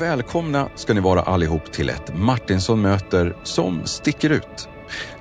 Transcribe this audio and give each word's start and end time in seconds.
Välkomna 0.00 0.68
ska 0.74 0.94
ni 0.94 1.00
vara 1.00 1.22
allihop 1.22 1.72
till 1.72 1.88
ett 1.88 2.16
Martinsson 2.16 2.80
möter 2.80 3.36
som 3.42 3.86
sticker 3.86 4.30
ut. 4.30 4.68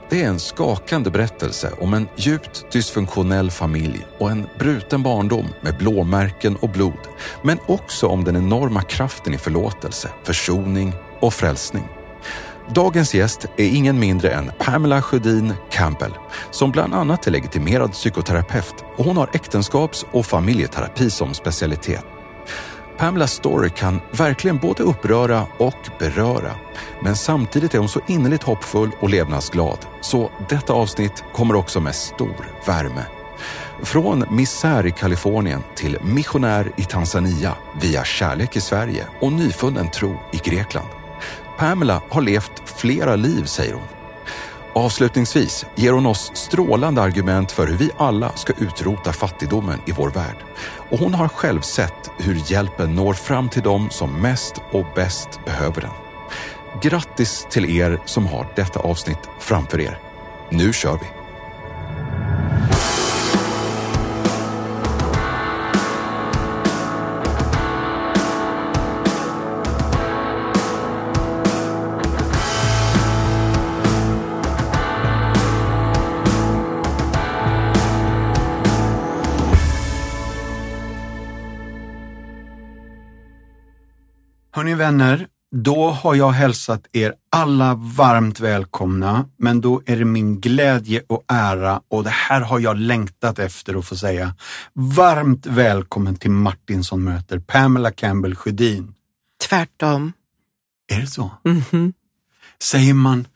Det 0.09 0.23
är 0.23 0.27
en 0.27 0.39
skakande 0.39 1.09
berättelse 1.09 1.71
om 1.79 1.93
en 1.93 2.07
djupt 2.15 2.71
dysfunktionell 2.71 3.51
familj 3.51 4.05
och 4.19 4.31
en 4.31 4.47
bruten 4.59 5.03
barndom 5.03 5.45
med 5.61 5.77
blåmärken 5.77 6.55
och 6.55 6.69
blod. 6.69 6.99
Men 7.43 7.57
också 7.67 8.07
om 8.07 8.23
den 8.23 8.35
enorma 8.35 8.81
kraften 8.81 9.33
i 9.33 9.37
förlåtelse, 9.37 10.09
försoning 10.23 10.93
och 11.19 11.33
frälsning. 11.33 11.87
Dagens 12.69 13.15
gäst 13.15 13.45
är 13.57 13.67
ingen 13.67 13.99
mindre 13.99 14.29
än 14.29 14.51
Pamela 14.59 15.01
Sjödin 15.01 15.53
Campbell 15.71 16.13
som 16.51 16.71
bland 16.71 16.93
annat 16.93 17.27
är 17.27 17.31
legitimerad 17.31 17.91
psykoterapeut 17.91 18.75
och 18.97 19.05
hon 19.05 19.17
har 19.17 19.29
äktenskaps 19.33 20.05
och 20.11 20.25
familjeterapi 20.25 21.09
som 21.09 21.33
specialitet. 21.33 22.14
Pamelas 22.97 23.33
story 23.33 23.69
kan 23.69 24.01
verkligen 24.11 24.57
både 24.57 24.83
uppröra 24.83 25.47
och 25.57 25.89
beröra. 25.99 26.51
Men 27.01 27.15
samtidigt 27.15 27.73
är 27.73 27.79
hon 27.79 27.89
så 27.89 27.99
innerligt 28.07 28.43
hoppfull 28.43 28.91
och 28.99 29.09
levnadsglad. 29.09 29.77
Så 30.01 30.31
detta 30.49 30.73
avsnitt 30.73 31.23
kommer 31.33 31.55
också 31.55 31.79
med 31.79 31.95
stor 31.95 32.49
värme. 32.67 33.05
Från 33.83 34.25
misär 34.29 34.85
i 34.85 34.91
Kalifornien 34.91 35.63
till 35.75 35.97
missionär 36.01 36.71
i 36.77 36.83
Tanzania 36.83 37.55
via 37.81 38.03
kärlek 38.03 38.55
i 38.55 38.61
Sverige 38.61 39.07
och 39.21 39.31
nyfunnen 39.31 39.89
tro 39.89 40.15
i 40.33 40.37
Grekland. 40.37 40.87
Pamela 41.57 42.01
har 42.09 42.21
levt 42.21 42.63
flera 42.65 43.15
liv, 43.15 43.45
säger 43.45 43.73
hon. 43.73 43.94
Avslutningsvis 44.77 45.65
ger 45.75 45.91
hon 45.91 46.05
oss 46.05 46.31
strålande 46.33 47.01
argument 47.01 47.51
för 47.51 47.67
hur 47.67 47.77
vi 47.77 47.91
alla 47.97 48.31
ska 48.35 48.53
utrota 48.53 49.13
fattigdomen 49.13 49.79
i 49.85 49.91
vår 49.91 50.09
värld. 50.09 50.35
Och 50.91 50.99
hon 50.99 51.13
har 51.13 51.27
själv 51.27 51.61
sett 51.61 52.11
hur 52.17 52.51
hjälpen 52.51 52.95
når 52.95 53.13
fram 53.13 53.49
till 53.49 53.61
dem 53.63 53.89
som 53.89 54.21
mest 54.21 54.53
och 54.71 54.85
bäst 54.95 55.39
behöver 55.45 55.81
den. 55.81 55.91
Grattis 56.81 57.47
till 57.49 57.77
er 57.77 57.99
som 58.05 58.27
har 58.27 58.47
detta 58.55 58.79
avsnitt 58.79 59.29
framför 59.39 59.81
er. 59.81 59.99
Nu 60.49 60.73
kör 60.73 60.99
vi! 61.01 61.07
Hörni 84.55 84.75
vänner, 84.75 85.27
då 85.55 85.89
har 85.89 86.15
jag 86.15 86.31
hälsat 86.31 86.87
er 86.91 87.13
alla 87.29 87.75
varmt 87.75 88.39
välkomna, 88.39 89.29
men 89.37 89.61
då 89.61 89.81
är 89.85 89.97
det 89.97 90.05
min 90.05 90.41
glädje 90.41 91.03
och 91.07 91.23
ära 91.27 91.81
och 91.87 92.03
det 92.03 92.09
här 92.09 92.41
har 92.41 92.59
jag 92.59 92.77
längtat 92.77 93.39
efter 93.39 93.79
att 93.79 93.85
få 93.85 93.95
säga. 93.97 94.35
Varmt 94.73 95.45
välkommen 95.45 96.15
till 96.15 96.31
Martinsson 96.31 97.03
möter 97.03 97.39
Pamela 97.39 97.91
Campbell 97.91 98.35
Sjödin. 98.35 98.93
Tvärtom. 99.49 100.13
Är 100.91 101.01
det 101.01 101.07
så? 101.07 101.31
Mhm. 101.43 101.93
Säger 102.61 102.93
man 102.93 103.27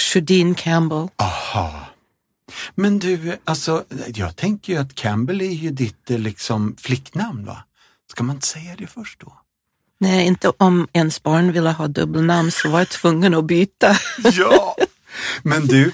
Sjödin 0.00 0.54
Campbell. 0.54 1.08
aha? 1.16 1.86
Men 2.74 2.98
du, 2.98 3.36
alltså, 3.44 3.84
jag 4.14 4.36
tänker 4.36 4.72
ju 4.72 4.78
att 4.78 4.94
Campbell 4.94 5.40
är 5.40 5.52
ju 5.52 5.70
ditt 5.70 6.10
eh, 6.10 6.18
liksom 6.18 6.76
flicknamn, 6.78 7.44
va? 7.44 7.64
Ska 8.10 8.24
man 8.24 8.36
inte 8.36 8.46
säga 8.46 8.74
det 8.78 8.86
först 8.86 9.20
då? 9.20 9.41
Nej, 10.02 10.26
inte 10.26 10.52
om 10.56 10.88
ens 10.92 11.22
barn 11.22 11.52
ville 11.52 11.70
ha 11.70 11.88
dubbelnamn 11.88 12.50
så 12.50 12.68
var 12.68 12.78
jag 12.78 12.88
tvungen 12.88 13.34
att 13.34 13.44
byta. 13.44 13.96
Ja! 14.32 14.76
Men 15.42 15.66
du, 15.66 15.92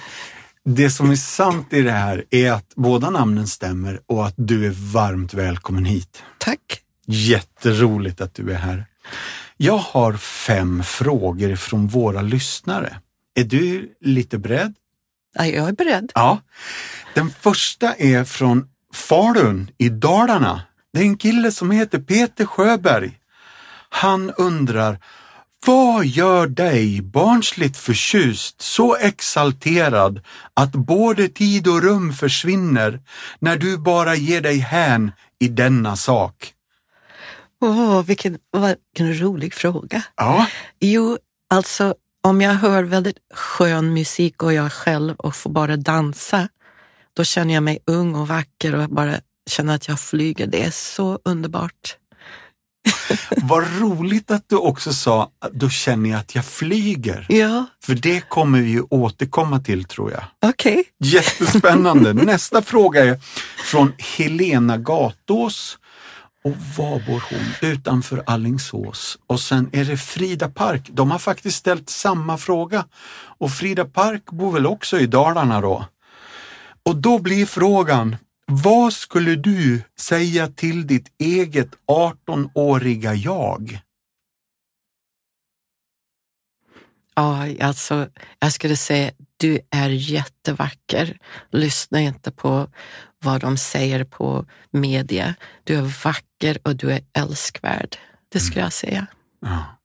det 0.65 0.91
som 0.91 1.11
är 1.11 1.17
sant 1.17 1.73
i 1.73 1.83
det 1.83 1.93
här 1.93 2.25
är 2.31 2.53
att 2.53 2.73
båda 2.77 3.11
namnen 3.11 3.47
stämmer 3.47 4.01
och 4.07 4.27
att 4.27 4.35
du 4.37 4.67
är 4.67 4.93
varmt 4.93 5.35
välkommen 5.35 5.85
hit. 5.85 6.23
Tack. 6.39 6.83
Jätteroligt 7.07 8.21
att 8.21 8.35
du 8.35 8.53
är 8.53 8.59
här. 8.59 8.87
Jag 9.57 9.79
har 9.79 10.13
fem 10.13 10.83
frågor 10.83 11.57
från 11.57 11.87
våra 11.87 12.23
lyssnare. 12.23 13.01
Är 13.35 13.45
du 13.45 13.93
lite 14.01 14.39
beredd? 14.39 14.75
Ja, 15.35 15.47
jag 15.47 15.69
är 15.69 15.73
beredd. 15.73 16.13
Ja. 16.15 16.41
Den 17.15 17.31
första 17.41 17.95
är 17.95 18.25
från 18.25 18.69
Falun 18.95 19.71
i 19.79 19.89
Dalarna. 19.89 20.63
Det 20.93 21.01
är 21.01 21.05
en 21.05 21.17
kille 21.17 21.53
som 21.53 21.71
heter 21.71 21.99
Peter 21.99 22.47
Sjöberg. 22.47 23.19
Han 23.89 24.31
undrar, 24.31 24.99
vad 25.67 26.07
gör 26.07 26.47
dig 26.47 27.03
barnsligt 27.03 27.77
förtjust, 27.77 28.63
så 28.63 28.97
exalterad 28.97 30.21
att 30.55 30.73
både 30.73 31.29
tid 31.29 31.69
och 31.69 31.83
rum 31.83 32.13
försvinner 32.13 33.01
när 33.39 33.57
du 33.57 33.79
bara 33.79 34.15
ger 34.15 34.41
dig 34.41 34.59
hän 34.59 35.13
i 35.39 35.49
denna 35.49 35.97
sak? 35.97 36.55
Åh, 37.61 38.03
vilken, 38.03 38.39
vilken 38.53 39.21
rolig 39.21 39.55
fråga. 39.55 40.03
Ja, 40.17 40.47
Jo, 40.81 41.19
alltså 41.51 41.95
om 42.23 42.41
jag 42.41 42.55
hör 42.55 42.83
väldigt 42.83 43.19
skön 43.35 43.95
musik 43.95 44.43
och 44.43 44.53
jag 44.53 44.73
själv 44.73 45.15
och 45.17 45.37
får 45.37 45.51
bara 45.51 45.77
dansa, 45.77 46.49
då 47.15 47.25
känner 47.25 47.55
jag 47.55 47.63
mig 47.63 47.79
ung 47.87 48.15
och 48.15 48.29
vacker 48.29 48.75
och 48.75 48.89
bara 48.89 49.15
känner 49.51 49.75
att 49.75 49.89
jag 49.89 50.01
flyger. 50.01 50.47
Det 50.47 50.65
är 50.65 50.71
så 50.71 51.19
underbart. 51.25 51.97
vad 53.37 53.65
roligt 53.81 54.31
att 54.31 54.45
du 54.49 54.57
också 54.57 54.93
sa, 54.93 55.31
att 55.39 55.53
då 55.53 55.69
känner 55.71 56.11
jag 56.11 56.19
att 56.21 56.35
jag 56.35 56.45
flyger. 56.45 57.27
Ja, 57.29 57.67
För 57.85 57.95
det 57.95 58.29
kommer 58.29 58.61
vi 58.61 58.71
ju 58.71 58.83
återkomma 58.91 59.61
till 59.61 59.85
tror 59.85 60.13
jag. 60.13 60.51
okej. 60.51 60.85
Jättespännande. 61.05 62.13
Nästa 62.15 62.63
fråga 62.63 63.05
är 63.05 63.21
från 63.65 63.93
Helena 63.99 64.77
Gatås. 64.77 65.79
Och 66.45 66.55
var 66.77 67.07
bor 67.07 67.25
hon? 67.31 67.71
Utanför 67.71 68.23
Allingsås. 68.27 69.19
Och 69.27 69.41
sen 69.41 69.69
är 69.73 69.85
det 69.85 69.97
Frida 69.97 70.49
Park. 70.49 70.89
De 70.93 71.11
har 71.11 71.19
faktiskt 71.19 71.57
ställt 71.59 71.91
samma 71.91 72.39
fråga. 72.39 72.85
Och 73.39 73.51
Frida 73.53 73.85
Park 73.85 74.25
bor 74.31 74.53
väl 74.53 74.67
också 74.67 74.99
i 74.99 75.07
Dalarna 75.07 75.61
då? 75.61 75.85
Och 76.83 76.97
då 76.97 77.19
blir 77.19 77.47
frågan, 77.47 78.17
vad 78.49 78.93
skulle 78.93 79.35
du 79.35 79.83
säga 79.99 80.49
till 80.49 80.87
ditt 80.87 81.13
eget 81.19 81.71
18-åriga 81.87 83.15
jag? 83.15 83.81
Ja, 87.15 87.47
alltså, 87.61 88.09
jag 88.39 88.53
skulle 88.53 88.77
säga 88.77 89.11
du 89.37 89.61
är 89.71 89.89
jättevacker. 89.89 91.19
Lyssna 91.51 92.01
inte 92.01 92.31
på 92.31 92.69
vad 93.19 93.41
de 93.41 93.57
säger 93.57 94.05
på 94.05 94.47
media. 94.71 95.35
Du 95.65 95.75
är 95.75 96.05
vacker 96.05 96.59
och 96.65 96.77
du 96.77 96.93
är 96.93 97.01
älskvärd. 97.13 97.97
Det 98.29 98.41
skulle 98.41 98.61
jag 98.61 98.73
säga. 98.73 99.07
Ja. 99.41 99.78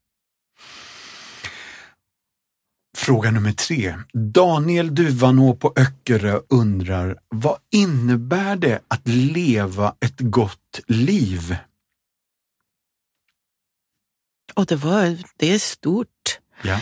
Fråga 3.06 3.32
nummer 3.32 3.52
tre. 3.52 3.96
Daniel 4.14 4.96
Duvanå 4.96 5.56
på 5.56 5.74
Öckerö 5.76 6.40
undrar, 6.50 7.18
vad 7.30 7.58
innebär 7.72 8.56
det 8.56 8.80
att 8.88 9.08
leva 9.08 9.96
ett 10.00 10.20
gott 10.20 10.80
liv? 10.88 11.56
Och 14.54 14.66
det, 14.66 14.76
var, 14.76 15.18
det 15.38 15.54
är 15.54 15.60
stort. 15.60 16.40
Ja. 16.62 16.80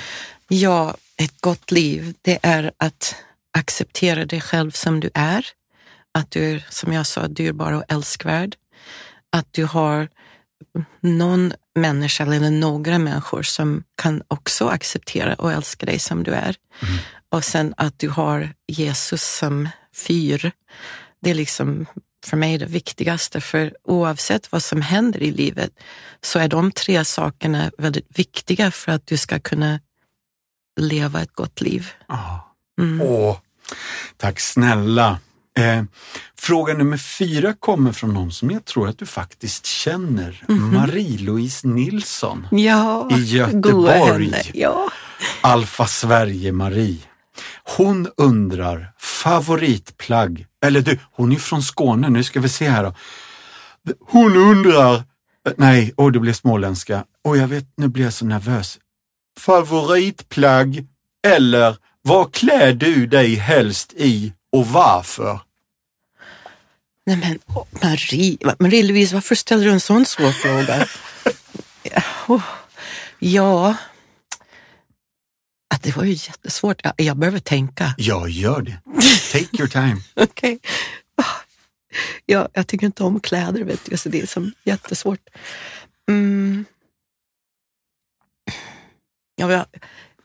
Ja, 0.47 0.95
ett 1.17 1.41
gott 1.41 1.71
liv, 1.71 2.13
det 2.21 2.39
är 2.43 2.71
att 2.77 3.15
acceptera 3.51 4.25
dig 4.25 4.41
själv 4.41 4.71
som 4.71 4.99
du 4.99 5.09
är. 5.13 5.45
Att 6.11 6.31
du 6.31 6.43
är, 6.43 6.67
som 6.69 6.93
jag 6.93 7.07
sa, 7.07 7.27
dyrbar 7.27 7.71
och 7.71 7.83
älskvärd. 7.87 8.55
Att 9.29 9.53
du 9.53 9.65
har 9.65 10.09
någon 10.99 11.53
människa 11.75 12.23
eller 12.23 12.51
några 12.51 12.99
människor 12.99 13.43
som 13.43 13.83
kan 14.01 14.23
också 14.27 14.67
acceptera 14.67 15.35
och 15.35 15.51
älska 15.51 15.85
dig 15.85 15.99
som 15.99 16.23
du 16.23 16.31
är. 16.31 16.55
Och 17.29 17.43
sen 17.43 17.73
att 17.77 17.99
du 17.99 18.09
har 18.09 18.53
Jesus 18.67 19.23
som 19.37 19.69
fyr. 19.95 20.51
Det 21.21 21.29
är 21.29 21.35
liksom 21.35 21.85
för 22.25 22.37
mig 22.37 22.57
det 22.57 22.65
viktigaste, 22.65 23.41
för 23.41 23.73
oavsett 23.83 24.51
vad 24.51 24.63
som 24.63 24.81
händer 24.81 25.23
i 25.23 25.31
livet 25.31 25.71
så 26.21 26.39
är 26.39 26.47
de 26.47 26.71
tre 26.71 27.05
sakerna 27.05 27.71
väldigt 27.77 28.19
viktiga 28.19 28.71
för 28.71 28.91
att 28.91 29.07
du 29.07 29.17
ska 29.17 29.39
kunna 29.39 29.79
leva 30.79 31.21
ett 31.21 31.33
gott 31.33 31.61
liv. 31.61 31.91
Ja. 32.07 32.55
Mm. 32.79 33.01
Åh, 33.01 33.37
tack 34.17 34.39
snälla. 34.39 35.19
Eh, 35.57 35.83
fråga 36.37 36.73
nummer 36.73 36.97
fyra 36.97 37.53
kommer 37.53 37.91
från 37.91 38.13
någon 38.13 38.31
som 38.31 38.51
jag 38.51 38.65
tror 38.65 38.89
att 38.89 38.99
du 38.99 39.05
faktiskt 39.05 39.65
känner. 39.65 40.43
Marie-Louise 40.47 41.67
Nilsson. 41.67 42.47
Ja, 42.51 43.09
I 43.11 43.23
Göteborg. 43.23 44.51
Ja. 44.53 44.89
Alfa 45.41 45.87
Sverige-Marie. 45.87 46.99
Hon 47.77 48.07
undrar 48.17 48.91
favoritplagg, 48.99 50.45
eller 50.65 50.81
du, 50.81 50.99
hon 51.11 51.31
är 51.31 51.35
från 51.35 51.63
Skåne, 51.63 52.09
nu 52.09 52.23
ska 52.23 52.39
vi 52.39 52.49
se 52.49 52.69
här 52.69 52.83
då. 52.83 52.93
Hon 54.09 54.37
undrar 54.37 55.03
Eh, 55.47 55.53
Nej, 55.57 55.93
och 55.97 56.11
det 56.11 56.19
blev 56.19 56.33
småländska. 56.33 57.05
Och 57.23 57.37
jag 57.37 57.47
vet, 57.47 57.65
nu 57.77 57.87
blir 57.87 58.03
jag 58.03 58.13
så 58.13 58.25
nervös. 58.25 58.79
Favoritplagg 59.39 60.85
eller 61.27 61.77
vad 62.01 62.33
klär 62.33 62.73
du 62.73 63.07
dig 63.07 63.35
helst 63.35 63.93
i 63.97 64.33
och 64.51 64.67
varför? 64.67 65.39
Nej 67.05 67.17
men 67.17 67.39
Marie, 67.81 68.37
Marie-Louise, 68.59 69.13
varför 69.13 69.35
ställer 69.35 69.65
du 69.65 69.71
en 69.71 69.79
sån 69.79 70.05
svår 70.05 70.31
fråga? 70.31 70.87
Ja, 71.83 72.03
åh, 72.27 72.43
ja, 73.19 73.75
att 75.73 75.83
det 75.83 75.95
var 75.95 76.03
ju 76.03 76.11
jättesvårt. 76.11 76.81
Jag, 76.97 77.17
behöver 77.17 77.39
tänka. 77.39 77.93
Jag 77.97 78.29
gör 78.29 78.61
det. 78.61 78.79
Take 79.31 79.57
your 79.57 79.67
time. 79.67 80.01
Okej. 80.15 80.59
Ah, 81.15 81.23
Ja, 82.25 82.49
jag 82.53 82.67
tycker 82.67 82.85
inte 82.85 83.03
om 83.03 83.19
kläder, 83.19 83.63
vet 83.63 83.85
du, 83.85 83.97
så 83.97 84.09
det 84.09 84.21
är 84.21 84.25
som 84.27 84.51
jättesvårt. 84.63 85.29
Mm. 86.09 86.65
Ja, 89.35 89.51
jag, 89.51 89.65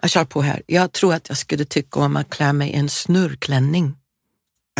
jag 0.00 0.11
kör 0.11 0.25
på 0.25 0.43
här. 0.43 0.62
Jag 0.67 0.93
tror 0.93 1.14
att 1.14 1.29
jag 1.29 1.38
skulle 1.38 1.64
tycka 1.64 2.00
om 2.00 2.17
att 2.17 2.31
klä 2.31 2.52
mig 2.52 2.70
i 2.70 2.75
en 2.75 2.88
snurrklänning. 2.88 3.96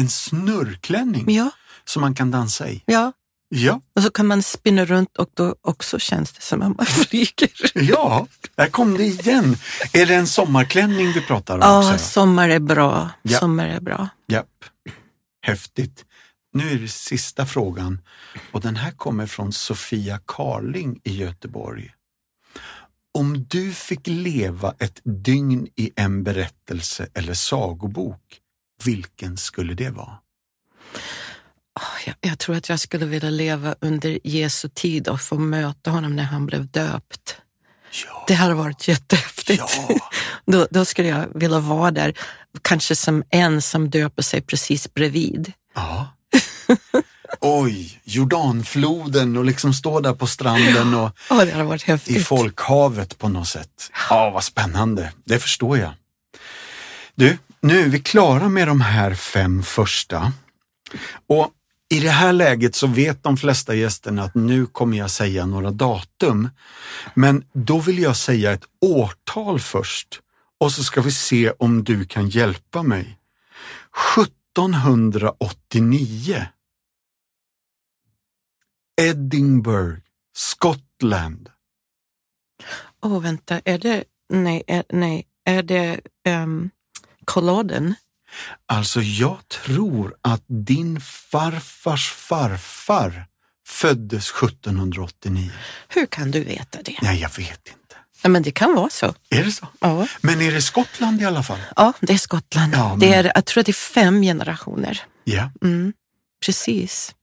En 0.01 0.09
snurrklänning 0.09 1.31
Ja, 1.35 1.51
som 1.85 2.01
man 2.01 2.15
kan 2.15 2.31
dansa 2.31 2.69
i. 2.71 2.83
ja. 2.87 3.13
Ja, 3.49 3.81
Och 3.97 4.03
så 4.03 4.11
kan 4.11 4.27
man 4.27 4.43
spinna 4.43 4.85
runt 4.85 5.17
och 5.17 5.31
då 5.35 5.55
också 5.61 5.99
känns 5.99 6.33
det 6.33 6.43
som 6.43 6.63
att 6.63 6.77
man 6.77 6.87
flyger. 7.07 7.51
ja, 7.75 8.27
där 8.55 8.67
kom 8.69 8.97
det 8.97 9.05
igen. 9.05 9.57
Är 9.93 10.07
det 10.07 10.15
en 10.15 10.27
sommarklänning 10.27 11.13
vi 11.13 11.21
pratar 11.21 11.55
om 11.55 11.61
Ja, 11.61 11.93
också? 11.95 12.05
sommar 12.05 12.49
är 12.49 12.59
bra. 12.59 13.11
Ja. 13.23 13.39
Sommar 13.39 13.67
är 13.67 13.81
bra. 13.81 14.09
Japp. 14.29 14.65
Häftigt. 15.43 16.05
Nu 16.53 16.71
är 16.71 16.79
det 16.79 16.89
sista 16.89 17.47
frågan 17.47 18.01
och 18.53 18.61
den 18.61 18.77
här 18.77 18.91
kommer 18.91 19.27
från 19.27 19.53
Sofia 19.53 20.21
Karling 20.27 21.01
i 21.05 21.17
Göteborg. 21.17 21.91
Om 23.19 23.45
du 23.49 23.73
fick 23.73 24.07
leva 24.07 24.75
ett 24.79 25.01
dygn 25.05 25.69
i 25.77 25.91
en 25.97 26.23
berättelse 26.23 27.07
eller 27.15 27.35
sagobok, 27.35 28.21
vilken 28.85 29.37
skulle 29.37 29.75
det 29.75 29.91
vara? 29.91 30.19
Ah, 31.81 31.83
Jag, 32.07 32.15
jag 32.21 32.39
tror 32.39 32.57
att 32.57 32.69
jag 32.69 32.81
skulle 32.81 33.07
vilja 33.07 33.31
leva 33.31 33.75
under 33.81 34.19
Jesu 34.25 34.69
tid 34.69 35.09
och 35.09 35.21
få 35.21 35.39
möta 35.39 35.91
honom 35.91 36.17
när 36.17 36.25
han 36.25 36.47
blev 36.47 36.67
döpt. 36.67 37.37
Ja, 38.07 38.25
Det 38.29 38.35
hade 38.35 38.55
varit 38.55 38.89
jättehäftigt. 38.89 39.63
ja, 39.89 39.99
Då, 40.47 40.67
då 40.71 40.85
skulle 40.85 41.09
jag 41.09 41.27
vilja 41.35 41.59
vara 41.61 41.91
där, 41.91 42.15
kanske 42.63 42.97
som 42.97 43.25
en 43.31 43.63
som 43.63 43.91
döper 43.91 44.23
sig 44.23 44.41
precis 44.43 44.95
bredvid. 44.95 45.53
ja. 45.75 46.09
Oj, 47.41 48.01
Jordanfloden 48.05 49.37
och 49.37 49.45
liksom 49.45 49.75
stå 49.75 50.01
där 50.01 50.13
på 50.15 50.27
stranden 50.27 50.95
och 50.95 51.11
Ja, 51.31 51.45
det 51.45 51.51
hade 51.53 51.65
varit 51.65 51.83
i 51.83 51.87
häftigt. 51.87 52.27
folkhavet 52.27 53.19
på 53.19 53.29
något 53.29 53.49
sätt. 53.49 53.91
Ja, 54.11 54.31
vad 54.31 54.45
spännande. 54.45 55.13
Det 55.25 55.39
förstår 55.39 55.79
jag. 55.79 55.93
Du, 57.15 57.39
nu 57.61 57.81
är 57.81 57.89
vi 57.89 57.99
klara 57.99 58.49
med 58.49 58.69
de 58.69 58.81
här 58.81 59.15
fem 59.15 59.63
första. 59.63 60.33
Och 61.27 61.53
i 61.89 62.01
det 62.01 62.11
här 62.11 62.33
läget 62.33 62.75
så 62.75 62.87
vet 62.87 63.23
de 63.23 63.37
flesta 63.37 63.75
gästerna 63.75 64.23
att 64.23 64.35
nu 64.35 64.67
kommer 64.67 64.99
jag 64.99 65.11
säga 65.11 65.47
några 65.47 65.71
datum. 65.71 66.49
Men 67.15 67.45
då 67.53 67.81
vill 67.81 67.99
jag 67.99 68.17
säga 68.17 68.53
ett 68.53 68.65
årtal 68.81 69.61
först 69.61 70.21
och 70.61 70.73
så 70.73 70.85
ska 70.85 71.01
vi 71.01 71.13
se 71.13 71.51
om 71.51 71.85
du 71.85 72.05
kan 72.05 72.29
hjälpa 72.29 72.83
mig. 72.83 73.19
1789. 74.17 76.47
Edinburgh, 79.01 80.01
Skottland. 80.37 81.51
Åh, 83.03 83.23
vänta, 83.23 83.61
är 83.65 83.79
det, 83.79 84.05
nej, 84.29 84.63
är, 84.67 84.85
nej, 84.89 85.27
är 85.45 85.63
det 85.63 86.01
um, 86.29 86.71
kolladen? 87.27 87.95
Alltså, 88.69 89.01
jag 89.03 89.39
tror 89.49 90.15
att 90.23 90.43
din 90.47 91.01
farfars 91.01 92.11
farfar 92.13 93.27
föddes 93.67 94.31
1789. 94.31 95.51
Hur 95.89 96.07
kan 96.07 96.31
du 96.31 96.41
veta 96.45 96.83
det? 96.83 96.97
Nej, 97.03 97.21
jag 97.21 97.29
vet 97.37 97.69
inte. 97.69 97.97
Ja, 98.23 98.29
men 98.29 98.43
det 98.43 98.51
kan 98.51 98.75
vara 98.75 98.91
så. 98.91 99.15
Är 99.31 99.45
det 99.45 99.51
så? 99.53 99.67
Ja, 99.81 100.07
Men 100.21 100.41
är 100.43 100.53
det 100.53 100.63
Skottland 100.63 101.23
i 101.23 101.25
alla 101.25 101.43
fall? 101.43 101.59
ja 101.77 101.93
det 102.01 102.13
är 102.13 102.19
Skottland. 102.19 102.75
Ja, 102.75 102.89
men- 102.89 102.99
det 102.99 103.15
är, 103.15 103.33
jag 103.35 103.45
tror 103.45 103.61
att 103.61 103.67
det 103.67 103.71
är 103.71 103.95
fem 103.95 104.23
generationer. 104.23 105.03
Ja. 105.25 105.51
Mm, 105.63 105.93
precis. 106.47 107.15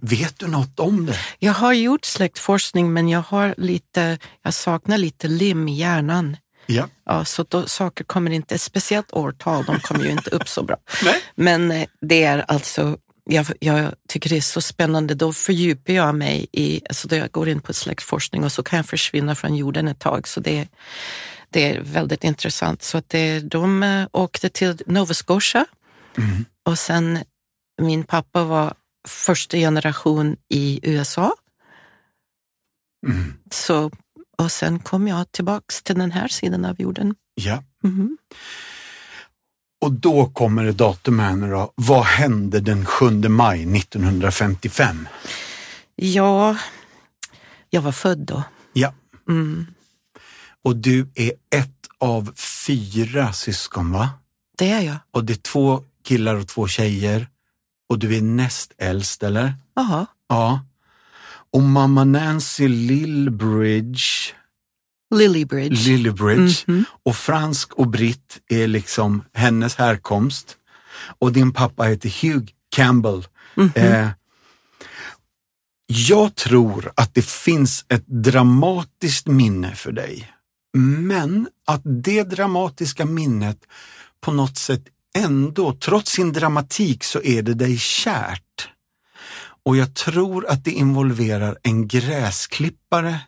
Vet 0.00 0.38
du 0.38 0.46
något 0.46 0.80
om 0.80 1.06
det? 1.06 1.16
Jag 1.38 1.52
har 1.52 1.72
gjort 1.72 2.04
släktforskning 2.04 2.92
men 2.92 3.08
jag 3.08 3.22
har 3.22 3.54
lite, 3.58 4.18
jag 4.42 4.54
saknar 4.54 4.98
lite 4.98 5.28
lim 5.28 5.68
i 5.68 5.74
hjärnan. 5.78 6.36
Ja. 6.66 6.88
Ja, 7.04 7.24
så 7.24 7.44
då, 7.48 7.66
saker 7.66 8.04
kommer 8.04 8.30
inte, 8.30 8.58
speciellt 8.58 9.12
årtal, 9.12 9.64
de 9.64 9.80
kommer 9.80 10.04
ju 10.04 10.10
inte 10.10 10.30
upp 10.30 10.48
så 10.48 10.62
bra. 10.62 10.76
Nej. 11.04 11.22
Men 11.34 11.70
eh, 11.70 11.88
det 12.00 12.22
är 12.24 12.38
alltså, 12.38 12.98
jag, 13.24 13.46
jag 13.60 13.94
tycker 14.08 14.30
det 14.30 14.36
är 14.36 14.40
så 14.40 14.60
spännande, 14.60 15.14
då 15.14 15.32
fördjupar 15.32 15.92
jag 15.92 16.14
mig 16.14 16.46
i, 16.52 16.82
alltså 16.88 17.08
då 17.08 17.16
jag 17.16 17.30
går 17.30 17.48
in 17.48 17.60
på 17.60 17.72
släktforskning 17.72 18.44
och 18.44 18.52
så 18.52 18.62
kan 18.62 18.76
jag 18.76 18.86
försvinna 18.86 19.34
från 19.34 19.56
jorden 19.56 19.88
ett 19.88 19.98
tag. 19.98 20.28
Så 20.28 20.40
det, 20.40 20.68
det 21.50 21.76
är 21.76 21.80
väldigt 21.82 22.24
intressant. 22.24 22.82
Så 22.82 22.98
att 22.98 23.08
det, 23.08 23.40
de 23.40 23.82
eh, 23.82 24.06
åkte 24.12 24.48
till 24.48 24.82
Nova 24.86 25.14
Scotia 25.14 25.66
Mm. 26.18 26.44
och 26.66 26.78
sen 26.78 27.18
min 27.82 28.04
pappa 28.04 28.44
var 28.44 28.74
första 29.08 29.56
generation 29.56 30.36
i 30.48 30.80
USA. 30.82 31.34
Mm. 33.06 33.34
Så, 33.50 33.90
och 34.40 34.52
sen 34.52 34.78
kom 34.78 35.08
jag 35.08 35.32
tillbaks 35.32 35.82
till 35.82 35.98
den 35.98 36.12
här 36.12 36.28
sidan 36.28 36.64
av 36.64 36.80
jorden. 36.80 37.14
Ja. 37.34 37.62
Mhm. 37.82 38.18
Och 39.80 39.92
då 39.92 40.26
kommer 40.26 40.64
det 40.64 40.72
datum 40.72 41.18
här 41.18 41.36
nu 41.36 41.50
då. 41.50 41.72
Vad 41.74 42.04
hände 42.04 42.60
den 42.60 42.86
7 42.86 43.10
maj 43.28 43.76
1955? 43.78 45.08
Ja, 45.96 46.56
jag 47.70 47.82
var 47.82 47.92
född 47.92 48.18
då. 48.18 48.42
Ja. 48.72 48.94
Mm. 49.28 49.66
Och 50.64 50.76
du 50.76 51.10
är 51.14 51.32
ett 51.50 51.86
av 51.98 52.32
fyra 52.66 53.32
syskon, 53.32 53.92
va? 53.92 54.10
Det 54.58 54.70
är 54.70 54.80
jag. 54.80 54.96
Och 55.10 55.24
det 55.24 55.32
är 55.32 55.42
två 55.42 55.84
killar 56.04 56.34
och 56.34 56.48
två 56.48 56.68
tjejer. 56.68 57.28
Och 57.88 57.98
du 57.98 58.16
är 58.16 58.22
näst 58.22 58.72
äldst, 58.78 59.22
eller? 59.22 59.54
Jaha. 59.74 60.06
Ja. 60.28 60.60
Och 61.52 61.62
mamma 61.62 62.04
Nancy 62.04 62.68
Lillbridge, 62.68 64.34
Lilybridge. 65.10 65.88
Lillibridge 65.90 66.64
Mhm. 66.66 66.84
och 67.04 67.16
fransk 67.16 67.72
och 67.72 67.88
britt 67.88 68.38
är 68.48 68.66
liksom 68.66 69.24
hennes 69.34 69.74
härkomst. 69.76 70.56
Och 71.18 71.32
din 71.32 71.52
pappa 71.52 71.82
heter 71.84 72.22
Hugh 72.22 72.46
Campbell. 72.76 73.26
Mhm. 73.54 73.70
Eh, 73.74 74.08
jag 75.86 76.34
tror 76.34 76.92
att 76.96 77.14
det 77.14 77.24
finns 77.26 77.84
ett 77.88 78.06
dramatiskt 78.06 79.26
minne 79.26 79.74
för 79.74 79.92
dig. 79.92 80.32
Men 80.98 81.48
att 81.66 81.80
det 81.84 82.22
dramatiska 82.22 83.04
minnet 83.06 83.58
på 84.20 84.32
något 84.32 84.58
sätt 84.58 84.82
ändå, 85.18 85.74
trots 85.74 86.12
sin 86.12 86.32
dramatik, 86.32 87.04
så 87.04 87.22
är 87.22 87.42
det 87.42 87.54
dig 87.54 87.78
kärt. 87.78 88.68
Och 89.64 89.76
jag 89.76 89.94
tror 89.94 90.46
att 90.46 90.64
det 90.64 90.70
involverar 90.70 91.58
en 91.62 91.88
gräsklippare 91.88 93.20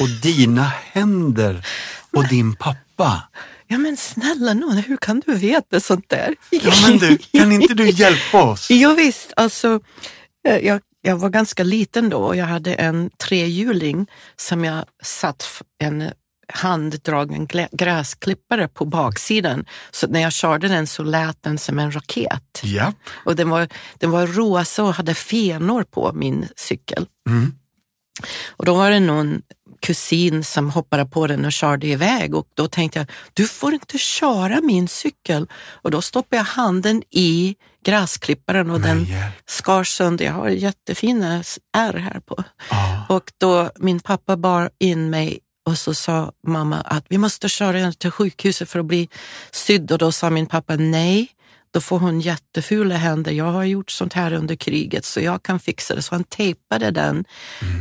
och 0.00 0.08
dina 0.22 0.72
händer 0.92 1.66
och 2.12 2.28
din 2.28 2.56
pappa. 2.56 3.22
Ja 3.66 3.78
men 3.78 3.96
snälla 3.96 4.54
nån, 4.54 4.76
hur 4.76 4.96
kan 4.96 5.22
du 5.26 5.34
veta 5.34 5.80
sånt 5.80 6.08
där? 6.08 6.34
Ja 6.50 6.72
men 6.86 6.98
du, 6.98 7.18
kan 7.18 7.52
inte 7.52 7.74
du 7.74 7.90
hjälpa 7.90 8.42
oss? 8.42 8.70
Ja, 8.70 8.94
visst, 8.94 9.32
alltså 9.36 9.80
eh, 10.48 10.56
jag, 10.56 10.80
jag 11.02 11.16
var 11.16 11.28
ganska 11.28 11.64
liten 11.64 12.08
då 12.08 12.18
och 12.18 12.36
jag 12.36 12.46
hade 12.46 12.74
en 12.74 13.10
trehjuling 13.18 14.06
som 14.36 14.64
jag 14.64 14.84
satt 15.02 15.62
en 15.78 16.10
handdragen 16.52 17.48
gräsklippare 17.72 18.68
på 18.68 18.84
baksidan. 18.84 19.64
Så 19.90 20.06
när 20.06 20.20
jag 20.20 20.32
körde 20.32 20.68
den 20.68 20.86
så 20.86 21.02
lät 21.02 21.42
den 21.42 21.58
som 21.58 21.78
en 21.78 21.94
raket. 21.94 22.60
Ja. 22.62 22.92
Och 23.10 23.36
den 23.36 23.50
var, 23.50 23.68
den 23.98 24.10
var 24.10 24.26
rosa 24.26 24.84
och 24.84 24.94
hade 24.94 25.14
fenor 25.14 25.82
på 25.82 26.12
min 26.14 26.48
cykel. 26.56 27.06
Mm. 27.28 27.52
Och 28.48 28.64
då 28.64 28.74
var 28.74 28.90
det 28.90 29.00
någon 29.00 29.42
kusin 29.80 30.44
som 30.44 30.70
hoppade 30.70 31.06
på 31.06 31.26
den 31.26 31.44
och 31.44 31.52
körde 31.52 31.86
iväg 31.86 32.34
och 32.34 32.46
då 32.54 32.68
tänkte 32.68 32.98
jag, 32.98 33.10
du 33.32 33.48
får 33.48 33.74
inte 33.74 33.98
köra 33.98 34.60
min 34.60 34.88
cykel. 34.88 35.46
Och 35.82 35.90
då 35.90 36.02
stoppade 36.02 36.36
jag 36.36 36.44
handen 36.44 37.02
i 37.10 37.56
gräsklipparen 37.84 38.70
och 38.70 38.80
den 38.80 39.04
hjälp. 39.04 39.34
skar 39.46 39.84
sönder. 39.84 40.24
Jag 40.24 40.32
har 40.32 40.48
jättefina 40.48 41.42
ärr 41.76 41.94
här 41.94 42.20
på. 42.20 42.44
Ja. 42.70 43.06
Och 43.08 43.32
då 43.38 43.70
min 43.76 44.00
pappa 44.00 44.36
bar 44.36 44.70
in 44.78 45.10
mig 45.10 45.38
och 45.66 45.78
så 45.78 45.94
sa 45.94 46.32
mamma 46.46 46.80
att 46.80 47.04
vi 47.08 47.18
måste 47.18 47.48
köra 47.48 47.78
henne 47.78 47.92
till 47.92 48.10
sjukhuset 48.10 48.70
för 48.70 48.78
att 48.78 48.86
bli 48.86 49.08
sydd 49.50 49.92
och 49.92 49.98
då 49.98 50.12
sa 50.12 50.30
min 50.30 50.46
pappa 50.46 50.76
nej, 50.76 51.28
då 51.70 51.80
får 51.80 51.98
hon 51.98 52.20
jättefula 52.20 52.96
händer. 52.96 53.32
Jag 53.32 53.52
har 53.52 53.64
gjort 53.64 53.90
sånt 53.90 54.12
här 54.12 54.32
under 54.32 54.56
kriget 54.56 55.04
så 55.04 55.20
jag 55.20 55.42
kan 55.42 55.60
fixa 55.60 55.94
det. 55.94 56.02
Så 56.02 56.14
han 56.14 56.24
tejpade 56.24 56.90
den 56.90 57.24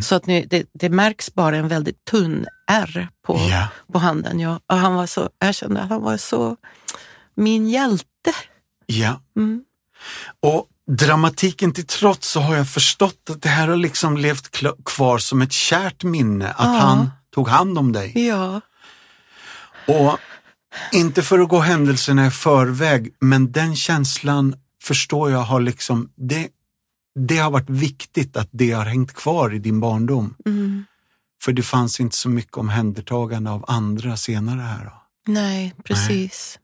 så 0.04 0.16
att 0.16 0.26
ni, 0.26 0.46
det, 0.46 0.66
det 0.74 0.90
märks 0.90 1.34
bara 1.34 1.58
en 1.58 1.68
väldigt 1.68 2.06
tunn 2.06 2.46
ärr 2.68 3.08
på, 3.26 3.40
Ja. 3.50 3.68
på 3.94 4.00
handen. 4.00 4.40
Ja, 4.40 4.60
och 4.70 4.78
han 4.78 4.94
var 4.96 5.06
så, 5.08 5.30
jag 5.40 5.56
kände 5.56 5.82
att 5.82 5.90
han 5.90 6.02
var 6.02 6.18
så 6.18 6.58
min 7.36 7.70
hjälte. 7.70 8.34
Ja. 8.86 9.22
Mm. 9.38 9.64
Och 10.40 10.68
dramatiken 10.92 11.74
till 11.74 11.86
trots 11.88 12.28
så 12.32 12.40
har 12.40 12.56
jag 12.56 12.70
förstått 12.70 13.30
att 13.30 13.42
det 13.42 13.50
här 13.50 13.68
har 13.68 13.76
liksom 13.76 14.18
levt 14.18 14.50
kvar 14.86 15.18
som 15.18 15.42
ett 15.42 15.52
kärt 15.52 16.04
minne, 16.04 16.48
att 16.52 16.56
Ja. 16.76 16.80
han 16.80 17.12
tog 17.34 17.48
hand 17.48 17.78
om 17.78 17.92
dig. 17.94 18.28
Ja, 18.28 18.62
Och 19.88 20.20
inte 20.92 21.22
för 21.22 21.40
att 21.40 21.50
gå 21.50 21.60
händelserna 21.60 22.28
i 22.28 22.32
förväg, 22.32 23.14
men 23.20 23.52
den 23.52 23.76
känslan 23.76 24.56
förstår 24.84 25.32
jag 25.32 25.40
har 25.40 25.60
liksom, 25.60 26.10
det, 26.16 26.48
det 27.20 27.38
har 27.38 27.52
varit 27.52 27.70
viktigt 27.70 28.38
att 28.38 28.50
det 28.52 28.72
har 28.72 28.86
hängt 28.86 29.14
kvar 29.14 29.54
i 29.54 29.60
din 29.60 29.80
barndom. 29.80 30.36
mm. 30.46 30.86
För 31.42 31.54
det 31.54 31.64
fanns 31.64 32.00
inte 32.00 32.16
så 32.16 32.30
mycket 32.30 32.58
omhändertagande 32.58 33.52
av 33.52 33.66
andra 33.68 34.18
senare 34.18 34.62
här. 34.62 34.86
Då. 34.86 34.92
nej, 35.34 35.74
precis. 35.84 36.60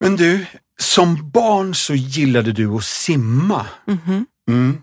Men 0.00 0.16
du, 0.16 0.46
som 0.80 1.30
barn 1.30 1.74
så 1.74 1.94
gillade 1.94 2.52
du 2.52 2.68
att 2.68 2.84
simma. 2.84 3.66
Mhm. 3.86 4.26
Mm. 4.48 4.82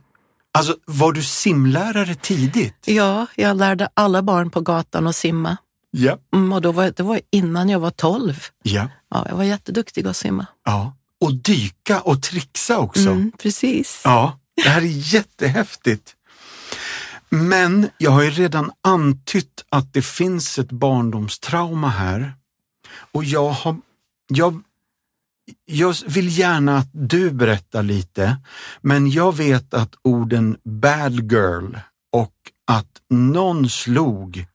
Alltså, 0.51 0.75
var 0.85 1.13
du 1.13 1.23
simlärare 1.23 2.15
tidigt? 2.15 2.83
Ja, 2.85 3.27
jag 3.35 3.57
lärde 3.57 3.89
alla 3.93 4.21
barn 4.21 4.49
på 4.49 4.61
gatan 4.61 5.07
att 5.07 5.15
simma. 5.15 5.57
Ja. 5.91 6.17
Mm, 6.33 6.53
och 6.53 6.61
då 6.61 6.71
var, 6.71 6.93
det 6.95 7.03
var 7.03 7.21
innan 7.31 7.69
jag 7.69 7.79
var 7.79 7.91
12. 7.91 8.45
Ja. 8.63 8.89
Ja, 9.09 9.25
jag 9.29 9.35
var 9.35 9.43
jätteduktig 9.43 10.07
att 10.07 10.17
simma. 10.17 10.45
ja. 10.65 10.95
Och 11.21 11.33
dyka 11.33 12.01
och 12.01 12.21
trixa 12.23 12.77
också. 12.77 13.09
Mm, 13.09 13.31
precis. 13.37 14.01
Ja, 14.03 14.39
det 14.63 14.69
här 14.69 14.81
är 14.81 15.13
jättehäftigt. 15.13 16.15
Men 17.29 17.89
jag 17.97 18.11
har 18.11 18.21
ju 18.23 18.29
redan 18.29 18.71
antytt 18.81 19.65
att 19.69 19.93
det 19.93 20.01
finns 20.01 20.59
ett 20.59 20.71
barndomstrauma 20.71 21.89
här. 21.89 22.33
Och 23.11 23.23
jag, 23.23 23.49
har, 23.49 23.77
jag, 24.27 24.61
jag 25.65 25.95
vill 26.07 26.37
gärna 26.39 26.77
att 26.77 26.89
du 26.91 27.31
berättar 27.31 27.83
lite, 27.83 28.37
men 28.81 29.09
jag 29.11 29.35
vet 29.37 29.73
att 29.73 29.93
orden 30.01 30.57
bad 30.63 31.31
girl 31.31 31.75
och 32.11 32.35
att 32.67 33.01
någon 33.09 33.69
slog 33.69 34.45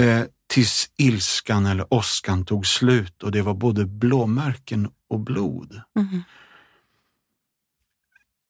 eh, 0.00 0.22
tills 0.48 0.90
ilskan 0.96 1.66
eller 1.66 1.94
åskan 1.94 2.44
tog 2.44 2.66
slut 2.66 3.22
och 3.22 3.32
det 3.32 3.42
var 3.42 3.54
både 3.54 3.84
blåmärken 3.86 4.90
och 5.10 5.20
blod. 5.20 5.80
Mhm. 5.98 6.24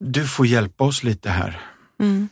Du 0.01 0.27
får 0.29 0.47
hjälpa 0.47 0.85
oss 0.85 1.03
lite 1.03 1.31
här. 1.31 1.61
Mm. 2.01 2.29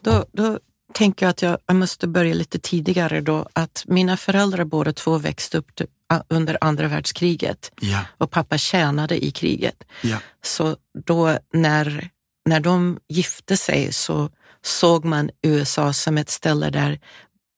Då, 0.00 0.26
då 0.32 0.58
tänker 0.94 1.26
jag 1.26 1.30
att 1.30 1.42
jag, 1.42 1.58
jag 1.66 1.76
måste 1.76 2.06
börja 2.08 2.34
lite 2.34 2.58
tidigare 2.58 3.20
då, 3.20 3.48
att 3.52 3.84
mina 3.86 4.16
föräldrar 4.16 4.64
båda 4.64 4.92
två 4.92 5.18
växte 5.18 5.58
upp 5.58 5.74
t- 5.74 5.86
a- 6.08 6.22
under 6.28 6.58
andra 6.60 6.88
världskriget 6.88 7.72
Ja, 7.80 8.00
och 8.18 8.30
pappa 8.30 8.58
tjänade 8.58 9.24
i 9.24 9.30
kriget. 9.30 9.84
ja, 10.02 10.18
Så 10.42 10.76
då 11.06 11.38
när, 11.52 12.10
när 12.44 12.60
de 12.60 12.98
gifte 13.08 13.56
sig 13.56 13.92
så 13.92 14.30
såg 14.62 15.04
man 15.04 15.30
USA 15.42 15.92
som 15.92 16.18
ett 16.18 16.30
ställe 16.30 16.70
där 16.70 17.00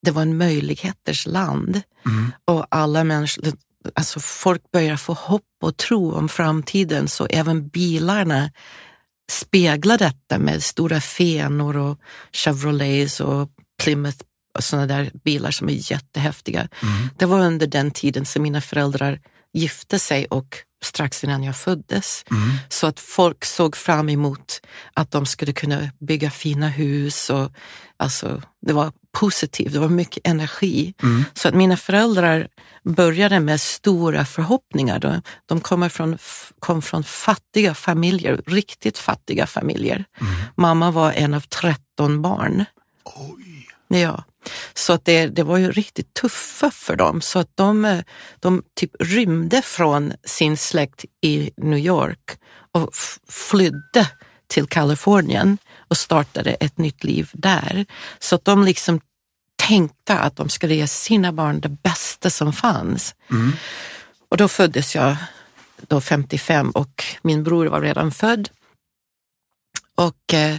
det 0.04 0.10
var 0.10 0.22
en 0.22 0.36
möjligheters 0.36 1.26
land. 1.26 1.82
Mm, 2.06 2.32
och 2.44 2.66
alla 2.70 3.04
människor, 3.04 3.52
alltså 3.94 4.20
folk 4.20 4.62
börjar 4.72 4.96
få 4.96 5.12
hopp 5.12 5.42
och 5.62 5.76
tro 5.76 6.12
om 6.12 6.28
framtiden. 6.28 7.08
Så 7.08 7.26
även 7.26 7.68
bilarna 7.68 8.50
speglar 9.30 9.98
detta 9.98 10.38
med 10.38 10.62
stora 10.62 11.00
fenor 11.00 11.76
och 11.76 11.98
Chevrolets 12.32 13.20
och 13.20 13.48
Plymouth 13.82 14.18
och 14.58 14.64
sådana 14.64 14.86
där 14.86 15.10
bilar 15.24 15.50
som 15.50 15.68
är 15.68 15.92
jättehäftiga. 15.92 16.68
mm, 16.82 17.08
Det 17.18 17.26
var 17.26 17.40
under 17.40 17.66
den 17.66 17.90
tiden 17.90 18.26
som 18.26 18.42
mina 18.42 18.60
föräldrar 18.60 19.20
gifte 19.54 19.98
sig 19.98 20.26
och 20.26 20.56
strax 20.84 21.24
innan 21.24 21.42
jag 21.42 21.56
föddes. 21.56 22.24
mm, 22.30 22.50
Så 22.68 22.86
att 22.86 23.00
folk 23.00 23.44
såg 23.44 23.76
fram 23.76 24.08
emot 24.08 24.60
att 24.94 25.10
de 25.10 25.26
skulle 25.26 25.52
kunna 25.52 25.90
bygga 26.00 26.30
fina 26.30 26.68
hus 26.68 27.30
och 27.30 27.52
alltså, 27.96 28.42
det 28.66 28.72
var 28.72 28.92
positivt, 29.12 29.72
det 29.72 29.78
var 29.78 29.88
mycket 29.88 30.26
energi. 30.26 30.94
mm, 31.02 31.24
Så 31.34 31.48
att 31.48 31.54
mina 31.54 31.76
föräldrar 31.76 32.48
började 32.82 33.40
med 33.40 33.60
stora 33.60 34.24
förhoppningar. 34.24 34.98
De, 34.98 35.22
de 35.46 35.60
kommer 35.60 35.88
från, 35.88 36.18
kom 36.58 36.82
från 36.82 37.04
fattiga 37.04 37.74
familjer, 37.74 38.42
riktigt 38.46 38.98
fattiga 38.98 39.46
familjer. 39.46 40.04
mm. 40.20 40.32
Mamma 40.56 40.90
var 40.90 41.12
en 41.12 41.34
av 41.34 41.40
13 41.40 42.22
barn. 42.22 42.64
Oj. 43.04 43.66
Ja, 43.88 44.24
så 44.74 44.92
att 44.92 45.04
det, 45.04 45.26
det 45.26 45.42
var 45.42 45.58
ju 45.58 45.72
riktigt 45.72 46.14
tuffa 46.14 46.70
för 46.70 46.96
dem. 46.96 47.20
Så 47.20 47.38
att 47.38 47.50
de, 47.54 47.84
eh, 47.84 48.00
de 48.40 48.62
typ 48.74 48.90
rymde 49.00 49.62
från 49.62 50.12
sin 50.24 50.56
släkt 50.56 51.04
i 51.20 51.50
New 51.56 51.78
York 51.78 52.38
och 52.72 52.90
flydde 53.28 54.08
till 54.46 54.66
Kalifornien 54.66 55.58
och 55.88 55.96
startade 55.96 56.50
ett 56.50 56.78
nytt 56.78 57.04
liv 57.04 57.30
där. 57.32 57.86
Så 58.18 58.34
att 58.34 58.44
de 58.44 58.64
liksom 58.64 59.00
tänkte 59.56 60.18
att 60.18 60.36
de 60.36 60.48
skulle 60.48 60.74
ge 60.74 60.86
sina 60.86 61.32
barn 61.32 61.60
det 61.60 61.68
bästa 61.68 62.30
som 62.30 62.52
fanns. 62.52 63.14
Mm. 63.30 63.52
Och 64.28 64.36
då 64.36 64.48
föddes 64.48 64.94
jag 64.94 65.16
då 65.76 66.00
55 66.00 66.70
och 66.70 67.04
min 67.22 67.44
bror 67.44 67.66
var 67.66 67.80
redan 67.80 68.12
född. 68.12 68.48
Och 69.94 70.34
eh, 70.34 70.56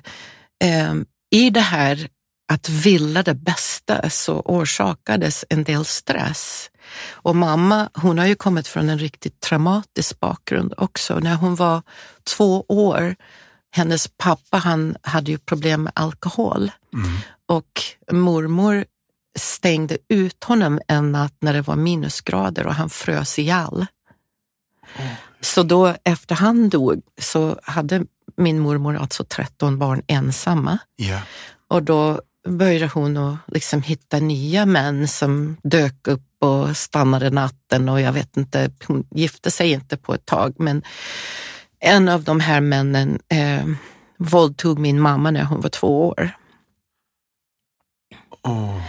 eh, 0.63 0.93
i 1.31 1.49
det 1.49 1.61
här 1.61 2.07
att 2.47 2.69
vilja 2.69 3.23
det 3.23 3.33
bästa 3.33 4.09
så 4.09 4.39
orsakades 4.39 5.45
en 5.49 5.63
del 5.63 5.85
stress. 5.85 6.71
Och 7.11 7.35
mamma, 7.35 7.89
hon 7.93 8.17
har 8.17 8.25
ju 8.25 8.35
kommit 8.35 8.67
från 8.67 8.89
en 8.89 8.99
riktigt 8.99 9.39
traumatisk 9.41 10.19
bakgrund 10.19 10.73
också. 10.77 11.19
När 11.19 11.35
hon 11.35 11.55
var 11.55 11.81
två 12.23 12.65
år, 12.67 13.15
hennes 13.71 14.07
pappa 14.17 14.57
han 14.57 14.95
hade 15.01 15.31
ju 15.31 15.37
problem 15.37 15.83
med 15.83 15.93
alkohol 15.95 16.71
Mm. 16.93 17.17
och 17.47 17.81
mormor 18.11 18.85
stängde 19.39 19.97
ut 20.09 20.43
honom 20.43 20.79
en 20.87 21.11
natt 21.11 21.33
när 21.39 21.53
det 21.53 21.61
var 21.61 21.75
minusgrader 21.75 22.67
och 22.67 22.75
han 22.75 22.89
frös 22.89 23.39
ihjäl. 23.39 23.85
Så 25.41 25.63
då 25.63 25.95
efter 26.03 26.35
han 26.35 26.69
dog 26.69 27.01
så 27.21 27.59
hade 27.63 28.05
min 28.37 28.59
mormor 28.59 28.95
alltså 28.97 29.23
13 29.23 29.77
barn 29.79 30.01
ensamma. 30.07 30.77
Ja. 30.95 31.19
Och 31.67 31.83
då 31.83 32.21
började 32.45 32.87
hon 32.93 33.17
att 33.17 33.37
liksom 33.47 33.81
hitta 33.81 34.19
nya 34.19 34.65
män 34.65 35.07
som 35.07 35.57
dök 35.63 36.07
upp 36.07 36.21
och 36.39 36.77
stannade 36.77 37.29
natten 37.29 37.89
och 37.89 38.01
jag 38.01 38.13
vet 38.13 38.37
inte, 38.37 38.71
hon 38.87 39.07
gifte 39.11 39.51
sig 39.51 39.71
inte 39.71 39.97
på 39.97 40.13
ett 40.13 40.25
tag 40.25 40.55
men 40.57 40.83
en 41.79 42.09
av 42.09 42.23
de 42.23 42.39
här 42.39 42.61
männen 42.61 43.19
eh, 43.29 43.65
våldtog 44.17 44.79
min 44.79 44.99
mamma 44.99 45.31
när 45.31 45.43
hon 45.43 45.61
var 45.61 45.69
två 45.69 46.07
år. 46.07 46.31
Åh. 48.43 48.81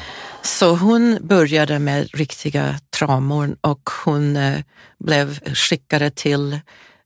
Så 0.43 0.77
hon 0.77 1.19
började 1.21 1.79
med 1.79 2.09
riktiga 2.15 2.81
traumor 2.99 3.57
och 3.61 3.91
hon 4.05 4.37
eh, 4.37 4.61
blev 4.99 5.55
skickade 5.55 6.11
till 6.11 6.61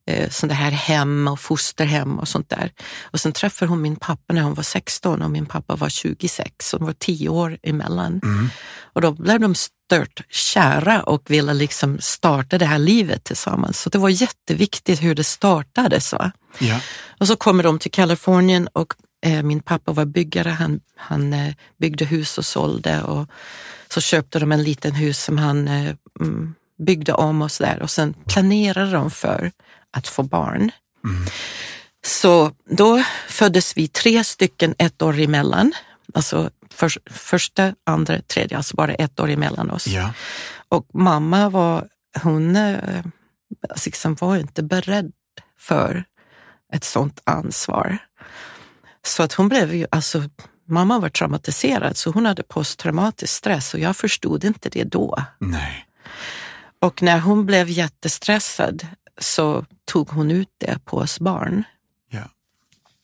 eh, 0.07 0.31
sådana 0.31 0.55
här 0.55 0.71
hem 0.71 1.29
och 1.29 1.41
fosterhem 1.41 2.19
och 2.19 2.29
sånt 2.29 2.49
där. 2.49 2.73
Och 3.03 3.21
sen 3.21 3.33
träffade 3.33 3.69
hon 3.69 3.83
min 3.83 3.97
pappa 3.97 4.35
när 4.35 4.43
hon 4.43 4.55
var 4.55 4.63
16 4.63 5.23
och 5.23 5.31
min 5.31 5.47
pappa 5.47 5.77
var 5.77 5.89
26, 5.89 6.69
så 6.69 6.77
de 6.79 6.87
var 6.87 6.95
10 6.99 7.29
år 7.29 7.59
emellan. 7.63 8.21
Mm. 8.23 8.49
Och 8.93 9.01
då 9.01 9.13
blev 9.13 9.41
de 9.41 9.55
stört 9.55 10.23
kära 10.31 11.03
och 11.03 11.23
ville 11.31 11.55
liksom 11.55 11.99
starta 12.01 12.59
det 12.59 12.67
här 12.67 12.79
livet 12.79 13.25
tillsammans. 13.25 13.81
Så 13.81 13.91
det 13.91 13.99
var 13.99 14.09
jätteviktigt 14.09 15.03
hur 15.03 15.15
det 15.15 15.25
startades. 15.25 16.13
Va? 16.13 16.33
Ja. 16.59 16.81
Och 17.21 17.27
så 17.27 17.37
kommer 17.37 17.63
de 17.63 17.79
till 17.79 17.91
Kalifornien 17.91 18.69
och 18.73 18.95
eh, 19.27 19.43
min 19.43 19.61
pappa 19.61 19.93
var 19.93 20.05
byggare. 20.05 20.49
Han, 20.49 20.81
han 20.97 21.33
eh, 21.33 21.55
byggde 21.81 22.05
hus 22.05 22.39
och 22.39 22.45
sålde 22.45 23.03
och 23.03 23.29
så 23.89 24.01
köpte 24.01 24.39
de 24.39 24.53
en 24.53 24.63
liten 24.63 24.93
hus 24.93 25.25
som 25.25 25.39
han 25.39 25.69
eh, 25.69 25.95
mm, 26.21 26.55
byggde 26.87 27.13
om 27.13 27.43
och 27.43 27.53
sådär. 27.53 27.83
Och 27.83 27.91
sen 27.91 28.15
planerade 28.29 28.91
de 28.91 29.11
för 29.11 29.53
att 29.93 30.09
få 30.09 30.23
barn. 30.23 30.71
Mm. 31.05 31.27
Så 32.07 32.53
då 32.71 33.03
föddes 33.29 33.77
vi 33.77 33.89
tre 33.89 34.25
stycken 34.25 34.75
ett 34.79 35.03
år 35.03 35.21
emellan. 35.21 35.73
Alltså 36.15 36.51
för, 36.71 36.93
första, 37.11 37.75
andra, 37.87 38.23
tredje, 38.23 38.57
alltså 38.57 38.77
bara 38.77 38.95
ett 38.95 39.21
år 39.21 39.31
emellan 39.31 39.71
oss. 39.71 39.87
Ja. 39.87 40.13
Och 40.69 40.87
mamma 40.95 41.49
var, 41.49 41.89
hon 42.23 42.57
eh, 42.57 43.05
alltså 43.69 43.89
liksom 43.89 44.15
var 44.15 44.37
inte 44.37 44.63
beredd 44.63 45.13
för 45.59 46.05
ett 46.73 46.85
sånt 46.85 47.21
ansvar. 47.25 47.99
Så 49.03 49.23
att 49.23 49.33
hon 49.33 49.49
blev 49.49 49.75
ju, 49.75 49.87
alltså 49.91 50.23
mamma 50.69 50.99
var 50.99 51.09
traumatiserad 51.09 51.97
så 51.97 52.11
hon 52.11 52.27
hade 52.27 52.43
posttraumatisk 52.43 53.35
stress 53.35 53.75
och 53.75 53.81
jag 53.81 53.97
förstod 53.97 54.45
inte 54.45 54.69
det 54.69 54.85
då. 54.85 55.25
Nej. 55.39 55.87
Och 56.81 57.03
när 57.03 57.19
hon 57.19 57.47
blev 57.47 57.69
jättestressad 57.69 58.87
så 59.19 59.65
tog 59.85 60.11
hon 60.11 60.31
ut 60.31 60.49
det 60.59 60.79
på 60.85 60.97
oss 60.97 61.21
barn. 61.21 61.65
Ja. 62.11 62.31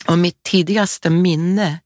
Och 0.06 0.18
mitt 0.18 0.42
tidigaste 0.42 1.10
minne 1.10 1.80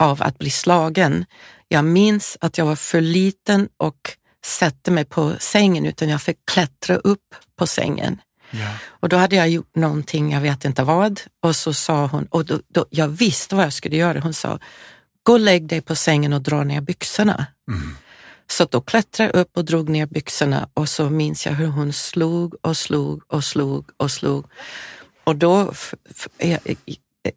av 0.00 0.22
att 0.22 0.38
bli 0.38 0.50
slagen, 0.50 1.24
jag 1.68 1.84
minns 1.84 2.38
att 2.40 2.58
jag 2.58 2.66
var 2.66 2.76
för 2.76 3.00
liten 3.00 3.68
och 3.76 4.16
sätta 4.44 4.90
mig 4.90 5.04
på 5.04 5.34
sängen 5.38 5.86
utan 5.86 6.08
jag 6.08 6.22
fick 6.22 6.38
klättra 6.44 6.96
upp 6.96 7.34
på 7.56 7.66
sängen. 7.66 8.20
Ja. 8.50 8.72
Och 8.86 9.08
då 9.08 9.16
hade 9.16 9.36
jag 9.36 9.48
gjort 9.48 9.76
någonting, 9.76 10.32
jag 10.32 10.40
vet 10.40 10.64
inte 10.64 10.82
vad, 10.82 11.20
och 11.42 11.56
så 11.56 11.72
sa 11.74 12.06
hon, 12.06 12.26
och 12.26 12.44
då, 12.44 12.60
då, 12.68 12.86
jag 12.90 13.08
visste 13.08 13.54
vad 13.54 13.64
jag 13.64 13.72
skulle 13.72 13.96
göra, 13.96 14.20
hon 14.20 14.34
sa, 14.34 14.58
gå 15.22 15.32
och 15.32 15.40
lägg 15.40 15.68
dig 15.68 15.80
på 15.80 15.96
sängen 15.96 16.32
och 16.32 16.42
dra 16.42 16.64
ner 16.64 16.80
byxorna. 16.80 17.46
Mm. 17.70 17.96
Så 18.50 18.64
då 18.64 18.80
klättrade 18.80 19.30
jag 19.34 19.40
upp 19.40 19.56
och 19.56 19.64
drog 19.64 19.88
ner 19.88 20.06
byxorna 20.06 20.68
och 20.74 20.88
så 20.88 21.10
minns 21.10 21.46
jag 21.46 21.52
hur 21.52 21.66
hon 21.66 21.92
slog 21.92 22.54
och 22.62 22.76
slog 22.76 23.22
och 23.28 23.44
slog 23.44 23.90
och 23.96 24.10
slog. 24.10 24.46
Och 25.24 25.36
då, 25.36 25.72
jag, 26.38 26.60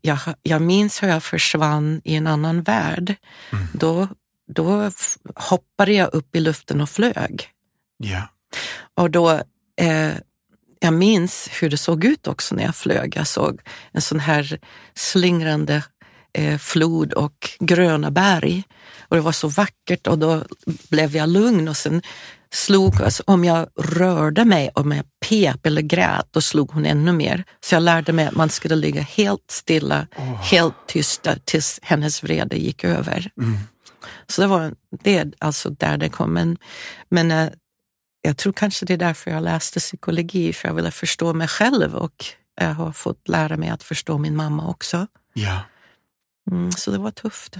jag, 0.01 0.19
jag 0.41 0.61
minns 0.61 1.03
hur 1.03 1.07
jag 1.07 1.23
försvann 1.23 2.01
i 2.03 2.15
en 2.15 2.27
annan 2.27 2.61
värld. 2.61 3.15
Mm. 3.51 3.67
Då, 3.73 4.07
då 4.51 4.91
hoppade 5.35 5.93
jag 5.93 6.13
upp 6.13 6.35
i 6.35 6.39
luften 6.39 6.81
och 6.81 6.89
flög. 6.89 7.49
Ja. 7.97 8.29
Och 8.93 9.11
då, 9.11 9.41
eh, 9.81 10.13
jag 10.79 10.93
minns 10.93 11.49
hur 11.51 11.69
det 11.69 11.77
såg 11.77 12.05
ut 12.05 12.27
också 12.27 12.55
när 12.55 12.63
jag 12.63 12.75
flög. 12.75 13.15
Jag 13.15 13.27
såg 13.27 13.61
en 13.91 14.01
sån 14.01 14.19
här 14.19 14.59
slingrande 14.95 15.83
eh, 16.33 16.57
flod 16.57 17.13
och 17.13 17.50
gröna 17.59 18.12
berg. 18.12 18.63
Och 19.00 19.15
det 19.15 19.21
var 19.21 19.31
så 19.31 19.48
vackert 19.48 20.07
och 20.07 20.19
då 20.19 20.43
blev 20.89 21.15
jag 21.15 21.29
lugn 21.29 21.67
och 21.67 21.77
sen 21.77 22.01
slog, 22.51 23.01
alltså, 23.01 23.24
om 23.27 23.45
jag 23.45 23.67
rörde 23.79 24.45
mig, 24.45 24.69
om 24.74 24.91
jag 24.91 25.05
pep 25.29 25.65
eller 25.65 25.81
grät, 25.81 26.27
då 26.31 26.41
slog 26.41 26.71
hon 26.71 26.86
ännu 26.86 27.12
mer. 27.12 27.43
Så 27.59 27.75
jag 27.75 27.83
lärde 27.83 28.13
mig 28.13 28.25
att 28.25 28.36
man 28.36 28.50
skulle 28.50 28.75
ligga 28.75 29.01
helt 29.01 29.51
stilla, 29.51 30.07
helt 30.41 30.75
tysta 30.88 31.36
tills 31.45 31.79
hennes 31.81 32.24
vrede 32.24 32.55
gick 32.55 32.83
över. 32.83 33.31
Mm. 33.38 33.57
Så 34.27 34.41
det 34.41 34.48
var 34.48 34.74
det 35.03 35.33
alltså 35.39 35.69
där 35.69 35.98
det 35.98 36.09
kom. 36.09 36.33
Men, 36.33 36.57
men 37.09 37.31
eh, 37.31 37.50
jag 38.21 38.38
tror 38.38 38.53
kanske 38.53 38.86
det 38.86 38.93
är 38.93 38.98
därför 38.98 39.31
jag 39.31 39.43
läste 39.43 39.79
psykologi, 39.79 40.53
för 40.53 40.67
jag 40.67 40.75
ville 40.75 40.91
förstå 40.91 41.33
mig 41.33 41.48
själv 41.48 41.95
och 41.95 42.25
jag 42.62 42.74
har 42.74 42.91
fått 42.91 43.27
lära 43.27 43.57
mig 43.57 43.69
att 43.69 43.83
förstå 43.83 44.17
min 44.17 44.36
mamma 44.36 44.67
också. 44.67 45.07
ja. 45.33 45.59
Mm, 46.51 46.72
så 46.72 46.91
det 46.91 46.98
var 46.98 47.12
tufft. 47.12 47.58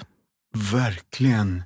Verkligen. 0.54 1.64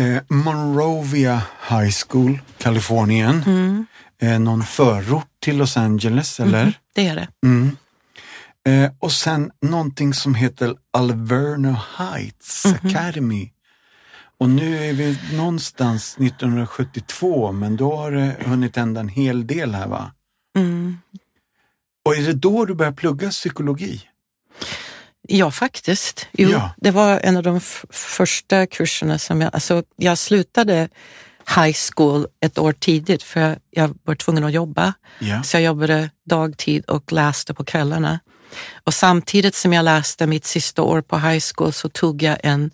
Eh, 0.00 0.22
Monrovia 0.28 1.42
High 1.68 1.92
School, 2.08 2.40
Kalifornien. 2.58 3.42
Mm, 3.46 3.86
Eh, 4.22 4.38
någon 4.38 4.62
förort 4.62 5.28
till 5.40 5.56
Los 5.56 5.76
Angeles, 5.76 6.40
eller? 6.40 6.78
det 6.94 7.06
är 7.06 7.16
det. 7.16 7.28
Mm. 7.46 7.76
Eh, 8.66 8.90
och 8.98 9.12
sen 9.12 9.50
någonting 9.62 10.14
som 10.14 10.34
heter 10.34 10.76
Alverno 10.92 11.76
Heights 11.96 12.66
Academy. 12.66 13.52
Och 14.38 14.50
nu 14.50 14.78
är 14.88 14.92
vi 14.92 15.18
någonstans 15.32 16.16
1972, 16.18 17.52
men 17.52 17.76
då 17.76 17.96
har 17.96 18.10
det 18.12 18.36
hunnit 18.40 18.76
hända 18.76 19.00
en 19.00 19.08
hel 19.08 19.46
del 19.46 19.74
här 19.74 19.86
va? 19.88 20.12
Mm. 20.56 20.98
Och 22.04 22.16
är 22.16 22.22
det 22.22 22.32
då 22.32 22.64
du 22.64 22.74
börjar 22.74 22.92
plugga 22.92 23.30
psykologi? 23.30 24.02
Ja, 25.32 25.50
faktiskt. 25.50 26.26
Jo, 26.32 26.50
Ja. 26.50 26.70
Det 26.76 26.90
var 26.90 27.20
en 27.20 27.36
av 27.36 27.42
de 27.42 27.60
första 27.90 28.66
kurserna 28.66 29.18
som 29.18 29.40
jag... 29.40 29.54
Alltså, 29.54 29.82
jag 29.96 30.18
slutade 30.18 30.88
high 31.56 31.76
school 31.92 32.26
ett 32.40 32.58
år 32.58 32.72
tidigt 32.72 33.22
för 33.22 33.40
jag, 33.40 33.56
jag 33.70 33.98
var 34.04 34.14
tvungen 34.14 34.44
att 34.44 34.52
jobba. 34.52 34.94
Ja. 35.18 35.42
Så 35.42 35.56
jag 35.56 35.62
jobbade 35.62 36.10
dagtid 36.26 36.84
och 36.84 37.12
läste 37.12 37.54
på 37.54 37.64
kvällarna. 37.64 38.20
Och 38.84 38.94
samtidigt 38.94 39.54
som 39.54 39.72
jag 39.72 39.84
läste 39.84 40.26
mitt 40.26 40.44
sista 40.44 40.82
år 40.82 41.00
på 41.02 41.18
high 41.18 41.42
school 41.54 41.72
så 41.72 41.88
tog 41.88 42.22
jag 42.22 42.36
en 42.42 42.70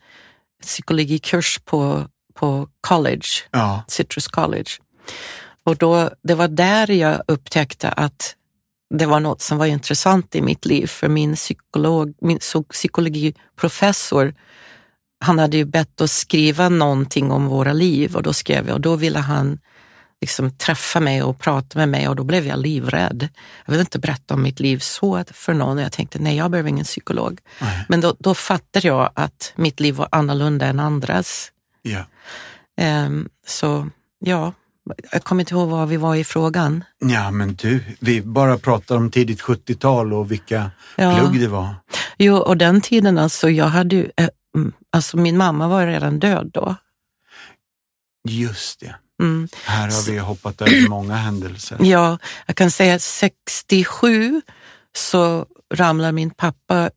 psykologikurs 0.62 1.60
på, 1.64 2.08
på 2.34 2.68
college, 2.80 3.26
Ja. 3.50 3.84
Citrus 3.88 4.28
College. 4.28 4.70
Och 5.64 5.76
då, 5.76 6.10
det 6.22 6.34
var 6.34 6.48
där 6.48 6.90
jag 6.90 7.22
upptäckte 7.28 7.88
att 7.88 8.34
det 8.94 9.06
var 9.06 9.20
något 9.20 9.42
som 9.42 9.58
var 9.58 9.66
intressant 9.66 10.34
i 10.34 10.42
mitt 10.42 10.66
liv, 10.66 10.86
för 10.86 11.08
min, 11.08 11.36
psykolog, 11.36 12.14
min 12.20 12.38
psy- 12.38 12.72
psykologiprofessor, 12.72 14.34
han 15.20 15.38
hade 15.38 15.56
ju 15.56 15.64
bett 15.64 16.00
oss 16.00 16.12
skriva 16.12 16.68
någonting 16.68 17.30
om 17.30 17.46
våra 17.46 17.72
liv 17.72 18.16
och 18.16 18.22
då 18.22 18.32
skrev 18.32 18.66
jag 18.66 18.74
och 18.74 18.80
då 18.80 18.96
ville 18.96 19.18
han 19.18 19.58
liksom 20.20 20.50
träffa 20.50 21.00
mig 21.00 21.22
och 21.22 21.38
prata 21.38 21.78
med 21.78 21.88
mig 21.88 22.08
och 22.08 22.16
då 22.16 22.24
blev 22.24 22.46
jag 22.46 22.58
livrädd. 22.58 23.28
Jag 23.64 23.72
ville 23.72 23.80
inte 23.80 23.98
berätta 23.98 24.34
om 24.34 24.42
mitt 24.42 24.60
liv 24.60 24.78
så 24.78 25.24
för 25.32 25.54
någon 25.54 25.78
och 25.78 25.84
jag 25.84 25.92
tänkte 25.92 26.18
nej, 26.18 26.36
jag 26.36 26.50
behöver 26.50 26.70
ingen 26.70 26.84
psykolog. 26.84 27.40
Nej. 27.60 27.84
Men 27.88 28.00
då, 28.00 28.16
då 28.18 28.34
fattade 28.34 28.86
jag 28.88 29.10
att 29.14 29.52
mitt 29.56 29.80
liv 29.80 29.94
var 29.94 30.08
annorlunda 30.10 30.66
än 30.66 30.80
andras. 30.80 31.52
ja. 31.82 32.04
Ehm, 32.78 33.28
så 33.46 33.88
ja, 34.18 34.52
jag 35.12 35.24
kommer 35.24 35.42
inte 35.42 35.54
ihåg 35.54 35.68
var 35.68 35.86
vi 35.86 35.96
var 35.96 36.14
i 36.14 36.24
frågan. 36.24 36.84
Ja, 36.98 37.30
men 37.30 37.54
du, 37.54 37.84
vi 38.00 38.22
bara 38.22 38.58
pratar 38.58 38.96
om 38.96 39.10
tidigt 39.10 39.40
70-tal 39.42 40.12
och 40.12 40.30
vilka 40.32 40.70
Ja. 40.96 41.16
plugg 41.18 41.40
det 41.40 41.48
var. 41.48 41.74
Jo, 42.18 42.36
och 42.36 42.56
den 42.56 42.80
tiden 42.80 43.18
alltså, 43.18 43.50
jag 43.50 43.66
hade 43.66 43.96
ju, 43.96 44.10
eh, 44.16 44.28
mm, 44.56 44.72
alltså 44.92 45.16
min 45.16 45.36
mamma 45.36 45.68
var 45.68 45.86
redan 45.86 46.18
död 46.18 46.50
då. 46.52 46.74
Just 48.28 48.80
det. 48.80 48.94
Mm. 49.22 49.48
Här 49.64 49.82
har 49.90 50.10
vi 50.12 50.18
hoppat 50.18 50.60
över 50.62 50.88
många 50.88 51.14
händelser. 51.14 51.78
Ja, 51.80 52.18
jag 52.46 52.56
kan 52.56 52.70
säga 52.70 52.94
att 52.94 53.02
67 53.02 54.42
så 54.96 55.46
ramlade 55.74 56.12
min 56.12 56.30
pappa 56.30 56.90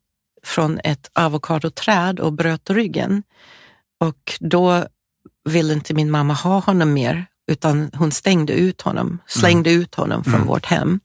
från 0.44 0.80
ett 0.84 1.10
avokadoträd 1.14 2.20
och 2.20 2.34
bröt 2.34 2.70
ryggen. 2.70 3.24
Och 4.00 4.38
då 4.40 4.86
ville 5.50 5.74
inte 5.74 5.94
min 5.94 6.12
mamma 6.12 6.34
ha 6.34 6.60
honom 6.60 6.94
mer, 6.94 7.26
utan 7.50 7.92
hon 7.94 8.12
stängde 8.12 8.54
ut 8.54 8.82
honom, 8.82 9.20
slängde 9.28 9.72
ut 9.72 9.96
honom 9.96 10.24
från 10.24 10.34
Mm. 10.36 10.48
vårt 10.48 10.66
hem. 10.66 11.00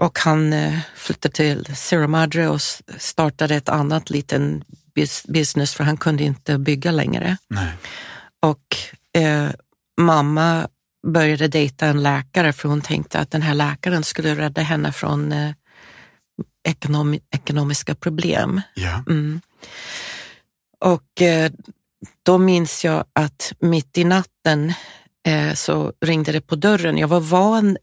Och 0.00 0.18
han 0.18 0.52
eh, 0.52 0.78
flyttade 0.96 1.34
till 1.34 1.76
Sierra 1.76 2.08
Madre 2.08 2.48
och 2.48 2.60
startade 2.98 3.54
ett 3.54 3.68
annat 3.68 4.10
liten 4.10 4.64
bus- 4.94 5.26
business 5.28 5.74
för 5.74 5.84
han 5.84 5.96
kunde 5.96 6.24
inte 6.24 6.58
bygga 6.58 6.90
längre. 6.90 7.36
Nej. 7.48 7.72
Och 8.42 8.76
eh, 9.22 9.48
mamma 10.00 10.68
började 11.06 11.48
dejta 11.48 11.86
en 11.86 12.02
läkare 12.02 12.52
för 12.52 12.68
hon 12.68 12.80
tänkte 12.80 13.18
att 13.18 13.30
den 13.30 13.42
här 13.42 13.54
läkaren 13.54 14.04
skulle 14.04 14.34
rädda 14.34 14.62
henne 14.62 14.92
från 14.92 15.32
eh, 15.32 15.50
ekonom 16.68 17.18
ekonomiska 17.30 17.94
problem. 17.94 18.60
Ja. 18.74 19.04
Mm. 19.08 19.40
Och 20.80 21.22
eh, 21.22 21.50
då 22.22 22.38
minns 22.38 22.84
jag 22.84 23.04
att 23.12 23.52
mitt 23.60 23.98
i 23.98 24.04
natten 24.04 24.72
eh, 25.26 25.54
så 25.54 25.92
ringde 26.00 26.32
det 26.32 26.40
på 26.40 26.56
dörren. 26.56 26.98
Jag 26.98 27.08
var 27.08 27.20
van 27.20 27.76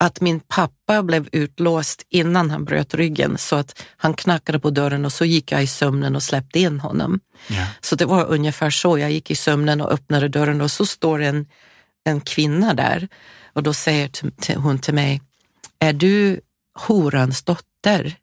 att 0.00 0.20
min 0.20 0.40
pappa 0.40 1.02
blev 1.02 1.28
utlåst 1.32 2.06
innan 2.08 2.50
han 2.50 2.64
bröt 2.64 2.94
ryggen 2.94 3.38
så 3.38 3.56
att 3.56 3.82
han 3.96 4.14
knackade 4.14 4.60
på 4.60 4.70
dörren 4.70 5.04
och 5.04 5.12
så 5.12 5.24
gick 5.24 5.52
jag 5.52 5.62
i 5.62 5.66
sömnen 5.66 6.16
och 6.16 6.22
släppte 6.22 6.58
in 6.58 6.80
honom. 6.80 7.20
Ja. 7.48 7.66
Så 7.80 7.96
det 7.96 8.04
var 8.04 8.26
ungefär 8.26 8.70
så. 8.70 8.98
Jag 8.98 9.10
gick 9.10 9.30
i 9.30 9.36
sömnen 9.36 9.80
och 9.80 9.92
öppnade 9.92 10.28
dörren 10.28 10.60
och 10.60 10.70
så 10.70 10.86
står 10.86 11.22
en, 11.22 11.46
en 12.04 12.20
kvinna 12.20 12.74
där 12.74 13.08
och 13.52 13.62
då 13.62 13.74
säger 13.74 14.10
hon 14.56 14.78
till 14.78 14.94
mig, 14.94 15.22
är 15.78 15.92
du 15.92 16.40
horans 16.74 17.42
dotter? 17.42 18.16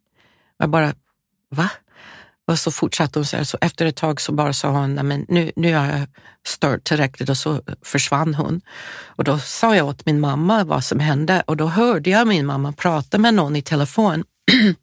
Jag 0.57 0.69
bara, 0.69 0.93
va? 1.49 1.69
Och 2.47 2.60
så 2.60 2.71
fortsatte 2.71 3.19
hon 3.19 3.25
så 3.25 3.38
här, 3.38 3.43
så 3.43 3.58
efter 3.62 3.86
ett 3.86 3.95
tag 3.95 4.21
så 4.21 4.31
bara 4.31 4.53
sa 4.53 4.69
hon, 4.69 4.95
"Nej, 4.95 5.03
men 5.03 5.25
nu, 5.29 5.51
nu 5.55 5.73
har 5.75 5.86
jag 5.86 6.08
stört 6.47 6.84
tillräckligt 6.84 7.29
och 7.29 7.38
så 7.38 7.62
försvann 7.81 8.36
hon. 8.36 8.62
Och 9.05 9.23
då 9.23 9.39
sa 9.39 9.75
jag 9.75 9.88
åt 9.88 10.05
min 10.05 10.19
mamma 10.19 10.63
vad 10.63 10.84
som 10.84 10.99
hände 10.99 11.43
och 11.47 11.58
då 11.58 11.67
hörde 11.67 12.10
jag 12.10 12.27
min 12.27 12.45
mamma 12.45 12.71
prata 12.73 13.17
med 13.17 13.34
någon 13.34 13.55
i 13.55 13.62
telefon. 13.62 14.23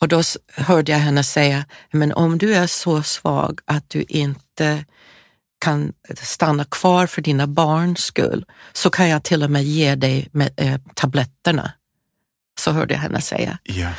och 0.00 0.08
då 0.08 0.22
hörde 0.54 0.92
jag 0.92 0.98
henne 0.98 1.24
säga, 1.24 1.64
men 1.90 2.12
om 2.12 2.38
du 2.38 2.54
är 2.54 2.66
så 2.66 3.02
svag 3.02 3.60
att 3.64 3.90
du 3.90 4.04
inte 4.08 4.84
kan 5.58 5.92
stanna 6.22 6.64
kvar 6.64 7.06
för 7.06 7.22
dina 7.22 7.46
barns 7.46 8.00
skull 8.04 8.44
så 8.72 8.90
kan 8.90 9.08
jag 9.08 9.22
till 9.22 9.42
och 9.42 9.50
med 9.50 9.64
ge 9.64 9.94
dig 9.94 10.28
med, 10.32 10.50
eh, 10.56 10.80
tabletterna. 10.94 11.72
Så 12.60 12.70
hörde 12.70 12.94
jag 12.94 13.00
henne 13.00 13.20
säga. 13.20 13.58
Yeah. 13.64 13.94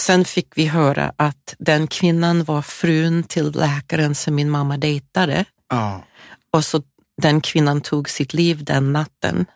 Sen 0.00 0.24
fick 0.24 0.48
vi 0.58 0.66
höra 0.66 1.12
att 1.16 1.54
den 1.58 1.86
kvinnan 1.86 2.44
var 2.44 2.62
frun 2.62 3.22
till 3.22 3.50
läkaren 3.50 4.14
som 4.14 4.34
min 4.34 4.50
mamma 4.50 4.76
dejtade 4.76 5.44
ja. 5.68 6.04
och 6.52 6.64
så 6.64 6.82
den 7.22 7.40
kvinnan 7.40 7.80
tog 7.80 8.10
sitt 8.10 8.34
liv 8.34 8.64
den 8.64 8.92
natten. 8.92 9.46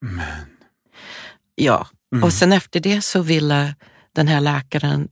Men. 0.00 0.46
Ja, 1.54 1.86
Mm. 2.14 2.24
och 2.24 2.32
sen 2.32 2.52
efter 2.52 2.80
det 2.80 3.00
så 3.02 3.22
ville 3.22 3.74
den 4.12 4.28
här 4.28 4.40
läkaren 4.40 5.08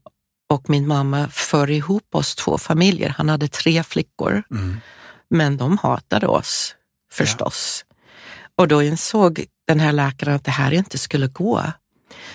och 0.49 0.69
min 0.69 0.87
mamma 0.87 1.27
föra 1.29 1.71
ihop 1.71 2.15
oss 2.15 2.35
två 2.35 2.57
familjer. 2.57 3.09
Han 3.09 3.29
hade 3.29 3.47
tre 3.47 3.83
flickor, 3.83 4.43
Mm. 4.51 4.77
men 5.29 5.57
de 5.57 5.77
hatade 5.77 6.27
oss 6.27 6.75
förstås. 7.11 7.85
Och 8.55 8.67
då 8.67 8.83
insåg 8.83 9.45
den 9.67 9.79
här 9.79 9.91
läkaren 9.91 10.35
att 10.35 10.43
det 10.43 10.51
här 10.51 10.71
inte 10.73 10.97
skulle 10.97 11.27
gå. 11.27 11.63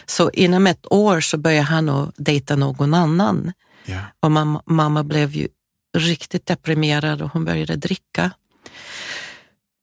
Så 0.07 0.31
inom 0.31 0.67
ett 0.67 0.93
år 0.93 1.21
så 1.21 1.37
började 1.37 1.67
han 1.67 1.89
att 1.89 2.15
dejta 2.17 2.57
någon 2.57 2.95
annan. 2.95 3.53
Ja. 3.85 4.01
Och 4.21 4.31
mamma, 4.31 4.63
mamma 4.67 5.05
blev 5.05 5.31
ju 5.31 5.49
riktigt 5.97 6.47
deprimerad 6.47 7.23
och 7.23 7.33
hon 7.33 7.45
började 7.45 7.77
dricka. 7.77 8.31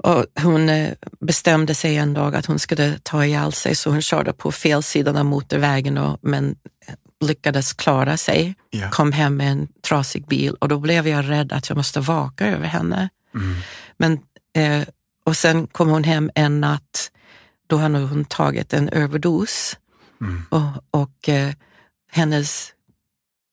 Och 0.04 0.26
hon 0.42 0.70
eh, 0.70 0.94
bestämde 1.20 1.76
sig 1.76 1.98
en 1.98 2.14
dag 2.14 2.36
att 2.36 2.46
hon 2.46 2.60
skulle 2.60 3.00
ta 3.04 3.26
ihjäl 3.26 3.54
sig 3.54 3.76
så 3.76 3.90
hon 3.90 4.02
körde 4.02 4.34
på 4.34 4.52
fel 4.52 4.84
sidan 4.84 5.18
av 5.18 5.26
motorvägen 5.26 5.98
och, 5.98 6.20
men 6.22 6.56
lyckades 7.22 7.74
klara 7.74 8.18
sig. 8.18 8.56
Ja. 8.70 8.90
Kom 8.90 9.12
hem 9.12 9.38
med 9.38 9.52
en 9.52 9.68
trasig 9.88 10.28
bil 10.28 10.54
och 10.54 10.68
då 10.68 10.80
blev 10.80 11.08
jag 11.08 11.30
rädd 11.30 11.52
att 11.52 11.70
jag 11.70 11.76
måste 11.76 12.00
vaka 12.00 12.48
över 12.48 12.68
henne. 12.68 13.10
Mm. 13.36 13.56
Men, 13.98 14.20
eh, 14.56 14.88
och 15.24 15.38
sen 15.38 15.68
kom 15.68 15.90
hon 15.90 16.04
hem 16.04 16.32
en 16.36 16.62
natt, 16.62 17.12
då 17.68 17.78
hade 17.78 18.00
hon 18.00 18.26
tagit 18.26 18.74
en 18.74 18.90
överdos 18.90 19.78
Mm. 20.22 20.46
och, 20.50 21.02
och 21.02 21.30
eh, 21.30 21.54
hennes 22.12 22.74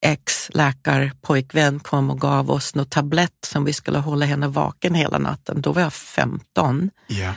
ex-läkarpojkvän 0.06 1.80
kom 1.80 2.10
och 2.10 2.20
gav 2.20 2.50
oss 2.50 2.74
något 2.74 2.90
tablett 2.90 3.44
som 3.46 3.64
vi 3.64 3.72
skulle 3.72 3.98
hålla 3.98 4.26
henne 4.26 4.48
vaken 4.48 4.94
hela 4.94 5.18
natten. 5.18 5.60
Då 5.60 5.72
var 5.72 5.82
jag 5.82 5.92
15. 5.92 6.90
Ja. 7.06 7.34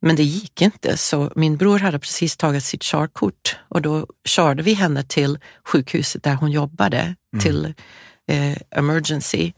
Men 0.00 0.16
det 0.16 0.22
gick 0.22 0.62
inte, 0.62 0.96
så 0.96 1.32
min 1.36 1.56
bror 1.56 1.78
hade 1.78 1.98
precis 1.98 2.36
tagit 2.36 2.64
sitt 2.64 2.82
körkort 2.82 3.56
och 3.68 3.82
då 3.82 4.06
körde 4.24 4.62
vi 4.62 4.74
henne 4.74 5.02
till 5.02 5.38
sjukhuset 5.64 6.22
där 6.22 6.34
hon 6.34 6.50
jobbade, 6.50 7.14
till 7.40 7.74
eh, 8.28 8.56
emergency. 8.70 9.52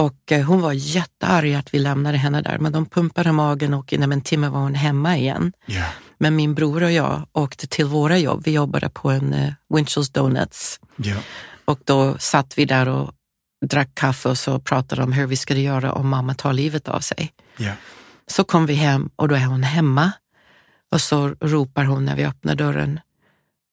Och 0.00 0.32
eh, 0.32 0.44
hon 0.44 0.60
var 0.60 0.72
jättearg 0.72 1.54
att 1.54 1.74
vi 1.74 1.78
lämnade 1.78 2.18
henne 2.18 2.42
där, 2.42 2.58
men 2.58 2.72
de 2.72 2.86
pumpade 2.86 3.32
magen 3.32 3.74
och 3.74 3.92
inom 3.92 4.12
en 4.12 4.20
timme 4.20 4.48
var 4.48 4.60
hon 4.60 4.74
hemma 4.74 5.16
igen. 5.16 5.52
Ja. 5.66 5.84
Men 6.20 6.36
min 6.36 6.54
bror 6.54 6.82
och 6.82 6.92
jag 6.92 7.26
åkte 7.32 7.66
till 7.66 7.84
våra 7.86 8.18
jobb. 8.18 8.42
Vi 8.44 8.52
jobbade 8.52 8.88
på 8.90 9.10
en 9.10 9.32
eh, 9.34 9.52
Winchell's 9.68 10.12
Donuts 10.14 10.80
Ja. 10.96 11.16
och 11.64 11.80
då 11.84 12.18
satt 12.18 12.58
vi 12.58 12.64
där 12.64 12.88
och 12.88 13.12
drack 13.66 13.90
kaffe 13.94 14.28
och 14.28 14.38
så 14.38 14.58
pratade 14.60 15.02
om 15.02 15.12
hur 15.12 15.26
vi 15.26 15.36
skulle 15.36 15.60
göra 15.60 15.92
om 15.92 16.08
mamma 16.08 16.34
tar 16.34 16.52
livet 16.52 16.88
av 16.88 17.00
sig. 17.00 17.32
Ja. 17.56 17.72
Så 18.26 18.44
kom 18.44 18.66
vi 18.66 18.74
hem 18.74 19.10
och 19.16 19.28
då 19.28 19.34
är 19.34 19.44
hon 19.46 19.62
hemma 19.62 20.12
och 20.92 21.00
så 21.00 21.28
ropar 21.28 21.84
hon 21.84 22.04
när 22.04 22.16
vi 22.16 22.24
öppnar 22.24 22.54
dörren. 22.54 23.00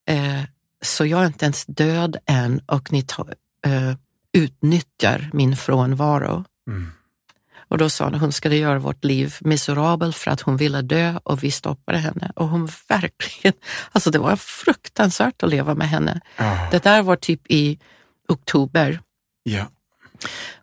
Eh, 0.10 0.42
så 0.82 1.06
jag 1.06 1.22
är 1.22 1.28
inte 1.28 1.46
ens 1.46 1.66
död 1.66 2.18
än 2.26 2.60
och 2.66 2.92
ni 2.92 3.02
tar, 3.02 3.34
eh, 3.66 3.94
utnyttjar 4.34 5.30
min 5.34 5.56
frånvaro. 5.58 6.44
Mm. 6.70 6.92
Och 7.68 7.78
då 7.78 7.90
sa 7.90 8.04
hon 8.04 8.16
att 8.16 8.22
hon 8.22 8.32
skulle 8.32 8.56
göra 8.56 8.80
vårt 8.80 9.04
liv 9.04 9.36
miserabelt 9.42 10.16
för 10.16 10.32
att 10.32 10.42
hon 10.42 10.58
ville 10.58 10.82
dö 10.82 11.20
och 11.24 11.44
vi 11.44 11.52
stoppade 11.52 11.98
henne. 11.98 12.32
Och 12.36 12.48
hon 12.48 12.70
verkligen, 12.90 13.54
alltså 13.92 14.12
det 14.12 14.20
var 14.20 14.36
fruktansvärt 14.36 15.44
att 15.44 15.50
leva 15.50 15.76
med 15.76 15.90
henne. 15.90 16.22
Ja. 16.38 16.68
Det 16.72 16.84
där 16.84 17.02
var 17.02 17.16
typ 17.16 17.42
i 17.50 17.80
oktober. 18.28 19.00
Ja. 19.44 19.66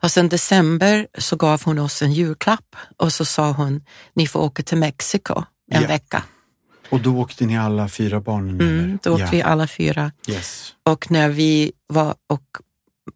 Och 0.02 0.10
sen 0.10 0.28
december 0.28 1.06
så 1.18 1.36
gav 1.36 1.62
hon 1.64 1.78
oss 1.78 2.02
en 2.02 2.12
julklapp 2.12 2.76
och 2.96 3.12
så 3.12 3.24
sa 3.24 3.50
hon, 3.50 3.82
ni 4.14 4.26
får 4.26 4.40
åka 4.40 4.62
till 4.62 4.78
Mexiko 4.78 5.44
en 5.70 5.82
Ja. 5.82 5.88
vecka. 5.88 6.22
Och 6.88 7.00
då 7.00 7.16
åkte 7.18 7.46
ni 7.46 7.58
alla 7.58 7.88
fyra 7.88 8.20
barnen? 8.20 8.60
Mm, 8.60 8.98
då 9.02 9.10
åkte 9.12 9.24
ja. 9.24 9.30
vi 9.32 9.42
alla 9.42 9.66
fyra. 9.66 10.12
Yes. 10.28 10.74
Och 10.82 11.10
när 11.10 11.28
vi 11.28 11.72
var 11.86 12.14
och 12.28 12.42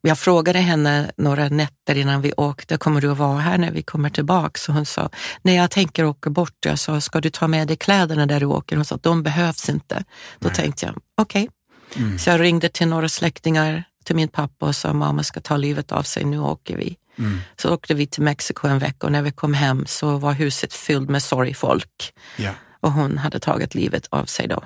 jag 0.01 0.19
frågade 0.19 0.59
henne 0.59 1.13
några 1.17 1.49
nätter 1.49 1.95
innan 1.95 2.21
vi 2.23 2.33
åkte, 2.37 2.77
kommer 2.77 3.01
du 3.01 3.11
att 3.11 3.19
vara 3.19 3.39
här 3.39 3.59
när 3.59 3.71
vi 3.71 3.83
kommer 3.83 4.11
tillbaka? 4.11 4.59
Så 4.59 4.73
hon 4.73 4.87
sa, 4.87 5.11
nej 5.43 5.57
jag 5.57 5.71
tänker 5.71 6.05
åka 6.05 6.31
bort. 6.31 6.57
Jag 6.67 6.79
sa, 6.79 7.01
ska 7.01 7.21
du 7.21 7.31
ta 7.31 7.49
med 7.49 7.69
dig 7.69 7.77
kläderna 7.77 8.27
där 8.27 8.41
du 8.41 8.47
åker? 8.47 8.77
Hon 8.77 8.85
sa, 8.85 8.99
de 9.03 9.23
behövs 9.23 9.69
inte. 9.69 10.05
Då 10.39 10.49
Nej. 10.49 10.57
tänkte 10.57 10.87
jag, 10.87 10.95
okej. 11.21 11.49
Mm. 11.97 12.19
Så 12.19 12.31
jag 12.31 12.41
ringde 12.41 12.69
till 12.69 12.89
några 12.89 13.09
släktingar, 13.09 13.85
till 14.05 14.17
min 14.17 14.29
pappa 14.29 14.67
och 14.67 14.77
sa, 14.77 14.93
mamma 14.93 15.23
ska 15.23 15.41
ta 15.41 15.57
livet 15.57 15.93
av 15.93 16.03
sig, 16.03 16.25
nu 16.25 16.39
åker 16.39 16.77
vi. 16.77 16.97
Mm. 17.19 17.39
Så 17.57 17.75
åkte 17.75 17.95
vi 17.95 18.07
till 18.07 18.23
Mexiko 18.23 18.69
en 18.69 18.79
vecka 18.79 19.07
och 19.07 19.13
när 19.13 19.23
vi 19.23 19.31
kom 19.31 19.55
hem 19.55 19.87
så 19.87 20.17
var 20.19 20.33
huset 20.33 20.73
fyllt 20.73 21.11
med 21.11 21.23
sorgfolk 21.23 22.13
Ja. 22.37 22.51
och 22.81 22.93
hon 22.93 23.19
hade 23.19 23.41
tagit 23.41 23.75
livet 23.75 24.07
av 24.11 24.25
sig 24.25 24.49
då. 24.49 24.63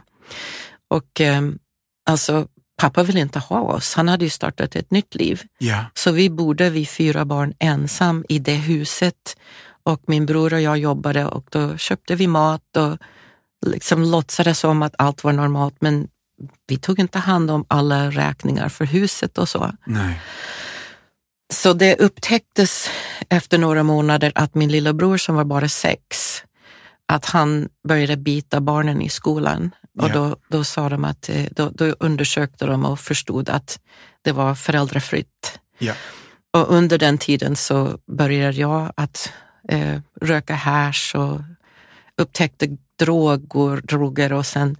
Och 0.91 1.21
eh, 1.21 1.43
alltså, 2.07 2.47
pappa 2.83 3.03
ville 3.03 3.21
inte 3.21 3.39
ha 3.39 3.61
oss. 3.61 3.95
Han 3.95 4.09
hade 4.09 4.25
ju 4.25 4.31
startat 4.31 4.77
ett 4.77 4.91
nytt 4.91 5.15
liv. 5.15 5.43
Ja. 5.59 5.85
Så 5.95 6.13
vi 6.13 6.31
bodde, 6.31 6.71
vi 6.71 6.87
fyra 6.87 7.25
barn, 7.25 7.55
ensam 7.59 8.25
i 8.29 8.39
det 8.39 8.55
huset. 8.55 9.37
Och 9.85 10.03
min 10.07 10.27
bror 10.27 10.55
och 10.55 10.61
jag 10.61 10.79
jobbade 10.79 11.27
och 11.27 11.47
då 11.51 11.77
köpte 11.77 12.15
vi 12.15 12.27
mat 12.27 12.77
och 12.77 12.99
liksom 13.67 14.03
låtsades 14.03 14.59
som 14.59 14.83
att 14.83 14.95
allt 14.99 15.25
var 15.25 15.33
normalt. 15.33 15.75
Men 15.81 16.09
vi 16.67 16.77
tog 16.77 16.99
inte 16.99 17.19
hand 17.19 17.51
om 17.51 17.65
alla 17.69 18.11
räkningar 18.11 18.69
för 18.69 18.85
huset 18.85 19.39
och 19.39 19.49
så. 19.49 19.73
Nej. 19.87 20.21
Så 21.53 21.73
det 21.73 21.97
upptäcktes 21.97 22.91
efter 23.29 23.59
några 23.59 23.83
månader 23.83 24.33
att 24.35 24.55
min 24.55 24.73
lillebror 24.73 25.17
som 25.17 25.35
var 25.35 25.45
bara 25.45 25.69
sex, 25.69 26.43
att 27.09 27.25
han 27.25 27.69
började 27.89 28.17
bita 28.17 28.61
barnen 28.61 29.03
i 29.03 29.09
skolan. 29.09 29.71
Och 29.99 30.09
Ja. 30.09 30.13
då, 30.15 30.37
då 30.49 30.65
sa 30.65 30.89
de 30.89 31.05
att, 31.05 31.29
eh, 31.29 31.45
då, 31.51 31.71
då 31.71 31.85
undersökte 31.85 32.67
de 32.67 32.85
och 32.85 33.01
förstod 33.01 33.49
att 33.51 33.81
det 34.23 34.33
var 34.33 34.55
föräldrafritt. 34.55 35.61
Ja. 35.79 35.95
Och 36.53 36.75
under 36.75 36.99
den 36.99 37.19
tiden 37.19 37.57
så 37.57 37.99
började 38.07 38.57
jag 38.57 38.93
att 38.97 39.33
eh, 39.69 40.01
röka 40.21 40.55
hash 40.55 41.17
och 41.17 41.41
upptäckte 42.17 42.77
droger, 42.99 43.81
droger 43.81 44.33
och 44.33 44.47
sen 44.47 44.77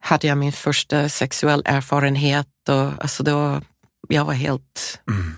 hade 0.00 0.26
jag 0.26 0.38
min 0.38 0.52
första 0.52 1.08
sexuell 1.08 1.62
erfarenhet 1.64 2.68
och 2.68 2.74
alltså 3.02 3.22
var, 3.24 3.62
jag 4.08 4.24
var 4.24 4.32
helt 4.34 5.00
Mm. 5.08 5.34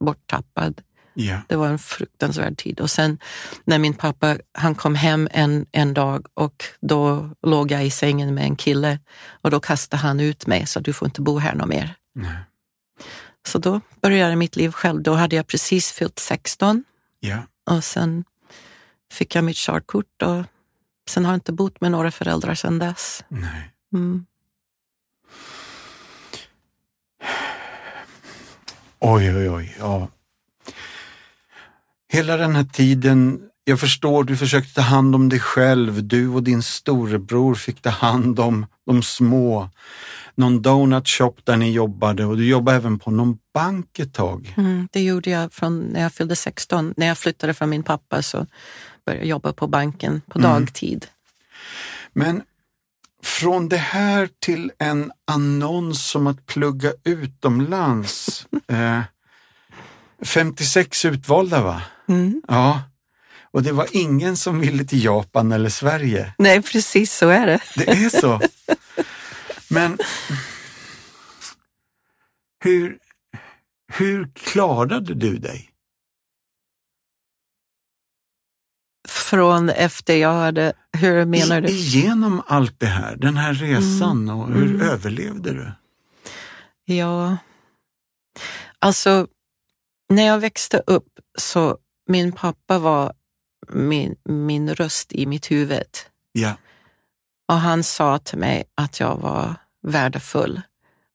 borttappad. 0.00 0.80
Ja. 1.14 1.38
Det 1.48 1.56
var 1.56 1.68
en 1.68 1.78
fruktansvärd 1.78 2.58
tid. 2.58 2.80
Och 2.80 2.90
sen 2.90 3.18
när 3.64 3.78
min 3.78 3.94
pappa, 3.94 4.36
han 4.52 4.74
kom 4.74 4.94
hem 4.94 5.28
en, 5.32 5.66
en 5.72 5.94
dag 5.94 6.26
och 6.34 6.64
då 6.80 7.30
låg 7.42 7.70
jag 7.70 7.86
i 7.86 7.90
sängen 7.90 8.34
med 8.34 8.44
en 8.44 8.56
kille 8.56 8.98
och 9.42 9.50
då 9.50 9.60
kastade 9.60 10.02
han 10.02 10.20
ut 10.20 10.46
mig 10.46 10.66
så 10.66 10.80
du 10.80 10.92
får 10.92 11.08
inte 11.08 11.20
bo 11.20 11.38
här 11.38 11.54
något 11.54 11.68
mer. 11.68 11.94
Nej. 12.14 12.36
Så 13.46 13.58
då 13.58 13.80
började 14.02 14.36
mitt 14.36 14.56
liv 14.56 14.70
själv. 14.72 15.02
Då 15.02 15.14
hade 15.14 15.36
jag 15.36 15.46
precis 15.46 15.92
fyllt 15.92 16.18
16 16.18 16.84
Ja. 17.20 17.38
och 17.70 17.84
sen 17.84 18.24
fick 19.12 19.34
jag 19.34 19.44
mitt 19.44 19.56
körkort 19.56 20.22
och 20.22 20.44
sen 21.10 21.24
har 21.24 21.32
jag 21.32 21.36
inte 21.36 21.52
bott 21.52 21.80
med 21.80 21.90
några 21.90 22.10
föräldrar 22.10 22.54
sedan 22.54 22.78
dess. 22.78 23.24
Nej. 23.28 23.70
Mm. 23.94 24.26
Oj, 29.00 29.34
oj, 29.36 29.50
oj. 29.50 29.76
Ja. 29.78 30.08
Hela 32.12 32.36
den 32.36 32.56
här 32.56 32.64
tiden, 32.64 33.40
jag 33.64 33.80
förstår, 33.80 34.24
du 34.24 34.36
försökte 34.36 34.74
ta 34.74 34.80
hand 34.80 35.14
om 35.14 35.28
dig 35.28 35.40
själv. 35.40 36.04
Du 36.04 36.28
och 36.28 36.42
din 36.42 36.62
storebror 36.62 37.54
fick 37.54 37.82
ta 37.82 37.90
hand 37.90 38.40
om 38.40 38.66
de 38.86 39.02
små. 39.02 39.70
Någon 40.34 40.62
donut 40.62 41.08
shop 41.08 41.34
där 41.44 41.56
ni 41.56 41.72
jobbade 41.72 42.24
och 42.24 42.36
du 42.36 42.48
jobbade 42.48 42.76
även 42.76 42.98
på 42.98 43.10
någon 43.10 43.38
bank 43.54 43.98
ett 43.98 44.14
tag. 44.14 44.54
Mm, 44.56 44.88
det 44.92 45.02
gjorde 45.02 45.30
jag 45.30 45.52
från 45.52 45.80
när 45.80 46.02
jag 46.02 46.12
fyllde 46.12 46.36
16. 46.36 46.94
När 46.96 47.06
jag 47.06 47.18
flyttade 47.18 47.54
från 47.54 47.70
min 47.70 47.82
pappa 47.82 48.22
så 48.22 48.46
började 49.06 49.24
jag 49.24 49.28
jobba 49.30 49.52
på 49.52 49.66
banken 49.66 50.20
på 50.30 50.38
Mm. 50.38 50.50
dagtid. 50.50 51.06
Men 52.12 52.42
från 53.22 53.68
det 53.68 53.76
här 53.76 54.28
till 54.38 54.70
en 54.78 55.12
annons 55.26 56.14
om 56.14 56.26
att 56.26 56.46
plugga 56.46 56.92
utomlands. 57.04 58.46
eh, 58.68 59.00
56 60.24 61.04
utvalda 61.04 61.62
va? 61.62 61.82
Mm. 62.14 62.42
Ja. 62.48 62.82
Och 63.50 63.62
det 63.62 63.72
var 63.72 63.86
ingen 63.92 64.36
som 64.36 64.60
ville 64.60 64.84
till 64.84 65.04
Japan 65.04 65.52
eller 65.52 65.68
Sverige. 65.70 66.34
Nej, 66.38 66.62
precis 66.62 67.12
så 67.16 67.28
är 67.28 67.46
det. 67.46 67.60
Det 67.76 67.88
är 67.88 68.20
så. 68.20 68.40
Men 69.70 69.98
hur, 72.64 72.98
hur 73.92 74.28
klarade 74.34 75.14
du 75.14 75.38
dig? 75.38 75.68
Från 79.08 79.68
efter 79.70 80.16
jag 80.16 80.32
hade, 80.34 80.72
hur 80.92 81.24
menar 81.24 81.58
I, 81.58 81.60
du? 81.66 81.68
igenom 81.72 82.42
allt 82.46 82.80
det 82.80 82.86
här, 82.86 83.16
den 83.16 83.36
här 83.36 83.54
resan 83.54 84.28
och 84.30 84.48
hur 84.52 84.66
Mm. 84.74 84.80
överlevde 84.80 85.52
du? 85.52 85.72
Ja, 86.94 87.36
alltså 88.78 89.26
när 90.08 90.22
jag 90.26 90.38
växte 90.38 90.82
upp 90.86 91.08
så 91.38 91.78
min 92.08 92.32
pappa 92.32 92.78
var 92.78 93.12
min, 93.72 94.16
min 94.24 94.74
röst 94.74 95.12
i 95.12 95.26
mitt 95.26 95.50
huvud 95.50 95.86
Ja, 96.32 96.54
och 97.48 97.54
han 97.58 97.82
sa 97.82 98.18
till 98.18 98.38
mig 98.38 98.64
att 98.74 99.00
jag 99.00 99.16
var 99.16 99.54
värdefull, 99.82 100.60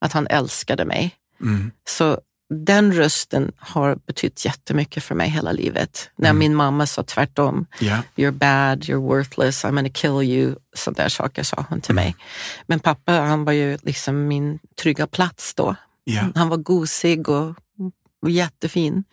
att 0.02 0.14
han 0.14 0.28
älskade 0.28 0.86
mig. 0.86 1.16
mm. 1.42 1.72
Så 1.90 2.20
den 2.50 2.94
rösten 2.94 3.52
har 3.58 3.96
betytt 3.96 4.46
jättemycket 4.46 5.04
för 5.04 5.16
mig 5.16 5.30
hela 5.30 5.52
livet. 5.52 6.10
När 6.16 6.30
Mm. 6.30 6.40
min 6.40 6.56
mamma 6.56 6.86
sa 6.88 7.04
tvärtom. 7.04 7.66
Ja. 7.80 8.02
You're 8.16 8.32
bad, 8.32 8.84
you're 8.84 9.08
worthless, 9.08 9.66
I'm 9.66 9.76
gonna 9.76 9.90
kill 9.90 10.22
you. 10.30 10.56
Sådana 10.76 11.04
där 11.04 11.10
saker 11.10 11.44
sa 11.44 11.66
hon 11.70 11.82
till 11.82 11.96
mig. 11.96 12.16
Men 12.68 12.80
pappa 12.80 13.12
han 13.12 13.46
var 13.46 13.54
ju 13.54 13.78
liksom 13.84 14.28
min 14.28 14.60
trygga 14.82 15.08
plats 15.08 15.54
då. 15.54 15.76
Ja. 16.04 16.30
Han 16.36 16.50
var 16.50 16.58
gosig 16.58 17.30
och, 17.30 17.56
och 18.22 18.30
jättefin. 18.30 19.04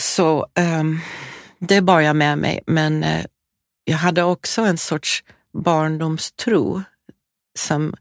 Så 0.00 0.46
um, 0.80 1.00
det 1.58 1.80
bar 1.80 2.00
jag 2.00 2.16
med 2.16 2.38
mig. 2.38 2.60
Men 2.66 3.04
eh, 3.04 3.24
jag 3.84 3.96
hade 3.96 4.22
också 4.22 4.62
en 4.62 4.78
sorts 4.78 5.24
barndomstro. 5.52 6.82
Som, 7.58 7.94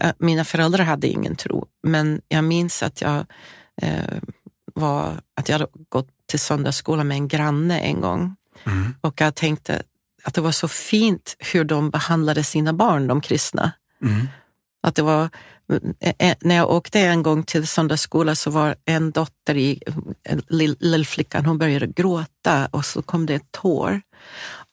eh, 0.00 0.12
mina 0.18 0.44
föräldrar 0.44 0.84
hade 0.84 1.06
ingen 1.08 1.36
tro, 1.36 1.66
men 1.82 2.20
jag 2.28 2.44
minns 2.44 2.82
att 2.82 3.00
jag 3.00 3.26
eh, 3.82 4.18
var, 4.74 5.20
att 5.36 5.48
jag 5.48 5.58
hade 5.58 5.70
gått 5.88 6.08
till 6.26 6.40
söndagsskola 6.40 7.04
med 7.04 7.14
en 7.14 7.28
granne 7.28 7.80
en 7.80 8.00
gång. 8.00 8.36
Mm. 8.66 8.94
Och 9.00 9.20
jag 9.20 9.34
tänkte 9.34 9.82
att 10.24 10.34
det 10.34 10.40
var 10.40 10.52
så 10.52 10.68
fint 10.68 11.36
hur 11.38 11.64
de 11.64 11.90
behandlade 11.90 12.44
sina 12.44 12.72
barn, 12.72 13.06
de 13.06 13.20
kristna. 13.20 13.72
Mm. 14.02 14.28
Att 14.82 14.94
det 14.94 15.02
var, 15.02 15.30
när 16.40 16.54
jag 16.54 16.70
åkte 16.70 17.00
en 17.00 17.22
gång 17.22 17.42
till 17.42 17.66
söndagsskola 17.66 18.34
så 18.34 18.50
var 18.50 18.76
en 18.84 19.10
dotter 19.10 19.56
i, 19.56 19.82
en 20.22 20.40
lill- 20.40 20.76
lillflickan, 20.80 21.46
hon 21.46 21.58
började 21.58 21.86
gråta 21.86 22.68
och 22.70 22.84
så 22.84 23.02
kom 23.02 23.26
det 23.26 23.34
ett 23.34 23.52
tår. 23.52 24.00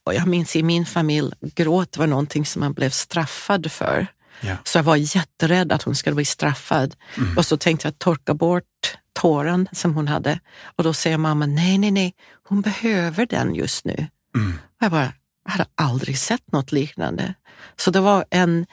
Och 0.06 0.13
jag 0.13 0.27
minns 0.27 0.56
i 0.56 0.63
min 0.63 0.86
familj, 0.86 1.32
gråt 1.56 1.97
var 1.97 2.08
någonting 2.08 2.45
som 2.45 2.60
man 2.60 2.73
blev 2.73 2.89
straffad 2.89 3.71
för. 3.71 4.08
Ja. 4.41 4.56
Så 4.63 4.77
jag 4.77 4.84
var 4.84 4.95
jätterädd 4.95 5.71
att 5.71 5.84
hon 5.84 5.95
skulle 5.95 6.15
bli 6.15 6.25
straffad. 6.25 6.95
Och 7.38 7.45
så 7.45 7.58
tänkte 7.58 7.88
jag 7.88 7.99
torka 7.99 8.34
bort 8.34 8.97
tåren 9.13 9.67
som 9.71 9.95
hon 9.95 10.08
hade. 10.08 10.39
Och 10.75 10.84
då 10.84 10.93
säger 10.93 11.17
mamma, 11.17 11.45
nej, 11.45 11.77
nej, 11.77 11.91
nej, 11.91 12.13
hon 12.47 12.62
behöver 12.62 13.25
den 13.25 13.56
just 13.56 13.86
nu. 13.86 14.08
Mm. 14.36 14.54
Och 14.54 14.84
jag 14.84 14.91
bara, 14.91 15.13
jag 15.45 15.51
hade 15.51 15.65
aldrig 15.75 16.17
sett 16.17 16.51
något 16.51 16.71
liknande. 16.71 17.34
Så 17.75 17.91
det 17.91 17.99
var 17.99 18.25
en, 18.30 18.65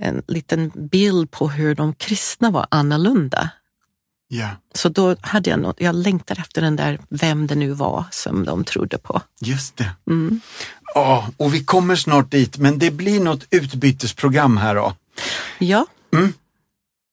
en 0.00 0.22
liten 0.26 0.72
bild 0.74 1.30
på 1.30 1.48
hur 1.48 1.74
de 1.74 1.94
kristna 1.94 2.50
var 2.50 2.66
annorlunda. 2.70 3.50
Ja. 4.32 4.48
Så 4.74 4.88
då 4.88 5.16
hade 5.20 5.50
jag 5.50 5.58
något, 5.60 5.80
jag 5.80 5.94
längtade 5.94 6.40
efter 6.40 6.62
den 6.62 6.76
där, 6.76 7.00
vem 7.08 7.46
det 7.46 7.54
nu 7.54 7.70
var 7.70 8.04
som 8.10 8.44
de 8.44 8.64
trodde 8.64 8.98
på. 8.98 9.22
Just 9.40 9.76
det. 9.76 9.90
Mm. 10.06 10.40
Ja, 10.94 11.30
och 11.36 11.54
vi 11.54 11.64
kommer 11.64 11.96
snart 11.96 12.30
dit, 12.30 12.58
men 12.58 12.78
det 12.78 12.90
blir 12.90 13.20
något 13.20 13.46
utbytesprogram 13.50 14.56
här 14.56 14.74
då. 14.74 14.94
Ja. 15.58 15.86
Mm. 16.12 16.32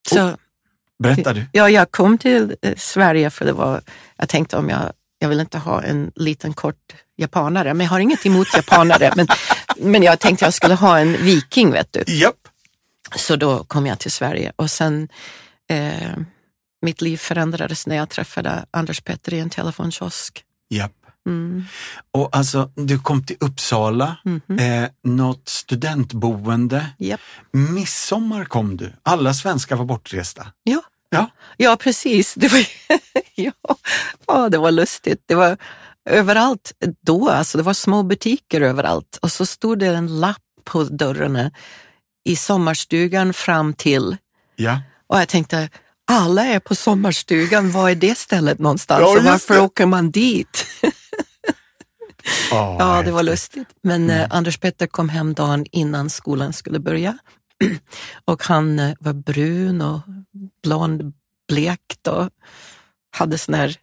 Så, 0.09 0.37
Berätta 1.03 1.33
du. 1.33 1.45
ja, 1.51 1.69
jag 1.69 1.91
kom 1.91 2.17
till 2.17 2.55
eh, 2.61 2.73
Sverige 2.77 3.29
för 3.29 3.45
det 3.45 3.53
var, 3.53 3.81
jag 4.17 4.29
tänkte 4.29 4.57
om 4.57 4.69
jag, 4.69 4.91
jag 5.19 5.29
vill 5.29 5.39
inte 5.39 5.57
ha 5.57 5.83
en 5.83 6.11
liten 6.15 6.53
kort 6.53 6.95
japanare, 7.17 7.73
men 7.73 7.83
jag 7.83 7.91
har 7.91 7.99
inget 7.99 8.25
emot 8.25 8.47
japanare. 8.53 9.13
men, 9.15 9.27
men 9.77 10.03
jag 10.03 10.19
tänkte 10.19 10.45
jag 10.45 10.53
skulle 10.53 10.75
ha 10.75 10.99
en 10.99 11.25
viking, 11.25 11.71
vet 11.71 11.93
du. 11.93 12.03
Japp. 12.13 12.35
Så 13.15 13.35
då 13.35 13.63
kom 13.63 13.85
jag 13.85 13.99
till 13.99 14.11
Sverige 14.11 14.51
och 14.55 14.71
sen 14.71 15.07
eh, 15.69 16.17
mitt 16.81 17.01
liv 17.01 17.17
förändrades 17.17 17.87
när 17.87 17.95
jag 17.95 18.09
träffade 18.09 18.65
Anders 18.71 19.01
Petter 19.01 19.33
i 19.33 19.39
en 19.39 19.49
telefonkiosk. 19.49 20.43
Japp. 20.69 20.91
Mm. 21.27 21.65
Och 22.11 22.35
alltså, 22.35 22.71
du 22.75 22.99
kom 22.99 23.23
till 23.25 23.37
Uppsala, 23.39 24.17
Mhm. 24.25 24.59
eh, 24.59 24.89
något 25.03 25.49
studentboende. 25.49 26.85
Japp. 26.97 27.21
Midsommar 27.51 28.45
kom 28.45 28.77
du. 28.77 28.93
Alla 29.03 29.33
svenskar 29.33 29.75
var 29.75 29.85
bortresta. 29.85 30.47
Ja. 30.63 30.81
Ja. 31.09 31.29
ja, 31.57 31.75
precis. 31.79 32.33
Det 32.33 32.47
var, 32.51 32.67
ja. 33.35 33.51
ja, 34.27 34.49
det 34.49 34.57
var 34.57 34.71
lustigt. 34.71 35.23
Det 35.25 35.35
var 35.35 35.57
överallt 36.09 36.73
då, 37.01 37.29
alltså 37.29 37.57
det 37.57 37.63
var 37.63 37.73
små 37.73 38.03
butiker 38.03 38.61
överallt 38.61 39.17
och 39.21 39.31
så 39.31 39.45
stod 39.45 39.79
det 39.79 39.87
en 39.87 40.19
lapp 40.19 40.37
på 40.63 40.83
dörrarna 40.83 41.51
i 42.27 42.35
sommarstugan 42.35 43.33
fram 43.33 43.73
till 43.73 44.17
Ja. 44.55 44.81
och 45.07 45.19
jag 45.19 45.27
tänkte 45.29 45.69
alla 46.11 46.45
är 46.45 46.59
på 46.59 46.75
sommarstugan, 46.75 47.71
var 47.71 47.89
är 47.89 47.95
det 47.95 48.17
stället 48.17 48.59
någonstans 48.59 49.01
Ja, 49.01 49.17
och 49.17 49.23
varför 49.23 49.53
det. 49.53 49.59
åker 49.61 49.85
man 49.85 50.11
dit? 50.11 50.65
Oh, 52.51 52.75
Ja, 52.79 53.01
det 53.05 53.11
var 53.11 53.23
lustigt. 53.23 53.67
Men 53.83 54.09
eh, 54.09 54.17
Mm. 54.17 54.27
Anders 54.31 54.57
Petter 54.57 54.87
kom 54.87 55.09
hem 55.09 55.33
dagen 55.33 55.65
innan 55.71 56.09
skolan 56.09 56.53
skulle 56.53 56.79
börja. 56.79 57.17
och 58.25 58.43
han 58.43 58.79
eh, 58.79 58.93
var 58.99 59.13
brun 59.13 59.81
och 59.81 59.99
blond, 60.63 61.13
blekt 61.47 62.07
och 62.07 62.29
hade 63.17 63.37
såna 63.37 63.57
här 63.57 63.75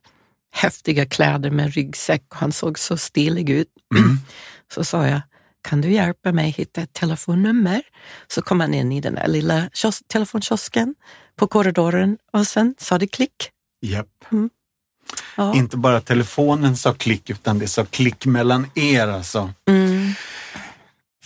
häftiga 0.53 1.07
kläder 1.07 1.51
med 1.51 1.75
ryggsäck 1.75 2.23
och 2.31 2.37
han 2.37 2.53
såg 2.53 2.79
så 2.79 2.97
stilig 2.97 3.51
ut. 3.51 3.69
Mm. 3.99 4.19
Så 4.75 4.85
sa 4.85 5.07
jag, 5.07 5.21
kan 5.65 5.81
du 5.81 5.93
hjälpa 5.93 6.33
mig 6.33 6.51
hitta 6.51 6.81
ett 6.81 6.93
telefonnummer? 6.93 7.83
Så 8.29 8.43
kom 8.43 8.61
han 8.61 8.75
in 8.75 8.93
i 8.93 9.01
den 9.01 9.15
där 9.15 9.29
lilla 9.29 9.69
kios- 9.69 10.03
telefonkiosken 10.07 10.95
på 11.37 11.47
korridoren 11.47 12.19
och 12.33 12.47
sen 12.47 12.75
sa 12.79 12.99
det 12.99 13.07
klick. 13.07 13.51
Japp. 13.83 14.09
Ja. 15.37 15.55
Inte 15.55 15.77
bara 15.77 16.01
telefonen 16.01 16.77
sa 16.77 16.95
klick, 16.95 17.31
utan 17.31 17.59
det 17.59 17.69
sa 17.69 17.85
klick 17.85 18.27
mellan 18.27 18.67
er 18.75 19.09
alltså. 19.09 19.53
Mm. 19.69 20.13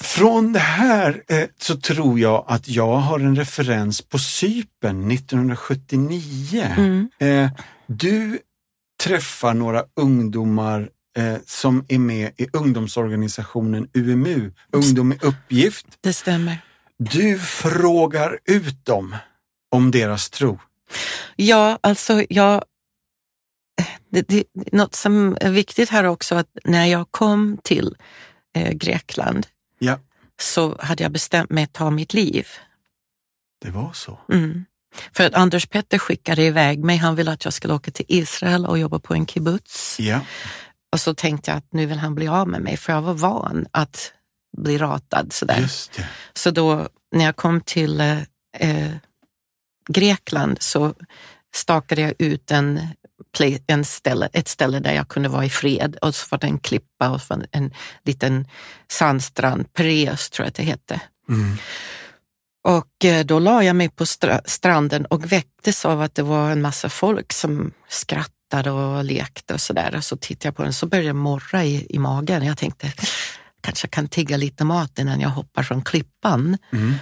Från 0.00 0.52
det 0.52 0.58
här 0.58 1.22
eh, 1.28 1.44
så 1.58 1.76
tror 1.76 2.20
jag 2.20 2.44
att 2.48 2.68
jag 2.68 2.96
har 2.96 3.20
en 3.20 3.36
referens 3.36 4.02
på 4.02 4.18
Cypern 4.18 5.10
1979. 5.10 6.74
Mm. 6.76 7.08
Eh, 7.18 7.50
du 7.86 8.38
träffar 9.04 9.54
några 9.54 9.84
ungdomar 9.96 10.88
eh, 11.18 11.36
som 11.46 11.84
är 11.88 11.98
med 11.98 12.32
i 12.36 12.46
ungdomsorganisationen 12.52 13.88
UMU, 13.94 14.52
Ungdom 14.72 15.12
i 15.12 15.18
uppgift. 15.22 15.86
Det 16.00 16.12
stämmer. 16.12 16.58
Du 16.96 17.38
frågar 17.38 18.38
ut 18.44 18.84
dem 18.84 19.16
om 19.70 19.90
deras 19.90 20.30
tro. 20.30 20.60
Ja, 21.36 21.78
alltså 21.80 22.24
jag... 22.28 22.64
Det, 24.10 24.28
det, 24.28 24.44
något 24.72 24.94
som 24.94 25.36
är 25.40 25.50
viktigt 25.50 25.90
här 25.90 26.04
också, 26.04 26.34
att 26.34 26.48
när 26.64 26.86
jag 26.86 27.10
kom 27.10 27.58
till 27.62 27.96
eh, 28.54 28.72
Grekland 28.72 29.46
Ja, 29.78 29.98
så 30.40 30.76
hade 30.80 31.02
jag 31.02 31.12
bestämt 31.12 31.50
mig 31.50 31.64
att 31.64 31.72
ta 31.72 31.90
mitt 31.90 32.14
liv. 32.14 32.46
det 33.64 33.70
var 33.70 33.92
så. 33.92 34.18
Mm. 34.32 34.64
För 35.12 35.24
att 35.24 35.34
Anders 35.34 35.66
Petter 35.66 35.98
skickade 35.98 36.42
iväg 36.42 36.84
mig, 36.84 36.96
han 36.96 37.16
ville 37.16 37.32
att 37.32 37.44
jag 37.44 37.54
skulle 37.54 37.74
åka 37.74 37.90
till 37.90 38.04
Israel 38.08 38.66
och 38.66 38.78
jobba 38.78 38.98
på 38.98 39.14
en 39.14 39.26
kibbutz. 39.26 39.96
Ja, 40.00 40.20
Och 40.92 41.00
så 41.00 41.14
tänkte 41.14 41.50
jag 41.50 41.58
att 41.58 41.72
nu 41.72 41.86
vill 41.86 41.98
han 41.98 42.14
bli 42.14 42.28
av 42.28 42.48
med 42.48 42.60
mig, 42.60 42.76
för 42.76 42.92
jag 42.92 43.02
var 43.02 43.14
van 43.14 43.66
att 43.70 44.12
bli 44.56 44.78
ratad 44.78 45.32
sådär. 45.32 45.70
Så 46.34 46.50
då 46.50 46.88
när 47.12 47.24
jag 47.24 47.36
kom 47.36 47.60
till 47.60 48.00
eh, 48.00 48.18
eh, 48.58 48.92
Grekland 49.88 50.56
så 50.60 50.94
stakade 51.54 52.00
jag 52.00 52.14
ut 52.18 52.50
en, 52.50 52.80
en 53.66 53.84
ställe, 53.84 54.28
ett 54.32 54.48
ställe 54.48 54.80
där 54.80 54.92
jag 54.92 55.08
kunde 55.08 55.28
vara 55.28 55.44
i 55.44 55.50
fred 55.50 55.96
och 55.96 56.14
så 56.14 56.26
var 56.30 56.38
det 56.38 56.46
en 56.46 56.58
klippa 56.58 57.10
och 57.10 57.22
så 57.22 57.42
en 57.50 57.74
liten 58.04 58.48
sandstrand, 58.88 59.72
Piraeus 59.72 60.30
tror 60.30 60.44
jag 60.44 60.48
att 60.48 60.54
det 60.54 60.62
hette. 60.62 61.00
Mm. 61.28 61.56
Och 62.64 63.04
eh, 63.04 63.24
då 63.24 63.38
la 63.38 63.64
jag 63.64 63.76
mig 63.76 63.88
på 63.88 64.04
stra- 64.04 64.42
stranden 64.44 65.06
och 65.06 65.32
väcktes 65.32 65.84
av 65.84 66.02
att 66.02 66.14
det 66.14 66.22
var 66.22 66.50
en 66.50 66.62
massa 66.62 66.88
folk 66.88 67.32
som 67.32 67.72
skrattade 67.88 68.37
och 68.54 69.04
lekte 69.04 69.54
och 69.54 69.60
sådär. 69.60 69.94
Och 69.96 70.04
så 70.04 70.16
tittade 70.16 70.48
jag 70.48 70.56
på 70.56 70.62
den 70.62 70.72
så 70.72 70.86
började 70.86 71.06
jag 71.06 71.16
morra 71.16 71.64
i, 71.64 71.86
i 71.88 71.98
magen. 71.98 72.44
Jag 72.44 72.58
tänkte, 72.58 72.92
kanske 73.60 73.88
kan 73.88 74.08
tigga 74.08 74.36
lite 74.36 74.64
mat 74.64 74.98
innan 74.98 75.20
jag 75.20 75.28
hoppar 75.28 75.62
från 75.62 75.82
klippan. 75.82 76.58
Mm. 76.72 76.94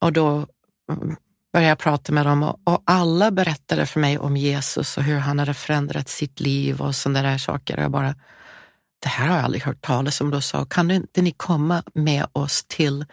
Och 0.00 0.12
då 0.12 0.46
mm, 0.92 1.16
började 1.52 1.68
jag 1.68 1.78
prata 1.78 2.12
med 2.12 2.26
dem 2.26 2.42
och, 2.42 2.60
och 2.64 2.82
alla 2.86 3.30
berättade 3.30 3.86
för 3.86 4.00
mig 4.00 4.18
om 4.18 4.36
Jesus 4.36 4.96
och 4.96 5.02
hur 5.02 5.18
han 5.18 5.38
hade 5.38 5.54
förändrat 5.54 6.08
sitt 6.08 6.40
liv 6.40 6.80
och 6.80 6.94
sådana 6.94 7.22
där 7.22 7.38
saker. 7.38 7.76
Och 7.76 7.82
jag 7.82 7.90
bara, 7.90 8.14
det 9.02 9.08
här 9.08 9.26
har 9.26 9.36
jag 9.36 9.44
aldrig 9.44 9.62
hört 9.62 9.80
talas 9.82 10.20
om. 10.20 10.30
Då 10.30 10.40
sa, 10.40 10.64
kan 10.64 10.90
inte 10.90 11.22
ni 11.22 11.32
komma 11.32 11.82
med 11.94 12.26
oss 12.32 12.64
till 12.68 13.04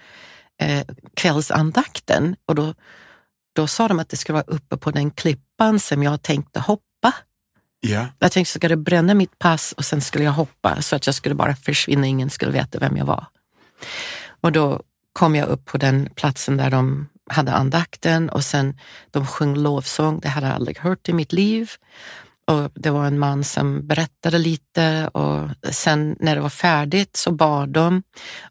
eh, 0.61 0.85
kvällsandakten? 1.15 2.35
Och 2.45 2.55
då, 2.55 2.73
då 3.55 3.67
sa 3.67 3.87
de 3.87 3.99
att 3.99 4.09
det 4.09 4.17
skulle 4.17 4.33
vara 4.33 4.55
uppe 4.55 4.77
på 4.77 4.91
den 4.91 5.11
klippan 5.11 5.79
som 5.79 6.03
jag 6.03 6.21
tänkte 6.21 6.59
hoppa. 6.59 6.83
Yeah. 7.85 8.07
Jag 8.19 8.31
tänkte 8.31 8.53
ska 8.53 8.67
du 8.67 8.75
bränna 8.75 9.13
mitt 9.13 9.39
pass 9.39 9.73
och 9.77 9.85
sen 9.85 10.01
skulle 10.01 10.23
jag 10.23 10.31
hoppa 10.31 10.81
så 10.81 10.95
att 10.95 11.05
jag 11.05 11.15
skulle 11.15 11.35
bara 11.35 11.55
försvinna, 11.55 12.07
ingen 12.07 12.29
skulle 12.29 12.51
veta 12.51 12.79
vem 12.79 12.97
jag 12.97 13.05
var. 13.05 13.25
Och 14.41 14.51
då 14.51 14.81
kom 15.13 15.35
jag 15.35 15.47
upp 15.47 15.65
på 15.65 15.77
den 15.77 16.09
platsen 16.15 16.57
där 16.57 16.69
de 16.69 17.09
hade 17.29 17.51
andakten 17.51 18.29
och 18.29 18.43
sen 18.43 18.79
de 19.11 19.27
sjöng 19.27 19.55
lovsång, 19.55 20.19
det 20.19 20.29
hade 20.29 20.47
jag 20.47 20.55
aldrig 20.55 20.79
hört 20.79 21.09
i 21.09 21.13
mitt 21.13 21.33
liv. 21.33 21.71
Och 22.45 22.71
det 22.75 22.89
var 22.89 23.05
en 23.05 23.19
man 23.19 23.43
som 23.43 23.87
berättade 23.87 24.37
lite 24.37 25.07
och 25.07 25.49
sen 25.71 26.15
när 26.19 26.35
det 26.35 26.41
var 26.41 26.49
färdigt 26.49 27.15
så 27.17 27.31
bad 27.31 27.69
de. 27.69 28.03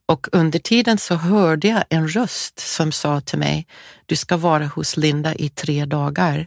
Och 0.07 0.27
under 0.33 0.59
tiden 0.59 0.99
så 0.99 1.14
hörde 1.14 1.69
jag 1.69 1.85
en 1.88 2.09
röst 2.09 2.59
som 2.59 2.93
sa 2.93 3.21
till 3.21 3.38
mig, 3.38 3.67
du 4.07 4.17
ska 4.17 4.37
vara 4.37 4.67
hos 4.67 4.97
Linda 4.97 5.35
i 5.35 5.49
tre 5.49 5.85
dagar. 5.85 6.47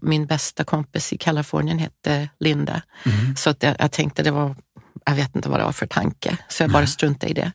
Min 0.00 0.26
bästa 0.26 0.64
kompis 0.64 1.12
i 1.12 1.18
Kalifornien 1.18 1.78
hette 1.78 2.28
Linda. 2.38 2.82
Mm. 3.06 3.36
Så 3.36 3.50
att 3.50 3.62
jag, 3.62 3.76
jag 3.78 3.92
tänkte 3.92 4.22
det 4.22 4.30
var, 4.30 4.56
jag 5.04 5.14
vet 5.14 5.36
inte 5.36 5.48
vad 5.48 5.60
det 5.60 5.64
var 5.64 5.72
för 5.72 5.86
tanke, 5.86 6.36
så 6.48 6.62
jag 6.62 6.70
bara 6.70 6.86
struntade 6.86 7.30
i 7.30 7.34
det. 7.34 7.52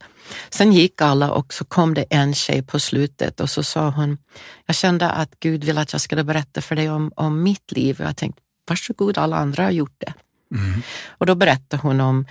Sen 0.50 0.74
gick 0.74 1.02
alla 1.02 1.32
och 1.32 1.54
så 1.54 1.66
kom 1.66 1.94
det 1.94 2.06
en 2.10 2.34
tjej 2.34 2.62
på 2.64 2.80
slutet 2.80 3.40
och 3.40 3.50
så 3.50 3.64
sa 3.64 3.90
hon, 3.90 4.18
jag 4.66 4.76
kände 4.76 5.10
att 5.10 5.40
Gud 5.40 5.64
ville 5.64 5.82
att 5.82 5.92
jag 5.92 6.02
skulle 6.02 6.24
berätta 6.24 6.62
för 6.62 6.76
dig 6.76 6.90
om, 6.90 7.12
om 7.16 7.44
mitt 7.44 7.72
liv 7.72 8.00
och 8.00 8.06
jag 8.06 8.18
tänkte, 8.18 8.42
varsågod, 8.70 9.18
alla 9.18 9.38
andra 9.38 9.64
har 9.64 9.72
gjort 9.72 9.96
det. 9.98 10.14
Mm. 10.56 10.82
Och 11.08 11.26
då 11.26 11.36
berättade 11.36 11.82
hon 11.82 12.02
om 12.02 12.26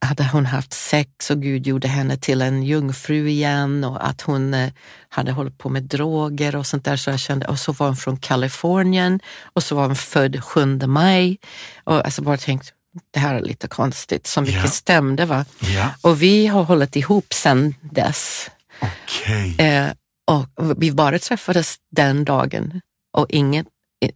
hade 0.00 0.24
hon 0.32 0.46
haft 0.46 0.72
sex 0.72 1.30
och 1.30 1.42
Gud 1.42 1.66
gjorde 1.66 1.88
henne 1.88 2.16
till 2.16 2.42
en 2.42 2.62
jungfru 2.62 3.28
igen 3.28 3.84
och 3.84 4.08
att 4.08 4.20
hon 4.20 4.54
eh, 4.54 4.70
hade 5.08 5.32
hållit 5.32 5.58
på 5.58 5.68
med 5.68 5.82
droger 5.82 6.56
och 6.56 6.66
sånt 6.66 6.84
där. 6.84 6.96
Så 6.96 7.10
jag 7.10 7.20
kände, 7.20 7.46
och 7.46 7.58
så 7.58 7.72
var 7.72 7.86
hon 7.86 7.96
från 7.96 8.16
Kalifornien 8.16 9.20
och 9.42 9.62
så 9.62 9.74
var 9.74 9.86
hon 9.86 9.96
född 9.96 10.44
7 10.44 10.76
maj. 10.86 11.38
Och 11.84 12.04
alltså 12.04 12.22
bara 12.22 12.36
tänkt, 12.36 12.72
det 13.10 13.20
här 13.20 13.34
är 13.34 13.40
lite 13.40 13.68
konstigt, 13.68 14.26
som 14.26 14.44
vilket 14.44 14.62
Ja. 14.64 14.70
stämde 14.70 15.26
va. 15.26 15.44
Ja, 15.60 15.90
Och 16.00 16.22
vi 16.22 16.46
har 16.46 16.62
hållit 16.62 16.96
ihop 16.96 17.32
sedan 17.34 17.74
dess. 17.80 18.50
okej. 18.80 19.54
Eh, 19.58 19.88
och 20.30 20.46
vi 20.82 20.92
bara 20.92 21.18
träffades 21.18 21.76
den 21.90 22.24
dagen 22.24 22.80
och 23.16 23.26
inget, 23.28 23.66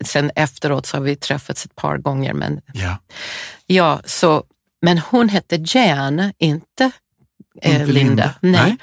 sen 0.04 0.30
efteråt 0.36 0.86
så 0.86 0.96
har 0.96 1.02
vi 1.02 1.16
träffats 1.16 1.64
ett 1.64 1.74
par 1.76 1.98
gånger 1.98 2.32
men 2.34 2.60
Ja. 2.74 2.96
Ja, 3.66 4.00
så, 4.04 4.44
men 4.82 4.98
hon 4.98 5.28
hette 5.28 5.58
Jan, 5.64 6.32
inte, 6.38 6.90
eh, 7.62 7.78
Linda. 7.78 7.92
Linda. 7.92 8.34
Nej. 8.40 8.52
Nej. 8.52 8.76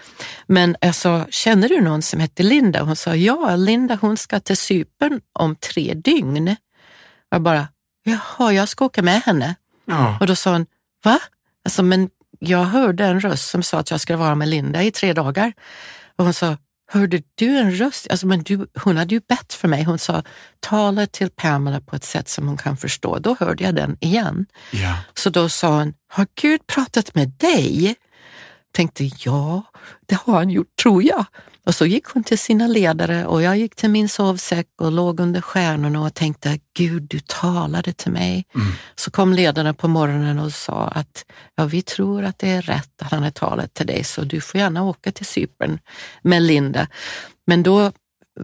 Men 0.47 0.75
jag 0.81 0.95
sa, 0.95 1.25
känner 1.29 1.69
du 1.69 1.81
någon 1.81 2.01
som 2.01 2.19
heter 2.19 2.43
Linda? 2.43 2.83
Hon 2.83 2.95
sa, 2.95 3.15
ja, 3.15 3.55
Linda 3.55 3.97
hon 4.01 4.17
ska 4.17 4.39
till 4.39 4.57
Cypern 4.57 5.21
om 5.33 5.55
tre 5.55 5.93
dygn. 5.93 6.55
Jag 7.29 7.41
bara, 7.41 7.67
jaha, 8.03 8.53
jag 8.53 8.69
ska 8.69 8.85
åka 8.85 9.01
med 9.01 9.21
henne. 9.21 9.55
Ja. 9.85 10.17
Och 10.19 10.27
då 10.27 10.35
sa 10.35 10.51
hon, 10.51 10.65
va? 11.03 11.19
Alltså, 11.65 11.83
men 11.83 12.09
jag 12.39 12.63
hörde 12.63 13.05
en 13.05 13.19
röst 13.19 13.49
som 13.49 13.63
sa 13.63 13.79
att 13.79 13.91
jag 13.91 14.01
skulle 14.01 14.17
vara 14.17 14.35
med 14.35 14.47
Linda 14.47 14.83
i 14.83 14.91
tre 14.91 15.13
dagar. 15.13 15.53
Och 16.15 16.23
hon 16.25 16.33
sa, 16.33 16.57
hörde 16.91 17.21
du 17.35 17.57
en 17.57 17.71
röst? 17.71 18.07
Alltså, 18.09 18.27
men 18.27 18.43
du, 18.43 18.67
hon 18.83 18.97
hade 18.97 19.15
ju 19.15 19.21
bett 19.27 19.53
för 19.53 19.67
mig. 19.67 19.83
Hon 19.83 19.99
sa, 19.99 20.23
tala 20.59 21.07
till 21.07 21.29
Pamela 21.29 21.81
på 21.81 21.95
ett 21.95 22.03
sätt 22.03 22.29
som 22.29 22.47
hon 22.47 22.57
kan 22.57 22.77
förstå. 22.77 23.19
Då 23.19 23.35
hörde 23.39 23.63
jag 23.63 23.75
den 23.75 23.97
igen. 23.99 24.45
Ja. 24.71 24.97
Så 25.13 25.29
då 25.29 25.49
sa 25.49 25.77
hon, 25.77 25.93
har 26.07 26.27
Gud 26.41 26.67
pratat 26.67 27.15
med 27.15 27.29
dig? 27.29 27.95
Tänkte, 28.71 29.09
ja, 29.17 29.63
det 30.05 30.15
har 30.15 30.33
han 30.33 30.49
gjort, 30.49 30.75
tror 30.83 31.03
jag. 31.03 31.25
Och 31.69 31.75
så 31.75 31.85
gick 31.85 32.05
hon 32.05 32.23
till 32.23 32.39
sina 32.39 32.67
ledare 32.67 33.25
och 33.25 33.41
jag 33.41 33.57
gick 33.57 33.75
till 33.75 33.89
min 33.89 34.09
sovsäck 34.09 34.67
och 34.77 34.91
låg 34.91 35.19
under 35.19 35.41
stjärnorna 35.41 36.01
och 36.01 36.13
tänkte, 36.13 36.59
Gud, 36.73 37.03
du 37.03 37.19
talade 37.19 37.93
till 37.93 38.11
mig. 38.11 38.45
Mm. 38.55 38.67
Så 38.95 39.11
kom 39.11 39.33
ledarna 39.33 39.73
på 39.73 39.87
morgonen 39.87 40.39
och 40.39 40.53
sa 40.53 40.87
att 40.87 41.25
ja, 41.55 41.65
vi 41.65 41.81
tror 41.81 42.23
att 42.23 42.39
det 42.39 42.49
är 42.49 42.61
rätt 42.61 43.01
att 43.01 43.11
han 43.11 43.23
har 43.23 43.31
talat 43.31 43.73
till 43.73 43.87
dig, 43.87 44.03
så 44.03 44.21
du 44.21 44.41
får 44.41 44.59
gärna 44.59 44.83
åka 44.83 45.11
till 45.11 45.25
Cypern 45.25 45.79
med 46.21 46.41
Linda. 46.41 46.87
Men 47.47 47.63
då 47.63 47.91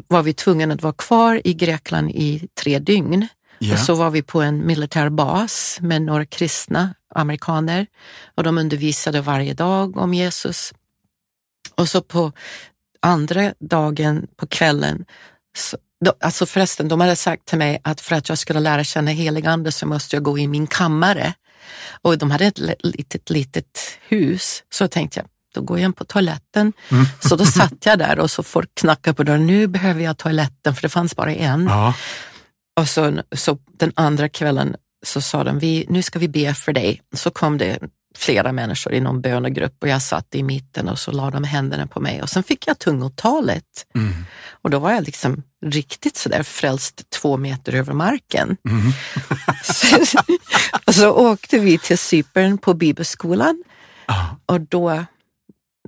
var 0.07 0.23
vi 0.23 0.33
tvungna 0.33 0.73
att 0.73 0.81
vara 0.81 0.93
kvar 0.93 1.41
i 1.43 1.53
Grekland 1.53 2.11
i 2.11 2.47
tre 2.61 2.79
dygn. 2.79 3.27
Ja. 3.59 3.73
Och 3.73 3.79
så 3.79 3.95
var 3.95 4.09
vi 4.09 4.21
på 4.21 4.41
en 4.41 4.67
militär 4.67 5.09
bas 5.09 5.77
med 5.81 6.01
några 6.01 6.25
kristna 6.25 6.93
amerikaner 7.15 7.87
och 8.35 8.43
de 8.43 8.57
undervisade 8.57 9.21
varje 9.21 9.53
dag 9.53 9.97
om 9.97 10.13
Jesus. 10.13 10.73
Och 11.75 11.89
så 11.89 12.01
på 12.01 12.31
andra 13.05 13.53
dagen 13.59 14.27
på 14.37 14.47
kvällen, 14.47 15.05
så, 15.57 15.77
då, 16.05 16.13
alltså 16.19 16.45
förresten, 16.45 16.87
de 16.87 17.01
hade 17.01 17.15
sagt 17.15 17.45
till 17.45 17.57
mig 17.57 17.81
att 17.83 18.01
för 18.01 18.15
att 18.15 18.29
jag 18.29 18.37
skulle 18.37 18.59
lära 18.59 18.83
känna 18.83 19.11
helig 19.11 19.47
ande 19.47 19.71
så 19.71 19.87
måste 19.87 20.15
jag 20.15 20.23
gå 20.23 20.37
i 20.39 20.47
min 20.47 20.67
kammare. 20.67 21.33
Och 22.01 22.17
de 22.17 22.31
hade 22.31 22.45
ett 22.45 22.59
li- 22.59 22.75
litet, 22.83 23.29
litet 23.29 23.79
hus, 24.07 24.63
så 24.69 24.87
tänkte 24.87 25.19
jag, 25.19 25.27
då 25.55 25.61
går 25.61 25.79
jag 25.79 25.85
in 25.85 25.93
på 25.93 26.05
toaletten. 26.05 26.73
Mm. 26.91 27.05
Så 27.19 27.35
då 27.35 27.45
satt 27.59 27.85
jag 27.85 27.99
där 27.99 28.19
och 28.19 28.31
så 28.31 28.43
folk 28.43 28.69
knackade 28.75 29.15
på 29.15 29.23
dörren, 29.23 29.47
nu 29.47 29.67
behöver 29.67 30.03
jag 30.03 30.17
toaletten, 30.17 30.75
för 30.75 30.81
det 30.81 30.89
fanns 30.89 31.15
bara 31.15 31.33
en. 31.33 31.65
Ja. 31.69 31.93
Och 32.79 32.89
så, 32.89 33.21
så 33.35 33.57
den 33.79 33.91
andra 33.95 34.29
kvällen 34.29 34.75
så 35.05 35.21
sa 35.21 35.43
de, 35.43 35.59
vi, 35.59 35.85
nu 35.89 36.01
ska 36.01 36.19
vi 36.19 36.27
be 36.27 36.53
för 36.53 36.73
dig. 36.73 37.01
Så 37.13 37.31
kom 37.31 37.57
det 37.57 37.79
flera 38.17 38.51
människor 38.51 38.93
i 38.93 38.99
någon 38.99 39.21
bönegrupp 39.21 39.75
och 39.81 39.87
jag 39.87 40.01
satt 40.01 40.35
i 40.35 40.43
mitten 40.43 40.89
och 40.89 40.99
så 40.99 41.11
la 41.11 41.29
de 41.31 41.43
händerna 41.43 41.87
på 41.87 41.99
mig 41.99 42.21
och 42.21 42.29
sen 42.29 42.43
fick 42.43 42.67
jag 42.67 42.79
tungotalet. 42.79 43.85
Mm. 43.95 44.25
Och 44.51 44.69
då 44.69 44.79
var 44.79 44.91
jag 44.91 45.03
liksom 45.03 45.43
riktigt 45.65 46.17
sådär 46.17 46.43
frälst 46.43 47.09
två 47.09 47.37
meter 47.37 47.73
över 47.73 47.93
marken. 47.93 48.57
Mm. 48.69 48.91
Så, 49.63 49.97
så 50.93 51.09
åkte 51.11 51.59
vi 51.59 51.77
till 51.77 51.97
Cypern 51.97 52.57
på 52.57 52.73
bibelskolan 52.73 53.63
Ja. 54.07 54.37
och 54.45 54.61
då, 54.61 55.05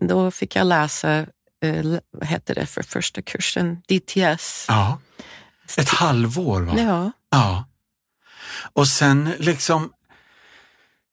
då 0.01 0.31
fick 0.31 0.55
jag 0.55 0.67
läsa, 0.67 1.17
eh, 1.63 1.85
vad 2.11 2.27
hette 2.27 2.53
det 2.53 2.65
för 2.65 2.83
första 2.83 3.21
kursen, 3.21 3.81
DTS. 3.87 4.65
ja. 4.67 4.99
Ett 5.77 5.89
halvår 5.89 6.61
va? 6.61 6.73
Ja. 6.77 7.11
Ja. 7.31 7.65
Och 8.73 8.87
sen 8.87 9.33
liksom, 9.39 9.89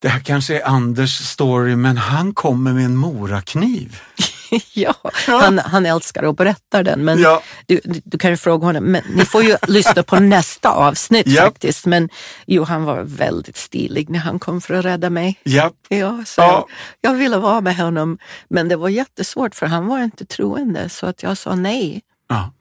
det 0.05 0.11
här 0.11 0.21
kanske 0.21 0.59
är 0.61 0.67
Anders 0.69 1.19
story, 1.19 1.77
men 1.77 1.97
han 1.97 2.35
kommer 2.35 2.73
med 2.73 2.85
en 2.85 2.97
morakniv. 2.97 4.01
ja, 4.75 4.95
han, 5.27 5.59
han 5.59 5.87
älskar 5.87 6.23
att 6.23 6.37
berätta 6.37 6.83
den. 6.83 7.05
Men 7.05 7.19
Ja. 7.21 7.43
du, 7.67 7.81
du, 7.85 8.01
du 8.05 8.19
kan 8.19 8.31
ju 8.31 8.37
fråga 8.37 8.67
honom, 8.67 8.85
men 8.85 9.03
ni 9.15 9.25
får 9.25 9.43
ju 9.43 9.57
lyssna 9.69 10.03
på 10.03 10.21
nästa 10.21 10.71
avsnitt 10.71 11.27
Ja. 11.27 11.43
faktiskt. 11.43 11.87
Men 11.87 12.09
jo, 12.47 12.65
han 12.65 12.85
var 12.85 13.03
väldigt 13.03 13.57
stilig 13.57 14.11
när 14.11 14.19
han 14.19 14.39
kom 14.39 14.61
för 14.61 14.75
att 14.75 14.85
rädda 14.85 15.11
mig. 15.11 15.41
Ja. 15.43 15.71
Ja, 15.89 16.23
så 16.27 16.41
Ja. 16.41 16.67
Jag, 17.01 17.13
jag 17.13 17.19
ville 17.19 17.37
vara 17.39 17.61
med 17.61 17.77
honom, 17.77 18.19
men 18.49 18.69
det 18.69 18.77
var 18.77 18.89
jättesvårt 18.89 19.55
för 19.55 19.67
han 19.67 19.87
var 19.87 20.03
inte 20.03 20.25
troende 20.25 20.89
så 20.89 21.07
att 21.07 21.23
jag 21.23 21.39
sa 21.39 21.55
nej. 21.55 22.03
Ja. 22.29 22.53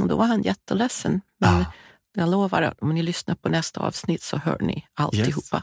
Och 0.00 0.08
då 0.08 0.16
var 0.16 0.26
han 0.26 0.42
jätteledsen. 0.42 1.20
Men 1.40 1.58
Ja. 1.58 1.64
jag 2.14 2.28
lovar 2.30 2.62
att 2.62 2.78
om 2.82 2.94
ni 2.94 3.02
lyssnar 3.02 3.34
på 3.34 3.48
nästa 3.48 3.80
avsnitt 3.80 4.22
så 4.22 4.36
hör 4.36 4.58
ni 4.60 4.84
alltihopa. 4.94 5.62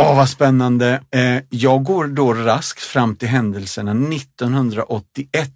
Åh, 0.00 0.16
vad 0.16 0.28
spännande. 0.28 1.02
Eh, 1.10 1.42
jag 1.50 1.84
går 1.84 2.06
då 2.06 2.34
raskt 2.34 2.82
fram 2.82 3.16
till 3.16 3.28
händelserna. 3.28 3.90
1981 4.14 5.50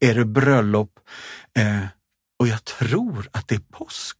är 0.00 0.14
det 0.14 0.24
bröllop 0.24 0.90
eh, 1.58 1.86
och 2.38 2.48
jag 2.48 2.64
tror 2.64 3.28
att 3.32 3.48
det 3.48 3.54
är 3.54 3.62
påsk. 3.72 4.16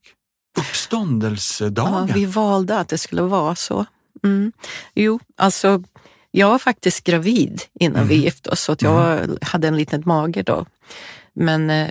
Ja, 0.57 0.63
Uppståndelsedagen. 0.63 2.11
vi 2.15 2.27
valde 2.27 2.79
att 2.79 2.89
det 2.89 2.99
skulle 2.99 3.23
vara 3.23 3.55
så. 3.55 3.85
Mm. 4.25 4.53
Jo, 4.95 5.21
alltså 5.37 5.83
jag 6.31 6.49
var 6.51 6.59
faktiskt 6.59 7.05
gravid 7.05 7.63
innan 7.81 8.09
vi 8.09 8.15
Mm. 8.15 8.25
gifte 8.25 8.51
oss 8.51 8.61
så 8.61 8.77
jag 8.79 9.21
hade 9.43 9.69
en 9.69 9.77
liten 9.77 10.03
mage 10.07 10.43
då. 10.43 10.67
Men 11.35 11.71
eh, 11.71 11.91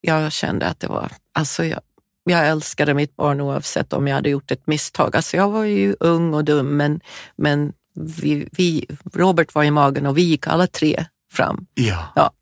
jag 0.00 0.32
kände 0.32 0.66
att 0.66 0.80
det 0.80 0.86
var, 0.86 1.12
alltså 1.34 1.64
jag, 1.64 1.80
jag 2.24 2.48
älskade 2.48 2.94
mitt 2.94 3.16
barn 3.16 3.40
oavsett 3.40 3.92
om 3.92 4.06
jag 4.08 4.14
hade 4.14 4.30
gjort 4.30 4.50
ett 4.50 4.66
misstag. 4.66 5.16
Alltså 5.16 5.36
jag 5.36 5.50
var 5.50 5.64
ju 5.64 5.96
ung 6.00 6.34
och 6.34 6.44
dum 6.44 6.76
men, 6.76 7.00
men 7.36 7.72
vi, 7.94 8.48
vi, 8.52 8.86
Robert 9.14 9.54
var 9.54 9.64
i 9.64 9.70
magen 9.70 10.06
och 10.06 10.18
vi 10.18 10.22
gick 10.22 10.46
alla 10.46 10.66
tre 10.66 11.04
fram. 11.32 11.66
Ja, 11.74 12.32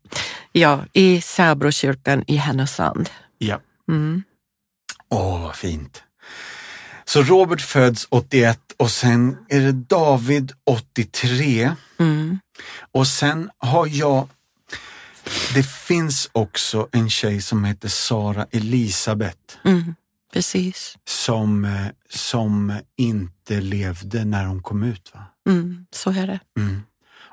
Ja, 0.51 0.85
i 0.93 1.21
Säbrokyrkan 1.21 2.23
i 2.27 2.35
Härnösand. 2.35 3.09
ja. 3.37 3.59
Mm. 3.89 4.23
Åh, 5.09 5.41
vad 5.41 5.55
fint. 5.55 6.03
Så 7.05 7.23
Robert 7.23 7.61
föds 7.61 8.07
81 8.09 8.59
och 8.77 8.91
sen 8.91 9.37
är 9.49 9.59
det 9.59 9.71
David 9.71 10.51
83 10.65 11.71
Mm. 11.99 12.39
och 12.91 13.07
sen 13.07 13.49
har 13.57 13.87
jag 13.87 14.27
det 15.53 15.63
finns 15.63 16.29
också 16.31 16.87
en 16.91 17.09
tjej 17.09 17.41
som 17.41 17.63
heter 17.65 17.87
Sara 17.89 18.45
Elisabeth 18.51 19.37
Mm. 19.65 19.95
Precis. 20.33 20.97
som, 21.07 21.65
eh, 21.65 21.87
som 22.09 22.73
inte 22.97 23.61
levde 23.61 24.25
när 24.25 24.45
hon 24.45 24.63
kom 24.63 24.83
ut. 24.83 25.11
Va? 25.13 25.25
Mm. 25.49 25.85
Så 25.91 26.09
är 26.11 26.27
det. 26.27 26.39
Mm. 26.57 26.81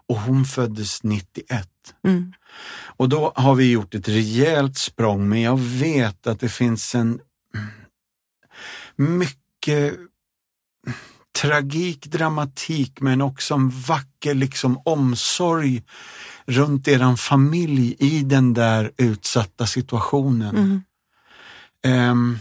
Och 0.08 0.20
hon 0.20 0.44
föddes 0.44 1.02
91. 1.02 1.68
Mm. 2.04 2.32
Och 2.96 3.08
då 3.08 3.32
har 3.36 3.54
vi 3.54 3.70
gjort 3.70 3.94
ett 3.94 4.08
rejält 4.08 4.78
språng, 4.78 5.28
men 5.28 5.40
jag 5.40 5.60
vet 5.60 6.26
att 6.26 6.40
det 6.40 6.48
finns 6.48 6.94
en 6.94 7.20
mycket 8.96 9.94
tragik, 11.36 12.06
dramatik, 12.06 13.00
men 13.00 13.22
också 13.22 13.54
en 13.54 13.70
vacker 13.70 14.34
liksom 14.34 14.80
omsorg 14.84 15.82
runt 16.46 16.88
eran 16.88 17.16
familj 17.16 17.96
i 17.98 18.22
den 18.22 18.54
där 18.54 18.90
utsatta 18.96 19.66
situationen. 19.66 20.56
Mm. 20.56 20.82
Ehm, 21.84 22.38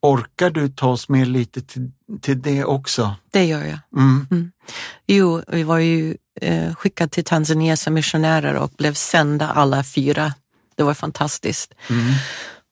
orkar 0.00 0.50
du 0.50 0.68
ta 0.68 0.88
oss 0.88 1.08
med 1.08 1.28
lite 1.28 1.62
till, 1.62 1.90
till 2.20 2.42
det 2.42 2.64
också? 2.64 3.14
Det 3.30 3.44
gör 3.44 3.64
jag. 3.64 3.78
Mm. 3.96 4.52
Jo, 5.06 5.42
vi 5.48 5.62
var 5.62 5.78
ju 5.78 6.16
eh, 6.40 6.74
skickade 6.74 7.10
till 7.10 7.24
Tanzania 7.24 7.76
som 7.76 7.94
missionärer 7.94 8.54
och 8.54 8.70
blev 8.78 8.94
sända 8.94 9.48
alla 9.48 9.84
fyra. 9.84 10.34
Det 10.76 10.82
var 10.82 10.94
fantastiskt. 10.94 11.74
Mm. 11.90 12.14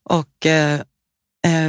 Och 0.04 0.46
eh, 0.46 0.80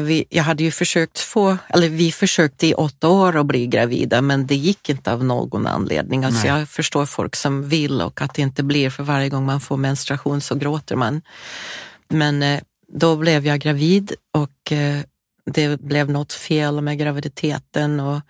vi, 0.03 0.25
jag 0.29 0.43
hade 0.43 0.63
ju 0.63 0.71
försökt 0.71 1.19
få, 1.19 1.57
eller 1.69 1.89
vi 1.89 2.11
försökte 2.11 2.67
i 2.67 2.73
åtta 2.73 3.09
år 3.09 3.37
att 3.37 3.45
bli 3.45 3.67
gravida 3.67 4.21
men 4.21 4.47
det 4.47 4.55
gick 4.55 4.89
inte 4.89 5.11
av 5.11 5.23
någon 5.23 5.67
anledning. 5.67 6.23
Alltså 6.23 6.47
jag 6.47 6.69
förstår 6.69 7.05
folk 7.05 7.35
som 7.35 7.69
vill 7.69 8.01
och 8.01 8.21
att 8.21 8.33
det 8.33 8.41
inte 8.41 8.63
blir 8.63 8.89
för 8.89 9.03
varje 9.03 9.29
gång 9.29 9.45
man 9.45 9.61
får 9.61 9.77
menstruation 9.77 10.41
så 10.41 10.55
gråter 10.55 10.95
man. 10.95 11.21
Men 12.07 12.43
eh, 12.43 12.61
då 12.93 13.15
blev 13.15 13.47
jag 13.47 13.59
gravid 13.59 14.13
och 14.33 14.71
eh, 14.71 14.99
det 15.45 15.81
blev 15.81 16.09
något 16.09 16.33
fel 16.33 16.81
med 16.81 16.97
graviditeten 16.97 17.99
och 17.99 18.21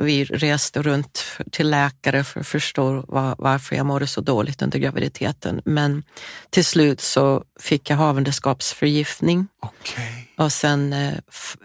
vi 0.00 0.24
reste 0.24 0.82
runt 0.82 1.24
till 1.52 1.70
läkare 1.70 2.24
för 2.24 2.40
att 2.40 2.46
förstå 2.46 3.04
var, 3.08 3.34
varför 3.38 3.76
jag 3.76 3.86
mådde 3.86 4.06
så 4.06 4.20
dåligt 4.20 4.62
under 4.62 4.78
graviditeten. 4.78 5.60
Men 5.64 6.02
till 6.50 6.64
slut 6.64 7.00
så 7.00 7.44
fick 7.60 7.90
jag 7.90 7.96
havandeskapsförgiftning. 7.96 9.46
Okay. 9.62 10.25
Och 10.38 10.52
sen 10.52 10.92
eh, 10.92 11.14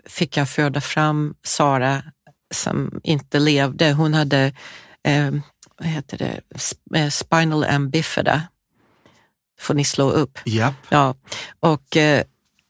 fick 0.05 0.37
jag 0.37 0.49
föda 0.49 0.81
fram 0.81 1.35
Sara 1.43 2.03
som 2.53 3.01
inte 3.03 3.39
levde. 3.39 3.93
Hon 3.93 4.13
hade 4.13 4.53
eh, 5.03 5.31
vad 5.77 5.87
heter 5.87 6.17
det? 6.17 6.41
Eh, 6.99 7.09
spinal 7.09 7.63
ambifida. 7.63 8.43
får 9.59 9.73
ni 9.73 9.83
slå 9.85 10.09
upp. 10.11 10.39
Yep. 10.45 10.73
Ja. 10.89 11.15
Och 11.59 11.97
eh, 11.97 12.23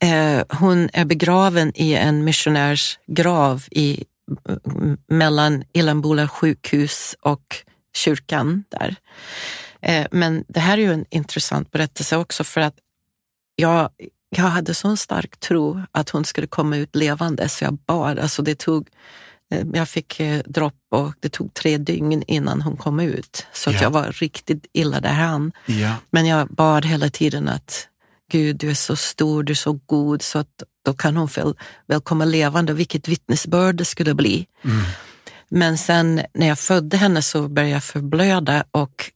eh, 0.03 0.43
hon 0.49 0.89
är 0.93 1.05
begraven 1.05 1.71
i 1.75 1.93
en 1.93 2.23
missionärs 2.23 2.99
grav 3.07 3.63
i 3.71 4.03
mellan 5.07 5.63
Illanbola 5.73 6.27
sjukhus 6.27 7.15
och 7.21 7.55
kyrkan 7.95 8.63
där. 8.69 8.95
Eh, 9.81 10.07
men 10.11 10.45
det 10.47 10.59
här 10.59 10.77
är 10.77 10.81
ju 10.81 10.93
en 10.93 11.05
intressant 11.09 11.71
berättelse 11.71 12.17
också 12.17 12.43
för 12.43 12.61
att 12.61 12.75
jag, 13.55 13.89
jag 14.35 14.43
hade 14.43 14.73
sån 14.73 14.97
stark 14.97 15.39
tro 15.39 15.81
att 15.91 16.09
hon 16.09 16.25
skulle 16.25 16.47
komma 16.47 16.77
ut 16.77 16.95
levande 16.95 17.49
så 17.49 17.63
jag 17.63 17.73
bad. 17.73 18.19
Alltså 18.19 18.41
det 18.41 18.55
tog, 18.59 18.87
eh, 19.51 19.67
jag 19.73 19.89
fick 19.89 20.19
eh, 20.19 20.41
dropp 20.45 20.73
och 20.91 21.13
det 21.19 21.29
tog 21.29 21.53
tre 21.53 21.77
dygn 21.77 22.23
innan 22.27 22.61
hon 22.61 22.77
kom 22.77 22.99
ut. 22.99 23.47
Så 23.53 23.69
att 23.69 23.75
Ja. 23.75 23.81
jag 23.81 23.89
var 23.89 24.11
riktigt 24.11 24.65
illa 24.73 24.99
däran. 25.01 25.51
Ja. 25.65 25.95
Men 26.09 26.25
jag 26.25 26.47
bad 26.47 26.85
hela 26.85 27.09
tiden 27.09 27.47
att 27.49 27.87
Gud, 28.31 28.55
du 28.57 28.69
är 28.69 28.73
så 28.73 28.95
stor, 28.95 29.43
du 29.43 29.51
är 29.53 29.55
så 29.55 29.79
god 29.85 30.21
så 30.21 30.39
att 30.39 30.63
då 30.85 30.93
kan 30.93 31.17
hon 31.17 31.27
väl, 31.27 31.53
väl 31.87 32.01
komma 32.01 32.25
levande. 32.25 32.73
Vilket 32.73 33.07
vittnesbörd 33.07 33.75
det 33.75 33.85
skulle 33.85 34.13
bli. 34.13 34.47
Mm. 34.63 34.81
Men 35.49 35.77
sen 35.77 36.21
när 36.33 36.47
jag 36.47 36.59
födde 36.59 36.97
henne 36.97 37.21
så 37.21 37.47
började 37.47 37.73
jag 37.73 37.83
förblöda 37.83 38.63
och 38.71 39.11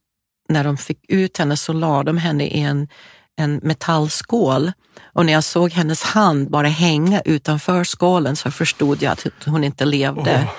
när 0.48 0.64
de 0.64 0.76
fick 0.76 0.98
ut 1.08 1.38
henne 1.38 1.56
så 1.56 1.72
la 1.72 2.02
de 2.02 2.18
henne 2.18 2.46
i 2.46 2.60
en, 2.60 2.88
en 3.36 3.60
metallskål. 3.62 4.72
Och 5.12 5.26
när 5.26 5.32
jag 5.32 5.44
såg 5.44 5.72
hennes 5.72 6.02
hand 6.02 6.50
bara 6.50 6.68
hänga 6.68 7.20
utanför 7.20 7.84
skålen 7.84 8.36
så 8.36 8.50
förstod 8.50 9.02
jag 9.02 9.12
att 9.12 9.26
hon 9.46 9.64
inte 9.64 9.84
levde. 9.84 10.42
Åh. 10.46 10.52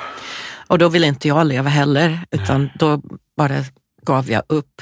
Och 0.67 0.77
då 0.79 0.89
ville 0.89 1.07
inte 1.07 1.27
jag 1.27 1.47
leva 1.47 1.69
heller, 1.69 2.25
utan 2.31 2.69
då 2.79 3.01
bara 3.37 3.63
gav 4.05 4.31
jag 4.31 4.43
upp. 4.49 4.81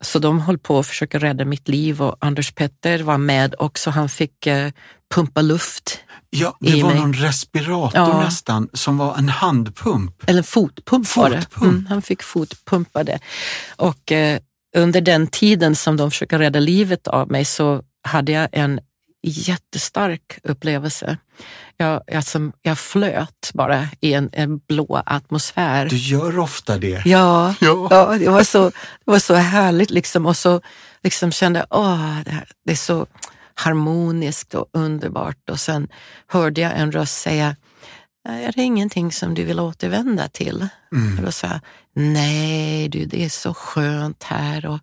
Så 0.00 0.18
de 0.18 0.40
höll 0.40 0.58
på 0.58 0.78
att 0.78 0.86
försöka 0.86 1.18
rädda 1.18 1.44
mitt 1.44 1.68
liv 1.68 2.02
och 2.02 2.16
Anders 2.20 2.52
Petter 2.52 2.98
var 3.02 3.18
med 3.18 3.54
också. 3.58 3.90
Han 3.90 4.08
fick 4.08 4.46
eh, 4.46 4.70
pumpa 5.14 5.42
luft, 5.42 5.98
Ja, 6.30 6.56
det 6.60 6.82
var 6.82 6.90
mig. 6.90 7.00
någon 7.00 7.12
respirator 7.14 8.00
Ja. 8.00 8.20
nästan 8.20 8.68
som 8.72 8.98
var 8.98 9.16
en 9.16 9.28
handpump. 9.28 10.14
eller 10.26 10.42
fotpump 10.42 11.16
var 11.16 11.30
det. 11.30 11.40
Fotpump. 11.40 11.72
Mm, 11.72 11.86
han 11.86 12.02
fick 12.02 12.22
fotpumpa 12.22 13.04
det. 13.04 13.18
Och 13.76 14.12
eh, 14.12 14.38
under 14.76 15.00
den 15.00 15.26
tiden 15.26 15.76
som 15.76 15.96
de 15.96 16.10
försökte 16.10 16.38
rädda 16.38 16.60
livet 16.60 17.08
av 17.08 17.30
mig 17.30 17.44
så 17.44 17.82
hade 18.02 18.32
jag 18.32 18.48
en 18.52 18.80
jättestark 19.22 20.38
upplevelse. 20.42 21.18
Jag, 21.76 22.02
jag, 22.06 22.24
som, 22.24 22.52
jag 22.62 22.78
flöt 22.78 23.50
bara 23.54 23.88
i 24.00 24.12
en, 24.12 24.30
en 24.32 24.58
blå 24.58 25.02
atmosfär. 25.06 25.88
Du 25.88 25.96
gör 25.96 26.38
ofta 26.38 26.78
det. 26.78 27.02
Ja, 27.06 27.54
Ja. 27.60 27.88
ja 27.90 28.18
det, 28.18 28.28
var 28.28 28.42
så, 28.42 28.70
det 29.04 29.10
var 29.10 29.18
så 29.18 29.34
härligt 29.34 29.90
liksom 29.90 30.26
och 30.26 30.36
så 30.36 30.60
liksom 31.02 31.32
kände 31.32 31.66
åh, 31.70 32.18
det, 32.24 32.30
här, 32.30 32.48
det 32.64 32.72
är 32.72 32.76
så 32.76 33.06
harmoniskt 33.54 34.54
och 34.54 34.66
underbart 34.72 35.50
och 35.50 35.60
sen 35.60 35.88
hörde 36.26 36.60
jag 36.60 36.72
en 36.76 36.92
röst 36.92 37.20
säga 37.20 37.56
är 38.28 38.52
det 38.52 38.62
ingenting 38.62 39.12
som 39.12 39.34
du 39.34 39.44
vill 39.44 39.60
återvända 39.60 40.28
till? 40.28 40.68
Mm. 40.92 41.18
Och 41.18 41.24
då 41.24 41.32
sa 41.32 41.46
jag, 41.46 41.60
nej 41.96 42.88
du, 42.88 43.04
det 43.04 43.24
är 43.24 43.28
så 43.28 43.54
skönt 43.54 44.22
här. 44.22 44.66
Och 44.66 44.78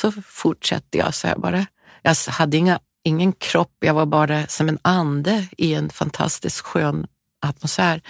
så 0.00 0.12
fortsatte 0.12 0.98
jag 0.98 1.14
så 1.14 1.26
här 1.26 1.36
bara. 1.36 1.66
Jag 2.02 2.14
hade 2.28 2.56
inga, 2.56 2.78
ingen 3.04 3.32
kropp, 3.32 3.76
jag 3.80 3.94
var 3.94 4.06
bara 4.06 4.46
som 4.46 4.68
en 4.68 4.78
ande 4.82 5.46
i 5.58 5.74
en 5.74 5.90
fantastiskt 5.90 6.60
skön 6.60 7.06
atmosfär. 7.42 8.02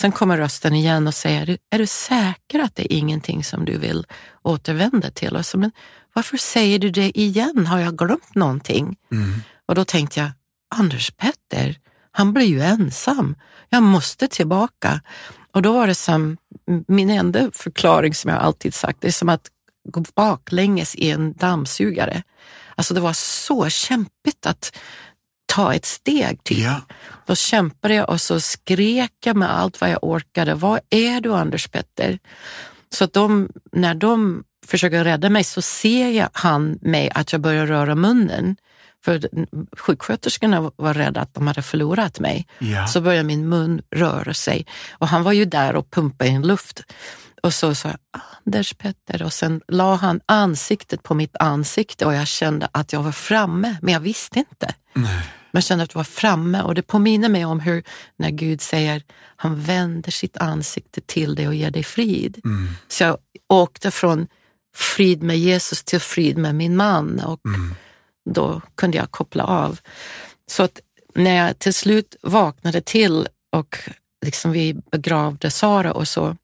Sen 0.00 0.12
kommer 0.12 0.38
rösten 0.38 0.74
igen 0.74 1.06
och 1.06 1.14
säger, 1.14 1.42
är 1.42 1.46
du, 1.46 1.58
är 1.70 1.78
du 1.78 1.86
säker 1.86 2.60
att 2.60 2.76
det 2.76 2.92
är 2.94 2.96
ingenting 2.96 3.44
som 3.44 3.64
du 3.64 3.78
vill 3.78 4.06
återvända 4.42 5.10
till? 5.10 5.36
Och 5.36 5.46
så, 5.46 5.58
men 5.58 5.72
varför 6.12 6.36
säger 6.36 6.78
du 6.78 6.90
det 6.90 7.18
igen? 7.18 7.66
Har 7.66 7.78
jag 7.78 7.98
glömt 7.98 8.34
någonting? 8.34 8.96
Mm. 9.12 9.40
Och 9.68 9.74
då 9.74 9.84
tänkte 9.84 10.20
jag, 10.20 10.30
Anders 10.74 11.10
Petter, 11.10 11.78
han 12.12 12.32
blir 12.32 12.46
ju 12.46 12.62
ensam. 12.62 13.36
Jag 13.68 13.82
måste 13.82 14.28
tillbaka. 14.28 15.00
Och 15.52 15.62
då 15.62 15.72
var 15.72 15.86
det 15.86 15.94
som, 15.94 16.36
min 16.88 17.10
enda 17.10 17.50
förklaring 17.52 18.14
som 18.14 18.30
jag 18.30 18.40
alltid 18.40 18.74
sagt, 18.74 19.00
det 19.00 19.08
är 19.08 19.12
som 19.12 19.28
att 19.28 19.50
gå 19.88 20.04
baklänges 20.14 20.94
i 20.94 21.10
en 21.10 21.32
dammsugare. 21.32 22.22
Alltså 22.74 22.94
det 22.94 23.00
var 23.00 23.12
så 23.12 23.68
kämpigt 23.68 24.46
att 24.46 24.76
ta 25.46 25.74
ett 25.74 25.84
steg. 25.84 26.44
Typ. 26.44 26.58
Ja. 26.58 26.80
Då 27.26 27.34
kämpade 27.34 27.94
jag 27.94 28.10
och 28.10 28.20
så 28.20 28.40
skrek 28.40 29.12
jag 29.24 29.36
med 29.36 29.58
allt 29.58 29.80
vad 29.80 29.90
jag 29.90 30.04
orkade. 30.04 30.54
Vad 30.54 30.80
är 30.90 31.20
du 31.20 31.34
Anders 31.34 31.68
Petter? 31.68 32.18
Så 32.90 33.04
att 33.04 33.12
de, 33.12 33.48
när 33.72 33.94
de 33.94 34.44
försöker 34.66 35.04
rädda 35.04 35.30
mig 35.30 35.44
så 35.44 35.62
ser 35.62 36.10
jag 36.10 36.28
han 36.32 36.78
mig 36.82 37.10
att 37.14 37.32
jag 37.32 37.40
börjar 37.40 37.66
röra 37.66 37.94
munnen. 37.94 38.56
För 39.04 39.28
sjuksköterskorna 39.76 40.70
var 40.76 40.94
rädda 40.94 41.20
att 41.20 41.34
de 41.34 41.46
hade 41.46 41.62
förlorat 41.62 42.20
mig. 42.20 42.46
Ja. 42.58 42.86
Så 42.86 43.00
började 43.00 43.24
min 43.24 43.48
mun 43.48 43.82
röra 43.90 44.34
sig 44.34 44.66
och 44.92 45.08
han 45.08 45.22
var 45.22 45.32
ju 45.32 45.44
där 45.44 45.76
och 45.76 45.90
pumpade 45.90 46.30
in 46.30 46.46
luft. 46.46 46.82
Och 47.42 47.54
så 47.54 47.74
sa 47.74 47.88
jag, 47.88 47.98
Anders 48.46 48.74
Petter, 48.74 49.22
och 49.22 49.32
sen 49.32 49.60
la 49.68 49.94
han 49.94 50.20
ansiktet 50.26 51.02
på 51.02 51.14
mitt 51.14 51.36
ansikte 51.36 52.06
och 52.06 52.14
jag 52.14 52.26
kände 52.26 52.68
att 52.72 52.92
jag 52.92 53.02
var 53.02 53.12
framme, 53.12 53.76
men 53.82 53.94
jag 53.94 54.00
visste 54.00 54.38
inte. 54.38 54.74
Nej. 54.92 55.30
Men 55.50 55.58
jag 55.58 55.64
kände 55.64 55.84
att 55.84 55.94
jag 55.94 55.98
var 55.98 56.04
framme 56.04 56.62
och 56.62 56.74
det 56.74 56.82
påminner 56.82 57.28
mig 57.28 57.44
om 57.44 57.60
hur 57.60 57.82
när 58.16 58.30
Gud 58.30 58.60
säger, 58.60 59.02
han 59.36 59.60
vänder 59.60 60.10
sitt 60.10 60.36
ansikte 60.36 61.00
till 61.00 61.34
dig 61.34 61.48
och 61.48 61.54
ger 61.54 61.70
dig 61.70 61.84
frid. 61.84 62.40
Mm. 62.44 62.68
Så 62.88 63.04
jag 63.04 63.18
åkte 63.48 63.90
från 63.90 64.26
frid 64.76 65.22
med 65.22 65.38
Jesus 65.38 65.84
till 65.84 66.00
frid 66.00 66.38
med 66.38 66.54
min 66.54 66.76
man 66.76 67.20
och 67.20 67.40
Mm. 67.46 67.74
Då 68.30 68.60
kunde 68.74 68.96
jag 68.96 69.10
koppla 69.10 69.44
av. 69.44 69.80
Så 70.46 70.62
att 70.62 70.80
när 71.14 71.46
jag 71.46 71.58
till 71.58 71.74
slut 71.74 72.16
vaknade 72.22 72.80
till 72.80 73.28
och 73.52 73.78
liksom 74.24 74.52
vi 74.52 74.74
begravde 74.74 75.50
Sara 75.50 75.92
och 75.92 76.08
så, 76.08 76.36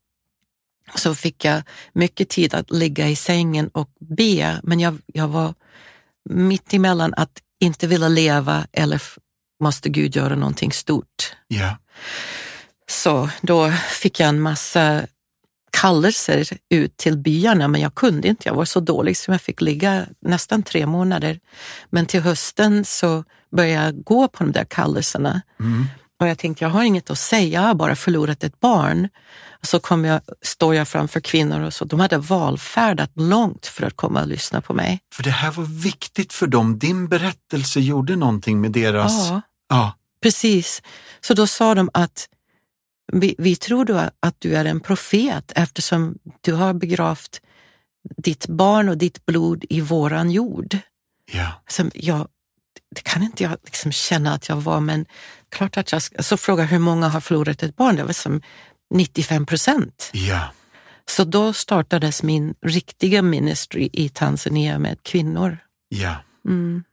så 0.95 1.15
fick 1.15 1.45
jag 1.45 1.63
mycket 1.93 2.29
tid 2.29 2.55
att 2.55 2.71
ligga 2.71 3.09
i 3.09 3.17
sängen 3.17 3.69
och 3.69 3.91
be, 4.01 4.61
men 4.63 4.81
jag, 4.81 4.99
jag 5.07 5.29
var 5.29 5.55
mitt 6.31 6.75
emellan 6.75 7.15
att 7.17 7.43
inte 7.61 7.87
vilja 7.87 8.09
leva 8.09 8.67
eller 8.73 9.03
måste 9.61 9.89
Gud 9.89 10.17
göra 10.17 10.35
någonting 10.35 10.73
stort. 10.73 11.37
Ja. 11.49 11.77
Så 12.89 13.31
då 13.43 13.73
fick 13.73 14.21
jag 14.21 14.29
en 14.29 14.41
massa 14.41 15.07
kallelser 15.71 16.49
ut 16.71 16.97
till 16.97 17.19
byarna, 17.19 17.69
men 17.69 17.81
jag 17.81 17.95
kunde 17.95 18.29
inte. 18.29 18.49
Jag 18.49 18.55
var 18.55 18.65
så 18.65 18.81
dålig 18.81 19.17
så 19.17 19.31
jag 19.31 19.41
fick 19.41 19.61
ligga 19.61 20.07
nästan 20.21 20.63
tre 20.63 20.87
månader. 20.87 21.41
Men 21.91 22.07
till 22.07 22.21
hösten 22.21 22.85
så 22.85 23.25
började 23.57 23.85
jag 23.85 24.05
gå 24.05 24.29
på 24.29 24.45
de 24.45 24.53
där 24.53 24.65
kallelserna. 24.65 25.43
Mm. 25.61 25.87
Och 26.21 26.29
jag 26.29 26.39
tänkte, 26.39 26.65
jag 26.65 26.71
har 26.71 26.83
inget 26.83 27.11
att 27.11 27.19
säga, 27.19 27.61
jag 27.61 27.69
har 27.69 27.75
bara 27.75 27.97
förlorat 27.97 28.45
ett 28.45 28.61
barn. 28.61 29.09
Så 29.63 29.81
kom 29.81 30.05
jag, 30.05 30.21
står 30.43 30.75
jag 30.75 30.89
framför 30.89 31.21
kvinnor 31.21 31.61
och 31.61 31.75
så, 31.75 31.85
de 31.85 32.01
hade 32.01 32.19
valfärdat 32.19 33.11
långt 33.15 33.67
för 33.67 33.87
att 33.87 33.97
komma 33.97 34.21
och 34.21 34.29
lyssna 34.29 34.61
på 34.61 34.75
mig. 34.75 35.01
För 35.15 35.23
det 35.23 35.31
här 35.31 35.51
var 35.51 35.65
viktigt 35.65 36.33
för 36.33 36.47
dem. 36.47 36.79
Din 36.79 37.09
berättelse 37.09 37.81
gjorde 37.81 38.17
någonting 38.17 38.61
med 38.61 38.73
deras... 38.73 39.29
Ja. 39.29 39.41
Ja. 39.69 39.95
Precis. 40.23 40.83
Så 41.21 41.35
då 41.35 41.47
sa 41.47 41.75
de 41.75 41.91
att 41.95 42.29
vi, 43.13 43.35
vi 43.39 43.57
tror 43.57 43.85
då 43.85 44.11
att 44.21 44.37
du 44.39 44.57
är 44.57 44.65
en 44.65 44.81
profet 44.81 45.53
eftersom 45.57 46.19
du 46.41 46.53
har 46.53 46.75
begravt 46.75 47.41
ditt 48.17 48.47
barn 48.47 48.89
och 48.89 48.99
ditt 48.99 49.27
blod 49.27 49.65
i 49.69 49.81
våran 49.81 50.31
jord. 50.31 50.79
Ja. 51.33 51.63
Som 51.69 51.91
jag, 51.95 52.29
det 52.95 53.01
kan 53.01 53.23
inte 53.23 53.43
jag 53.43 53.57
liksom 53.65 53.93
känna 53.93 54.35
att 54.35 54.49
jag 54.49 54.57
var, 54.57 54.81
men 54.81 55.07
klart 55.49 55.77
att 55.77 55.93
jag 55.93 56.25
så 56.25 56.37
fråga 56.37 56.65
hur 56.65 56.79
många 56.79 57.09
har 57.09 57.21
förlorat 57.21 57.63
ett 57.63 57.77
barn, 57.77 57.97
det 57.97 58.05
var 58.05 58.13
som 58.13 58.43
95 58.95 59.47
procent. 59.47 60.11
Ja. 60.13 60.53
Så 61.07 61.25
då 61.25 61.53
startades 61.53 62.23
min 62.23 62.55
riktiga 62.67 63.23
ministry 63.23 63.91
i 63.93 64.09
Tanzania 64.09 64.79
med 64.79 65.03
kvinnor. 65.03 65.59
Ja. 65.89 66.17
Mm. 66.49 66.85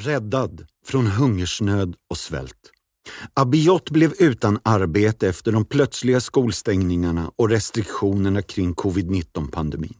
Räddad 0.00 0.66
från 0.86 1.06
hungersnöd 1.06 1.94
och 2.10 2.16
svält. 2.16 2.56
Abiot 3.34 3.90
blev 3.90 4.12
utan 4.18 4.58
arbete 4.62 5.28
efter 5.28 5.52
de 5.52 5.64
plötsliga 5.64 6.20
skolstängningarna 6.20 7.30
och 7.36 7.48
restriktionerna 7.48 8.42
kring 8.42 8.74
covid-19-pandemin. 8.74 9.94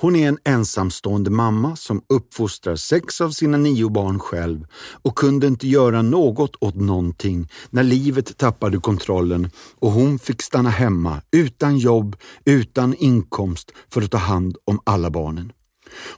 Hon 0.00 0.16
är 0.16 0.28
en 0.28 0.38
ensamstående 0.44 1.30
mamma 1.30 1.76
som 1.76 2.02
uppfostrar 2.08 2.76
sex 2.76 3.20
av 3.20 3.30
sina 3.30 3.58
nio 3.58 3.90
barn 3.90 4.18
själv 4.18 4.66
och 5.02 5.18
kunde 5.18 5.46
inte 5.46 5.68
göra 5.68 6.02
något 6.02 6.56
åt 6.60 6.74
någonting 6.74 7.48
när 7.70 7.82
livet 7.82 8.38
tappade 8.38 8.78
kontrollen 8.78 9.50
och 9.78 9.90
hon 9.90 10.18
fick 10.18 10.42
stanna 10.42 10.70
hemma 10.70 11.22
utan 11.30 11.78
jobb, 11.78 12.16
utan 12.44 12.94
inkomst 12.94 13.70
för 13.90 14.02
att 14.02 14.10
ta 14.10 14.18
hand 14.18 14.56
om 14.64 14.80
alla 14.84 15.10
barnen. 15.10 15.52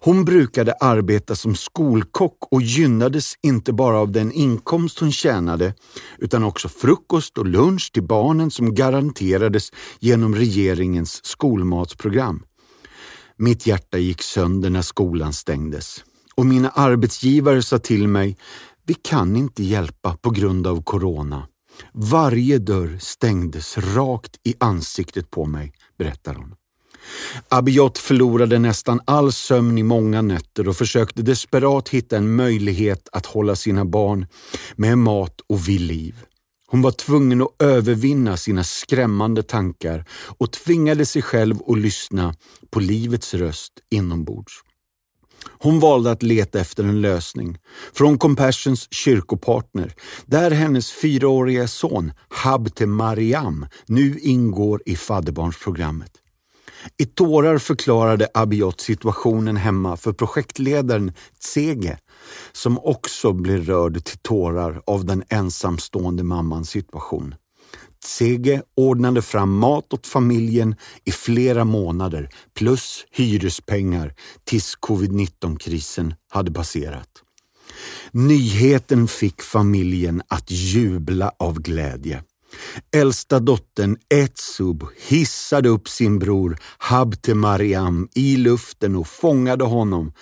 Hon 0.01 0.25
brukade 0.25 0.73
arbeta 0.73 1.35
som 1.35 1.55
skolkock 1.55 2.39
och 2.51 2.63
gynnades 2.63 3.35
inte 3.43 3.73
bara 3.73 3.99
av 3.99 4.13
den 4.13 4.33
inkomst 4.33 4.99
hon 4.99 5.13
tjänade 5.13 5.75
utan 6.19 6.45
också 6.45 6.69
frukost 6.69 7.39
och 7.39 7.47
lunch 7.47 7.91
till 7.93 8.03
barnen 8.03 8.51
som 8.51 8.75
garanterades 8.75 9.71
genom 9.99 10.35
regeringens 10.35 11.25
skolmatsprogram. 11.25 12.43
Mitt 13.37 13.67
hjärta 13.67 13.99
gick 13.99 14.23
sönder 14.23 14.71
när 14.71 14.83
skolan 14.83 15.33
stängdes 15.33 16.05
och 16.35 16.47
mina 16.47 16.71
arbetsgivare 16.71 17.63
sa 17.63 17.79
till 17.79 18.09
mig, 18.09 18.37
vi 18.87 18.95
kan 18.95 19.37
inte 19.37 19.63
hjälpa 19.63 20.17
på 20.17 20.31
grund 20.31 20.67
av 20.67 20.83
corona. 20.83 21.47
Varje 21.93 22.59
dörr 22.59 22.99
stängdes 23.01 23.79
rakt 23.79 24.37
i 24.45 24.55
ansiktet 24.61 25.31
på 25.31 25.47
mig, 25.47 25.73
berättar 25.99 26.35
hon. 26.35 26.55
Abiot 27.49 27.99
förlorade 27.99 28.59
nästan 28.59 29.01
all 29.05 29.33
sömn 29.33 29.79
i 29.79 29.83
många 29.83 30.23
nätter 30.23 30.69
och 30.69 30.77
försökte 30.77 31.23
desperat 31.23 31.89
hitta 31.89 32.17
en 32.17 32.37
möjlighet 32.37 33.09
att 33.13 33.27
hålla 33.27 33.57
sina 33.57 33.85
barn 33.85 34.27
med 34.77 34.99
mat 34.99 35.41
och 35.49 35.69
vid 35.69 35.81
liv. 35.81 36.15
Hon 36.67 36.83
var 36.83 36.91
tvungen 36.91 37.43
att 37.43 37.63
övervinna 37.63 38.37
sina 38.37 38.65
skrämmande 38.65 39.43
tankar 39.43 40.05
och 40.39 40.53
tvingade 40.53 41.07
sig 41.07 41.23
själv 41.23 41.57
att 41.67 41.79
lyssna 41.79 42.35
på 42.71 42.81
livets 42.81 43.35
röst 43.35 43.73
inombords. 43.91 44.53
Hon 45.59 45.81
valde 45.81 46.11
att 46.11 46.23
leta 46.23 46.61
efter 46.61 46.85
en 46.85 47.01
lösning 47.01 47.59
från 47.93 48.19
Compassions 48.19 48.89
kyrkopartner 48.91 49.95
där 50.27 50.51
hennes 50.51 50.93
fyraåriga 50.93 51.69
son 51.69 52.13
Habte 52.29 52.87
Mariam 52.87 53.67
nu 53.87 54.19
ingår 54.19 54.83
i 54.87 54.97
fadderbarnsprogrammet. 54.97 56.13
I 56.99 57.05
tårar 57.07 57.59
förklarade 57.59 58.29
Abiot 58.35 58.81
situationen 58.81 59.57
hemma 59.57 59.97
för 59.97 60.13
projektledaren 60.13 61.13
Tsege 61.41 61.99
som 62.53 62.79
också 62.79 63.33
blev 63.33 63.65
rörd 63.65 64.05
till 64.05 64.19
tårar 64.19 64.83
av 64.87 65.05
den 65.05 65.25
ensamstående 65.29 66.23
mammans 66.23 66.71
situation. 66.71 67.35
Tsege 68.05 68.63
ordnade 68.77 69.23
fram 69.23 69.59
mat 69.59 69.93
åt 69.93 70.07
familjen 70.07 70.77
i 71.05 71.11
flera 71.11 71.65
månader 71.65 72.29
plus 72.55 73.07
hyrespengar 73.11 74.15
tills 74.45 74.75
covid-19-krisen 74.81 76.15
hade 76.31 76.53
passerat. 76.53 77.09
Nyheten 78.13 79.09
fick 79.09 79.43
familjen 79.43 80.23
att 80.29 80.51
jubla 80.51 81.33
av 81.39 81.61
glädje. 81.61 82.23
Äldsta 82.97 83.41
dottern 83.41 83.97
Etsub 84.15 84.85
hissade 85.09 85.69
upp 85.69 85.89
sin 85.89 86.19
bror 86.19 86.59
Habte 86.79 87.35
Mariam 87.35 88.09
i 88.15 88.37
luften 88.37 88.97
och 88.97 89.09
fångade 89.09 89.65
honom. 89.65 90.13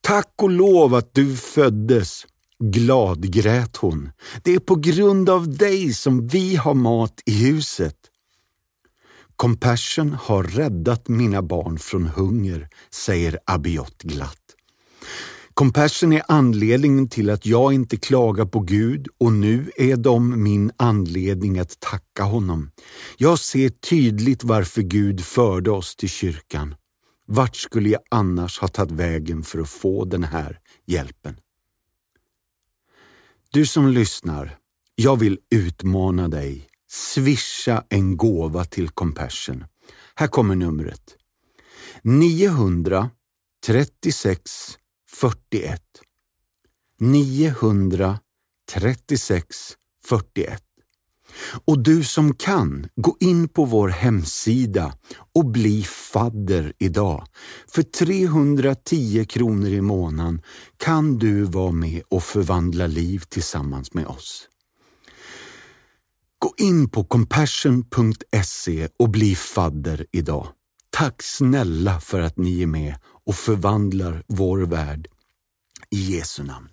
Tack 0.00 0.32
och 0.42 0.50
lov 0.50 0.94
att 0.94 1.14
du 1.14 1.36
föddes! 1.36 2.26
Glad 2.58 3.32
grät 3.32 3.76
hon. 3.76 4.10
Det 4.42 4.54
är 4.54 4.58
på 4.58 4.74
grund 4.74 5.30
av 5.30 5.56
dig 5.56 5.92
som 5.92 6.28
vi 6.28 6.56
har 6.56 6.74
mat 6.74 7.22
i 7.26 7.44
huset. 7.44 7.96
Compassion 9.36 10.12
har 10.12 10.42
räddat 10.42 11.08
mina 11.08 11.42
barn 11.42 11.78
från 11.78 12.06
hunger, 12.06 12.68
säger 12.90 13.38
Abiot 13.46 14.02
glatt. 14.02 14.55
Compassion 15.58 16.12
är 16.12 16.22
anledningen 16.28 17.08
till 17.08 17.30
att 17.30 17.46
jag 17.46 17.72
inte 17.72 17.96
klagar 17.96 18.44
på 18.44 18.60
Gud 18.60 19.08
och 19.18 19.32
nu 19.32 19.70
är 19.76 19.96
de 19.96 20.42
min 20.42 20.72
anledning 20.76 21.58
att 21.58 21.80
tacka 21.80 22.22
honom. 22.22 22.70
Jag 23.16 23.38
ser 23.38 23.68
tydligt 23.68 24.44
varför 24.44 24.82
Gud 24.82 25.24
förde 25.24 25.70
oss 25.70 25.96
till 25.96 26.08
kyrkan. 26.08 26.74
Vart 27.26 27.56
skulle 27.56 27.88
jag 27.88 28.00
annars 28.10 28.58
ha 28.58 28.68
tagit 28.68 28.92
vägen 28.92 29.42
för 29.42 29.58
att 29.58 29.68
få 29.68 30.04
den 30.04 30.24
här 30.24 30.60
hjälpen? 30.86 31.36
Du 33.52 33.66
som 33.66 33.88
lyssnar, 33.88 34.58
jag 34.94 35.16
vill 35.16 35.38
utmana 35.50 36.28
dig. 36.28 36.68
Swisha 36.88 37.84
en 37.88 38.16
gåva 38.16 38.64
till 38.64 38.88
Compassion. 38.88 39.64
Här 40.14 40.26
kommer 40.26 40.56
numret. 40.56 41.16
936 42.02 44.78
41 45.20 45.80
936 47.00 49.76
41 50.04 50.62
och 51.64 51.78
du 51.78 52.04
som 52.04 52.34
kan, 52.34 52.88
gå 52.96 53.16
in 53.20 53.48
på 53.48 53.64
vår 53.64 53.88
hemsida 53.88 54.94
och 55.34 55.44
bli 55.44 55.82
fadder 55.82 56.72
idag. 56.78 57.26
För 57.68 57.82
310 57.82 59.24
kronor 59.28 59.68
i 59.68 59.80
månaden 59.80 60.42
kan 60.76 61.18
du 61.18 61.42
vara 61.42 61.72
med 61.72 62.02
och 62.08 62.22
förvandla 62.22 62.86
liv 62.86 63.22
tillsammans 63.28 63.94
med 63.94 64.06
oss. 64.06 64.48
Gå 66.38 66.54
in 66.56 66.88
på 66.88 67.04
compassion.se 67.04 68.88
och 68.98 69.10
bli 69.10 69.34
fadder 69.34 70.06
idag. 70.12 70.48
Tack 70.90 71.22
snälla 71.22 72.00
för 72.00 72.20
att 72.20 72.38
ni 72.38 72.62
är 72.62 72.66
med 72.66 72.94
och 73.26 73.34
förvandlar 73.34 74.22
vår 74.26 74.58
värld. 74.58 75.08
I 75.90 76.16
Jesu 76.16 76.42
namn. 76.42 76.68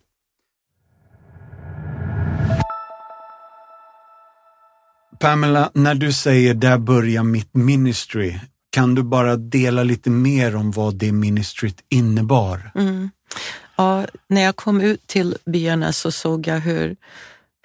Pamela, 5.20 5.72
när 5.74 5.96
du 5.96 6.14
säger 6.14 6.54
där 6.54 6.78
börjar 6.78 7.24
mitt 7.24 7.56
ministry, 7.56 8.40
kan 8.70 8.96
du 8.96 9.04
bara 9.04 9.36
dela 9.36 9.84
lite 9.84 10.10
mer 10.10 10.56
om 10.56 10.72
vad 10.72 10.96
det 10.96 11.12
ministryt 11.12 11.84
innebar? 11.90 12.72
Mm. 12.76 13.10
Ja, 13.76 14.06
när 14.28 14.42
jag 14.42 14.56
kom 14.56 14.82
ut 14.82 15.08
till 15.08 15.38
byarna 15.46 15.94
så 15.94 16.12
såg 16.12 16.48
jag 16.48 16.60
hur, 16.60 16.96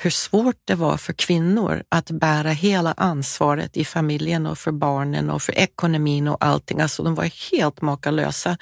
hur 0.00 0.10
svårt 0.10 0.56
det 0.64 0.74
var 0.74 0.96
för 0.96 1.12
kvinnor 1.12 1.82
att 1.88 2.10
bära 2.10 2.50
hela 2.50 2.92
ansvaret 2.96 3.76
i 3.76 3.84
familjen 3.84 4.46
och 4.46 4.58
för 4.58 4.72
barnen 4.72 5.30
och 5.30 5.42
för 5.42 5.58
ekonomin 5.58 6.28
och 6.28 6.44
allting. 6.44 6.80
Alltså 6.80 7.02
de 7.02 7.14
var 7.14 7.50
helt 7.52 7.80
makalösa. 7.80 8.56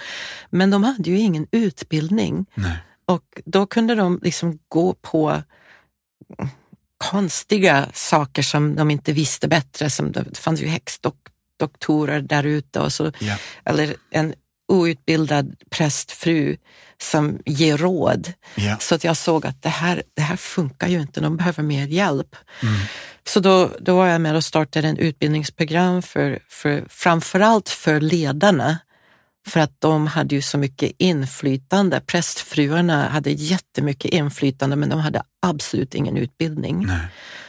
Men 0.51 0.70
de 0.70 0.84
hade 0.84 1.11
ju 1.11 1.18
ingen 1.18 1.47
utbildning. 1.51 2.47
Nej. 2.55 2.78
Och 3.07 3.41
då 3.45 3.66
kunde 3.66 3.95
de 3.95 4.20
liksom 4.22 4.59
gå 4.68 4.95
på 4.95 5.43
konstiga 6.99 7.89
saker 7.95 8.43
som 8.43 8.74
de 8.76 8.91
inte 8.91 9.12
visste 9.12 9.49
bättre. 9.49 9.91
Som 9.91 10.12
det 10.12 10.39
fanns 10.39 10.62
ju 10.62 10.66
häxdoktorer 10.66 12.20
där 12.20 12.45
ute 12.45 12.80
och 12.80 12.93
så, 12.93 13.12
Ja. 13.18 13.37
eller 13.64 13.97
en 14.11 14.34
outbildad 14.69 15.55
prästfru 15.71 16.57
som 17.03 17.39
ger 17.45 17.77
råd. 17.77 18.33
Ja. 18.55 18.77
Så 18.81 18.95
att 18.95 19.05
jag 19.05 19.17
såg 19.17 19.47
att 19.47 19.62
det 19.62 19.69
här, 19.69 20.03
det 20.14 20.23
här 20.23 20.37
funkar 20.37 20.89
ju 20.89 21.01
inte, 21.01 21.21
de 21.21 21.37
behöver 21.37 21.62
mer 21.62 21.87
hjälp. 21.87 22.37
Mm. 22.62 22.75
Så 23.27 23.41
då, 23.41 23.71
då 23.81 23.97
var 23.97 24.07
jag 24.07 24.21
med 24.21 24.37
och 24.37 24.45
startade 24.45 24.89
en 24.89 24.99
utbildningsprogram 24.99 26.03
för, 26.03 26.39
för 26.49 26.85
framförallt 26.89 27.69
för 27.69 28.01
ledarna. 28.01 28.79
För 29.47 29.61
att 29.61 29.81
de 29.81 30.07
hade 30.07 30.35
ju 30.35 30.43
så 30.43 30.59
mycket 30.59 30.93
inflytande. 30.99 32.01
Prästfruarna 32.01 33.09
hade 33.09 33.31
jättemycket 33.31 34.11
inflytande 34.11 34.77
men 34.77 34.89
de 34.89 35.01
hade 35.01 35.23
absolut 35.43 35.95
ingen 35.95 36.17
utbildning. 36.17 36.87
Nej. 36.87 37.07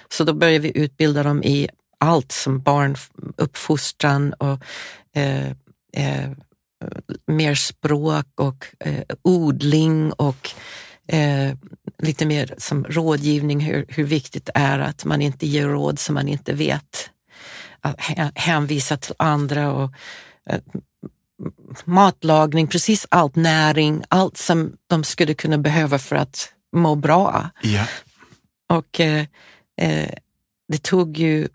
Så 0.10 0.24
då 0.24 0.34
började 0.34 0.60
vi 0.60 0.78
utbilda 0.78 1.24
dem 1.24 1.44
i 1.44 1.70
allt 2.00 2.32
som 2.32 2.62
barnuppfostran 2.62 4.34
och 4.34 4.60
eh, 5.16 5.48
eh, 5.94 6.32
mer 7.28 7.56
språk 7.56 8.28
och 8.36 8.66
eh, 8.80 9.04
odling 9.22 10.12
och 10.12 10.50
eh, 11.08 11.56
lite 11.98 12.26
mer 12.26 12.56
som 12.58 12.84
rådgivning, 12.84 13.60
hur, 13.60 13.86
hur 13.90 14.04
viktigt 14.04 14.46
det 14.46 14.52
är 14.56 14.80
att 14.80 15.06
man 15.06 15.22
inte 15.22 15.48
ger 15.48 15.68
råd 15.68 16.00
som 16.00 16.16
man 16.16 16.28
inte 16.28 16.54
vet. 16.54 17.10
Att 17.82 17.98
hä- 17.98 18.32
hänvisa 18.36 18.98
till 18.98 19.16
andra 19.20 19.74
och 19.74 19.94
eh, 20.50 20.60
matlagning, 21.86 22.68
precis 22.68 23.08
allt, 23.12 23.36
näring, 23.36 24.04
allt 24.10 24.38
som 24.38 24.74
de 24.88 25.04
skulle 25.04 25.34
kunna 25.34 25.58
behöva 25.58 26.00
för 26.00 26.16
att 26.16 26.54
må 26.76 26.96
bra. 26.96 27.50
Ja. 27.62 27.86
Och 28.70 29.00
eh, 29.00 29.26
eh, 29.82 30.14
det 30.68 30.84
tog 30.84 31.18
ju 31.18 31.48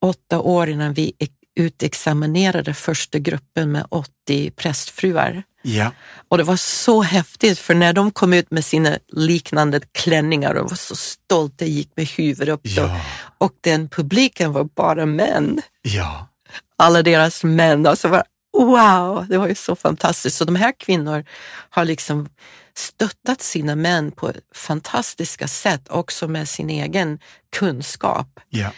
åtta 0.00 0.40
år 0.40 0.68
innan 0.68 0.92
vi 0.92 1.12
utexaminerade 1.56 2.74
första 2.74 3.18
gruppen 3.18 3.72
med 3.72 3.86
80 3.88 4.50
prästfruar. 4.50 5.42
Ja. 5.62 5.92
Och 6.28 6.38
det 6.38 6.44
var 6.44 6.56
så 6.56 7.02
häftigt 7.02 7.58
för 7.58 7.74
när 7.74 7.92
de 7.92 8.10
kom 8.10 8.32
ut 8.32 8.50
med 8.50 8.64
sina 8.64 8.98
liknande 9.08 9.80
klänningar 9.92 10.54
och 10.54 10.70
var 10.70 10.76
så 10.76 10.96
stolta, 10.96 11.64
gick 11.64 11.90
med 11.96 12.06
huvudet 12.06 12.54
upp 12.54 12.60
Ja. 12.64 13.00
och 13.38 13.52
den 13.60 13.88
publiken 13.88 14.52
var 14.52 14.64
bara 14.64 15.06
män. 15.06 15.60
Ja. 15.82 16.28
Alla 16.76 17.02
deras 17.02 17.44
män. 17.44 17.86
Alltså 17.86 18.08
var, 18.08 18.22
wow, 18.52 19.26
det 19.28 19.38
var 19.38 19.48
ju 19.48 19.54
så 19.54 19.76
fantastiskt. 19.76 20.36
Så 20.36 20.44
de 20.44 20.56
här 20.56 20.72
kvinnor 20.78 21.24
har 21.70 21.84
liksom 21.84 22.28
stöttat 22.74 23.42
sina 23.42 23.76
män 23.76 24.12
på 24.12 24.32
fantastiska 24.54 25.48
sätt, 25.48 25.88
också 25.88 26.28
med 26.28 26.48
sin 26.48 26.70
egen 26.70 27.18
kunskap. 27.56 28.40
Ja. 28.48 28.70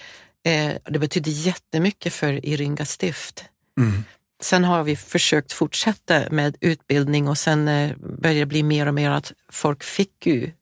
Eh, 0.45 0.73
det 0.85 0.99
betyder 0.99 1.31
jättemycket 1.31 2.13
för 2.13 2.47
Iringa 2.47 2.85
stift. 2.85 3.45
Mm. 3.79 4.05
Sen 4.43 4.65
har 4.65 4.85
vi 4.85 4.97
försökt 4.97 5.53
fortsätta 5.53 6.23
med 6.31 6.57
utbildning 6.61 7.29
och 7.29 7.39
sen 7.39 7.69
eh, 7.69 7.97
började 7.97 8.41
det 8.41 8.47
bli 8.47 8.63
mer 8.63 8.87
och 8.87 8.95
mer 8.95 9.11
att 9.11 9.33
folk 9.49 9.83
fick 9.83 10.27
ju 10.27 10.53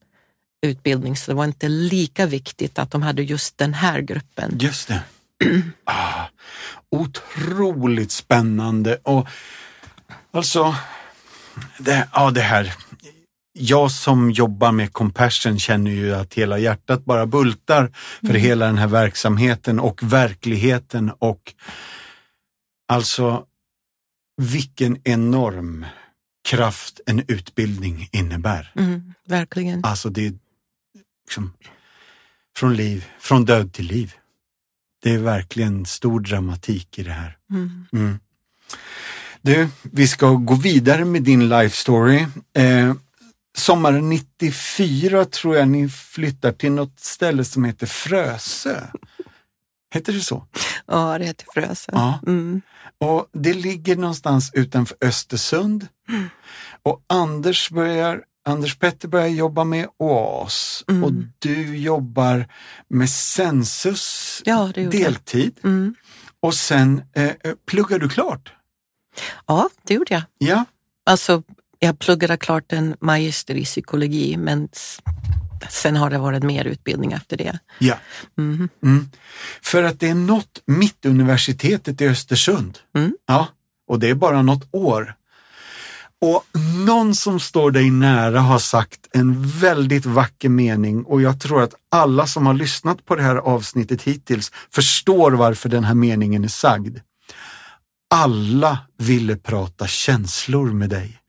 utbildning 0.63 1.17
så 1.17 1.31
det 1.31 1.35
var 1.35 1.45
inte 1.45 1.69
lika 1.69 2.27
viktigt 2.27 2.79
att 2.79 2.91
de 2.91 3.03
hade 3.03 3.23
just 3.23 3.59
den 3.59 3.75
här 3.75 4.01
gruppen. 4.01 4.59
Just 4.61 4.89
det. 4.89 5.03
Ah, 5.85 6.25
otroligt 6.91 8.13
spännande 8.13 8.99
och 9.03 9.29
alltså, 10.31 10.77
det, 11.79 12.09
ja, 12.13 12.31
det 12.31 12.41
här. 12.41 12.75
Jag 13.53 13.91
som 13.91 14.31
jobbar 14.31 14.73
med 14.73 14.93
Compassion 14.93 15.59
känner 15.59 15.91
ju 15.91 16.15
att 16.15 16.35
hela 16.35 16.59
hjärtat 16.59 17.05
bara 17.05 17.27
bultar 17.27 17.93
för 18.27 18.35
hela 18.35 18.67
den 18.67 18.79
här 18.79 18.87
verksamheten 18.87 19.81
och 19.81 20.03
verkligheten 20.03 21.11
och 21.19 21.55
alltså 22.89 23.47
vilken 24.37 24.99
enorm 25.05 25.87
kraft 26.49 27.01
en 27.07 27.25
utbildning 27.29 28.09
innebär. 28.13 28.73
Mm, 28.77 29.15
verkligen. 29.27 29.85
Alltså 29.85 30.09
det 30.11 30.27
är 30.27 30.33
liksom 31.25 31.53
från 32.57 32.77
liv, 32.77 33.07
från 33.19 33.45
död 33.45 33.73
till 33.73 33.87
liv. 33.87 34.15
Det 35.03 35.11
är 35.11 35.19
verkligen 35.19 35.87
stor 35.87 36.21
dramatik 36.21 36.99
i 36.99 37.03
det 37.03 37.13
här. 37.13 37.37
Mm. 37.51 37.87
Mm. 37.93 38.19
Du, 39.43 39.69
vi 39.83 40.09
ska 40.09 40.31
gå 40.31 40.55
vidare 40.55 41.05
med 41.05 41.23
din 41.23 41.49
life 41.49 41.77
story. 41.77 42.27
Eh, 42.55 42.95
sommaren 43.57 44.09
94 44.09 45.25
tror 45.25 45.57
jag 45.57 45.69
ni 45.69 45.89
flyttar 45.89 46.53
till 46.53 46.73
något 46.73 47.01
ställe 47.01 47.45
som 47.45 47.65
heter 47.65 47.87
Frösö. 47.87 48.81
Heter 49.95 50.13
det 50.13 50.21
så? 50.21 50.47
Ja, 50.87 51.19
det 51.19 51.25
heter 51.25 51.47
Frösön. 51.55 51.95
Ja. 51.99 52.19
Mm. 52.27 52.63
Och 53.01 53.27
det 53.33 53.53
ligger 53.55 53.97
någonstans 53.97 54.51
utanför 54.55 54.97
Östersund. 55.01 55.87
Och 56.83 57.03
Anders, 57.07 57.71
börjar, 57.71 58.23
Anders 58.45 58.79
Petter 58.79 59.09
börjar 59.09 59.27
jobba 59.29 59.65
med 59.65 59.87
OAS 59.99 60.85
Mm. 60.89 61.05
och 61.05 61.13
du 61.39 61.77
jobbar 61.77 62.47
med 62.89 63.11
Sensus 63.11 64.43
Ja, 64.45 64.73
deltid. 64.75 65.59
Mm. 65.65 65.95
Och 66.41 66.55
sen 66.55 67.03
eh, 67.15 67.25
eh, 67.25 67.55
pluggar 67.67 67.99
du 67.99 68.09
klart. 68.09 68.53
Ja, 69.47 69.69
det 69.83 69.95
gjorde 69.95 70.15
jag. 70.15 70.23
Ja, 70.39 70.65
Alltså, 71.07 71.43
jag 71.85 71.99
pluggade 71.99 72.37
klart 72.37 72.73
en 72.73 72.97
magister 73.01 73.55
i 73.55 73.65
psykologi, 73.65 74.37
men 74.37 74.69
sen 75.71 75.97
har 75.97 76.11
det 76.11 76.19
varit 76.19 76.43
mer 76.43 76.65
utbildning 76.65 77.13
efter 77.13 77.37
det. 77.37 77.59
ja. 77.79 77.95
Mhm. 78.37 78.69
Mm. 78.83 79.11
För 79.63 79.83
att 79.83 80.01
det 80.01 80.09
är 80.09 80.15
något 80.15 80.63
Mittuniversitetet 80.67 82.01
i 82.01 82.09
Östersund. 82.09 82.79
Mm. 82.97 83.13
Ja, 83.27 83.49
och 83.89 83.99
det 83.99 84.09
är 84.09 84.15
bara 84.15 84.43
något 84.43 84.69
år. 84.73 85.15
Och 86.21 86.45
någon 86.87 87.15
som 87.15 87.41
står 87.41 87.71
dig 87.71 87.91
nära 87.91 88.41
har 88.41 88.59
sagt 88.59 89.09
en 89.13 89.49
väldigt 89.49 90.07
vacker 90.07 90.49
mening 90.49 91.05
och 91.05 91.23
jag 91.23 91.41
tror 91.41 91.63
att 91.63 91.75
alla 91.91 92.27
som 92.27 92.47
har 92.47 92.55
lyssnat 92.55 93.07
på 93.07 93.17
det 93.17 93.23
här 93.23 93.37
avsnittet 93.37 94.03
hittills 94.03 94.53
förstår 94.71 95.33
varför 95.33 95.69
den 95.69 95.85
här 95.85 95.95
meningen 95.95 96.45
är 96.45 96.49
sagd. 96.49 96.99
Alla 98.15 98.79
ville 98.99 99.37
prata 99.37 99.87
känslor 99.87 100.73
med 100.73 100.91
dig. 100.91 101.22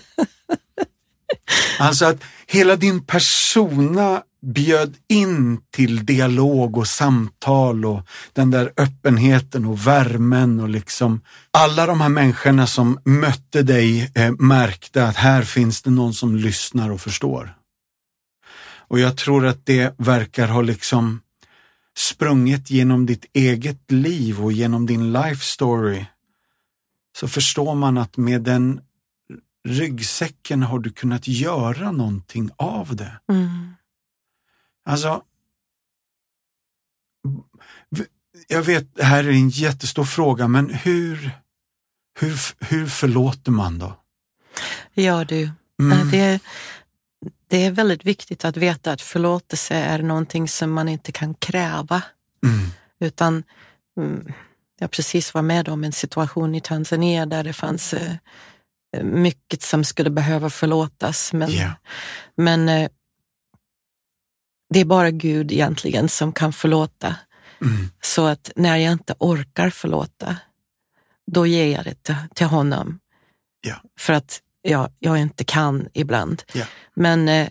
Alltså 1.78 2.04
att 2.04 2.24
hela 2.46 2.76
din 2.76 3.04
persona 3.04 4.22
bjöd 4.42 4.94
in 5.08 5.60
till 5.70 6.06
dialog 6.06 6.76
och 6.76 6.88
samtal 6.88 7.84
och 7.84 8.02
den 8.32 8.50
där 8.50 8.72
öppenheten 8.76 9.64
och 9.64 9.86
värmen 9.86 10.60
och 10.60 10.68
liksom 10.68 11.20
alla 11.50 11.86
de 11.86 12.00
här 12.00 12.08
människorna 12.08 12.66
som 12.66 13.00
mötte 13.04 13.62
dig 13.62 14.12
eh, 14.14 14.32
märkte 14.38 15.06
att 15.06 15.16
här 15.16 15.42
finns 15.42 15.82
det 15.82 15.90
någon 15.90 16.14
som 16.14 16.36
lyssnar 16.36 16.90
och 16.90 17.00
förstår. 17.00 17.56
Och 18.88 19.00
jag 19.00 19.16
tror 19.16 19.46
att 19.46 19.66
det 19.66 19.94
verkar 19.98 20.48
ha 20.48 20.62
liksom 20.62 21.20
sprungit 21.96 22.70
genom 22.70 23.06
ditt 23.06 23.24
eget 23.32 23.90
liv 23.90 24.44
och 24.44 24.52
genom 24.52 24.86
din 24.86 25.12
life 25.12 25.44
story. 25.44 26.04
Så 27.18 27.28
förstår 27.28 27.74
man 27.74 27.98
att 27.98 28.16
med 28.16 28.42
den 28.42 28.80
ryggsäcken 29.66 30.62
har 30.62 30.78
du 30.78 30.90
kunnat 30.90 31.28
göra 31.28 31.92
någonting 31.92 32.50
av 32.56 32.96
det. 32.96 33.20
Mm. 33.32 33.74
Alltså, 34.88 35.22
jag 38.48 38.62
vet, 38.62 38.94
det 38.94 39.04
här 39.04 39.24
är 39.24 39.30
en 39.30 39.48
jättestor 39.48 40.04
fråga, 40.04 40.48
men 40.48 40.70
hur, 40.70 41.30
hur, 42.20 42.38
hur 42.64 42.86
förlåter 42.86 43.50
man 43.52 43.78
då? 43.78 43.96
Ja, 44.94 45.24
du. 45.24 45.50
Mm. 45.80 45.98
Eh, 45.98 46.10
Det, 46.10 46.40
det 47.48 47.64
är 47.64 47.70
väldigt 47.70 48.04
viktigt 48.04 48.44
att 48.44 48.56
veta 48.56 48.92
att 48.92 49.00
förlåtelse 49.02 49.74
är 49.74 50.02
någonting 50.02 50.48
som 50.48 50.72
man 50.72 50.88
inte 50.88 51.12
kan 51.12 51.34
kräva, 51.34 52.02
Mm. 52.44 52.68
utan 53.00 53.42
mm, 53.96 54.32
jag 54.78 54.90
precis 54.90 55.34
var 55.34 55.42
med 55.42 55.68
om 55.68 55.84
en 55.84 55.92
situation 55.92 56.54
i 56.54 56.60
Tanzania 56.60 57.26
där 57.26 57.44
det 57.44 57.52
fanns 57.52 57.94
eh, 57.94 58.14
mycket 59.02 59.62
som 59.62 59.84
skulle 59.84 60.10
behöva 60.10 60.50
förlåtas. 60.50 61.32
Men, 61.32 61.50
Ja. 61.50 61.72
men 62.36 62.68
eh, 62.68 62.90
det 64.74 64.80
är 64.80 64.84
bara 64.84 65.10
Gud 65.10 65.52
egentligen 65.52 66.08
som 66.08 66.32
kan 66.32 66.52
förlåta. 66.52 67.16
Mm. 67.60 67.90
Så 68.00 68.26
att 68.26 68.50
när 68.56 68.76
jag 68.76 68.92
inte 68.92 69.14
orkar 69.18 69.70
förlåta, 69.70 70.36
då 71.26 71.46
ger 71.46 71.72
jag 71.72 71.84
det 71.84 72.14
till, 72.34 72.46
honom. 72.46 72.98
Ja. 73.60 73.74
För 73.98 74.12
att 74.12 74.40
jag, 74.62 74.92
jag 74.98 75.18
inte 75.18 75.44
kan 75.44 75.88
ibland. 75.92 76.42
Ja. 76.52 76.64
Men 76.94 77.28
eh, 77.28 77.48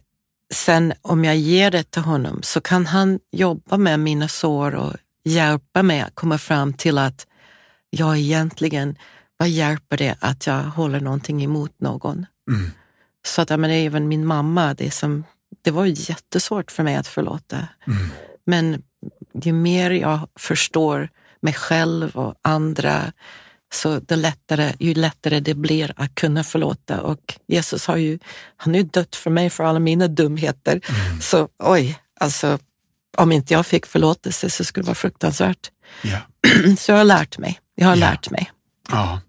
sen 0.53 0.93
om 1.01 1.25
jag 1.25 1.35
ger 1.35 1.71
det 1.71 1.91
till 1.91 2.01
honom 2.01 2.39
så 2.43 2.61
kan 2.61 2.85
han 2.85 3.19
jobba 3.31 3.77
med 3.77 3.99
mina 3.99 4.27
sår 4.27 4.75
och 4.75 4.93
hjälpa 5.23 5.83
mig 5.83 6.01
att 6.01 6.15
komma 6.15 6.37
fram 6.37 6.73
till 6.73 6.97
att 6.97 7.27
jag 7.89 8.17
egentligen, 8.17 8.97
vad 9.37 9.49
hjälper 9.49 9.97
det 9.97 10.15
att 10.19 10.47
jag 10.47 10.63
håller 10.63 10.99
någonting 10.99 11.43
emot 11.43 11.71
någon? 11.77 12.25
Mm. 12.51 12.71
Så 13.27 13.41
att, 13.41 13.49
ja, 13.49 13.57
men 13.57 13.71
även 13.71 14.07
min 14.07 14.25
mamma, 14.25 14.73
det, 14.73 14.91
som, 14.91 15.23
det 15.61 15.71
var 15.71 15.85
jättesvårt 15.85 16.71
för 16.71 16.83
mig 16.83 16.95
att 16.95 17.07
förlåta. 17.07 17.67
Mm. 17.87 18.07
Men 18.45 18.83
ju 19.43 19.53
mer 19.53 19.91
jag 19.91 20.19
förstår 20.39 21.09
mig 21.41 21.53
själv 21.53 22.15
och 22.15 22.35
andra, 22.41 23.13
så 23.73 23.99
det 23.99 24.15
lättare, 24.15 24.73
ju 24.79 24.93
lättare 24.93 25.39
det 25.39 25.53
blir 25.53 25.93
att 25.95 26.15
kunna 26.15 26.43
förlåta. 26.43 27.01
Och 27.01 27.39
Jesus 27.47 27.87
har 27.87 27.97
ju, 27.97 28.19
han 28.57 28.73
har 28.73 28.77
ju 28.81 28.87
dött 28.87 29.15
för 29.15 29.29
mig 29.31 29.49
för 29.49 29.63
alla 29.63 29.79
mina 29.79 30.07
dumheter. 30.07 30.81
Så 31.21 31.49
oj, 31.59 31.99
alltså 32.19 32.59
om 33.17 33.31
inte 33.31 33.53
jag 33.53 33.65
fick 33.65 33.85
förlåtelse 33.85 34.49
så 34.49 34.63
skulle 34.63 34.83
det 34.83 34.87
vara 34.87 34.95
fruktansvärt. 34.95 35.71
Ja. 36.03 36.17
Så 36.77 36.91
jag 36.91 36.97
har 36.97 37.03
lärt 37.03 37.37
mig. 37.37 37.59
Jag 37.75 37.87
har 37.87 37.95
Ja. 37.95 37.99
lärt 37.99 38.29
mig. 38.31 38.51
Ja. 38.89 39.21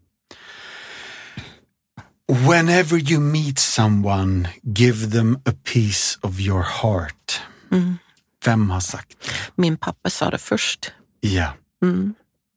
Whenever 2.28 2.98
you 3.12 3.20
meet 3.20 3.58
someone, 3.58 4.48
give 4.62 5.10
them 5.10 5.36
a 5.44 5.52
piece 5.64 6.18
of 6.22 6.40
your 6.40 6.62
heart. 6.62 7.40
Mm. 7.72 7.98
Vem 8.44 8.70
har 8.70 8.80
sagt 8.80 9.08
det? 9.08 9.30
Min 9.54 9.76
pappa 9.76 10.10
sa 10.10 10.30
det 10.30 10.38
först. 10.38 10.92
Ja. 11.20 11.52
Mm. 11.82 12.14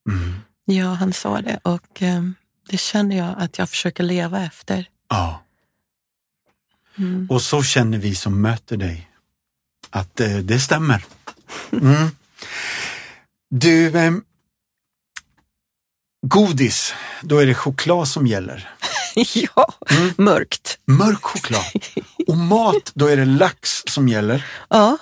Mm. 0.09 0.35
Ja, 0.65 0.93
han 0.93 1.13
sa 1.13 1.41
det 1.41 1.59
och 1.63 2.01
eh, 2.01 2.23
det 2.69 2.77
känner 2.77 3.17
jag 3.17 3.35
att 3.37 3.57
jag 3.57 3.69
försöker 3.69 4.03
leva 4.03 4.41
efter. 4.45 4.85
ja. 5.09 5.43
Mm. 6.97 7.27
Och 7.29 7.41
så 7.41 7.63
känner 7.63 7.97
vi 7.97 8.15
som 8.15 8.41
möter 8.41 8.77
dig. 8.77 9.09
Att 9.89 10.19
eh, 10.19 10.37
det 10.37 10.59
stämmer. 10.59 11.03
Mm. 11.71 12.09
Du, 13.49 13.97
eh, 13.97 14.13
godis, 16.27 16.93
då 17.21 17.37
är 17.37 17.45
det 17.45 17.53
choklad 17.53 18.07
som 18.07 18.27
gäller. 18.27 18.69
ja, 19.33 19.73
Mm. 19.97 20.13
mörkt. 20.17 20.77
Mörk 20.87 21.21
choklad. 21.23 21.63
Och 22.27 22.37
mat, 22.37 22.91
då 22.93 23.05
är 23.07 23.17
det 23.17 23.25
lax 23.25 23.83
som 23.87 24.07
gäller. 24.07 24.45
Ja, 24.69 24.97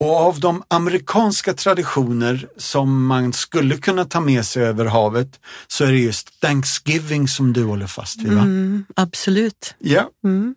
Och 0.00 0.16
av 0.16 0.40
de 0.40 0.62
amerikanska 0.68 1.54
traditioner 1.54 2.48
som 2.56 3.06
man 3.06 3.32
skulle 3.32 3.76
kunna 3.76 4.04
ta 4.04 4.20
med 4.20 4.46
sig 4.46 4.62
över 4.64 4.84
havet 4.84 5.40
så 5.66 5.84
är 5.84 5.92
det 5.92 5.98
just 5.98 6.40
Thanksgiving 6.40 7.28
som 7.28 7.52
du 7.52 7.64
håller 7.64 7.86
fast 7.86 8.18
vid. 8.22 8.32
Va? 8.32 8.40
Mm, 8.40 8.84
absolut. 8.96 9.74
Ja. 9.78 10.10
Mm. 10.24 10.54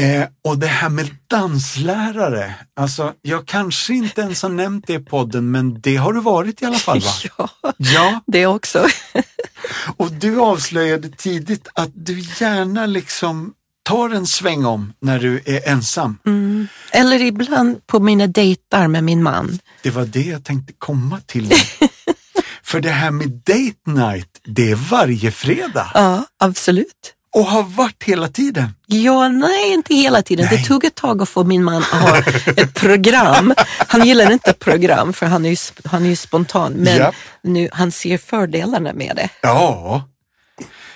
Eh, 0.00 0.28
och 0.44 0.58
det 0.58 0.66
här 0.66 0.88
med 0.88 1.10
danslärare, 1.26 2.54
alltså 2.76 3.14
jag 3.22 3.46
kanske 3.46 3.94
inte 3.94 4.20
ens 4.20 4.42
har 4.42 4.48
nämnt 4.48 4.86
det 4.86 4.94
i 4.94 4.98
podden 4.98 5.50
men 5.50 5.80
det 5.80 5.96
har 5.96 6.12
du 6.12 6.20
varit 6.20 6.62
i 6.62 6.64
alla 6.64 6.78
fall 6.78 7.00
va? 7.00 7.10
Ja, 7.62 7.74
Ja, 7.76 8.20
det 8.26 8.46
också. 8.46 8.86
och 9.96 10.12
du 10.12 10.40
avslöjade 10.40 11.08
tidigt 11.08 11.68
att 11.74 11.90
du 11.94 12.20
gärna 12.20 12.86
liksom 12.86 13.52
tar 13.82 14.10
en 14.10 14.26
sväng 14.26 14.64
om 14.64 14.92
när 15.00 15.18
du 15.18 15.42
är 15.46 15.68
ensam. 15.68 16.18
Mm. 16.26 16.68
Eller 16.92 17.22
ibland 17.22 17.86
på 17.86 18.00
mina 18.00 18.26
dejtar 18.26 18.88
med 18.88 19.04
min 19.04 19.22
man. 19.22 19.58
Det 19.82 19.90
var 19.90 20.04
det 20.04 20.22
jag 20.22 20.44
tänkte 20.44 20.72
komma 20.78 21.20
till. 21.26 21.52
För 22.62 22.80
det 22.80 22.90
här 22.90 23.10
med 23.10 23.28
date 23.28 23.80
night, 23.84 24.40
det 24.44 24.70
är 24.70 24.74
varje 24.74 25.30
fredag 25.30 25.90
Ja, 25.94 26.24
absolut. 26.38 27.14
Och 27.34 27.44
har 27.44 27.62
varit 27.62 28.02
hela 28.04 28.28
tiden. 28.28 28.74
Ja, 28.86 29.28
nej, 29.28 29.72
inte 29.72 29.94
hela 29.94 30.22
tiden. 30.22 30.46
Nej. 30.50 30.58
Det 30.58 30.64
tog 30.68 30.84
ett 30.84 30.94
tag 30.94 31.22
att 31.22 31.28
få 31.28 31.44
min 31.44 31.64
man 31.64 31.76
att 31.76 31.84
ha 31.84 32.18
ett 32.56 32.74
program. 32.74 33.54
Han 33.86 34.06
gillar 34.06 34.30
inte 34.32 34.52
program 34.52 35.12
för 35.12 35.26
han 35.26 35.44
är 35.44 35.50
ju, 35.50 35.56
han 35.84 36.04
är 36.04 36.08
ju 36.08 36.16
spontan, 36.16 36.72
men 36.72 36.96
Japp. 36.96 37.14
nu, 37.42 37.68
han 37.72 37.92
ser 37.92 38.18
fördelarna 38.18 38.92
med 38.92 39.16
det. 39.16 39.28
Ja. 39.40 40.02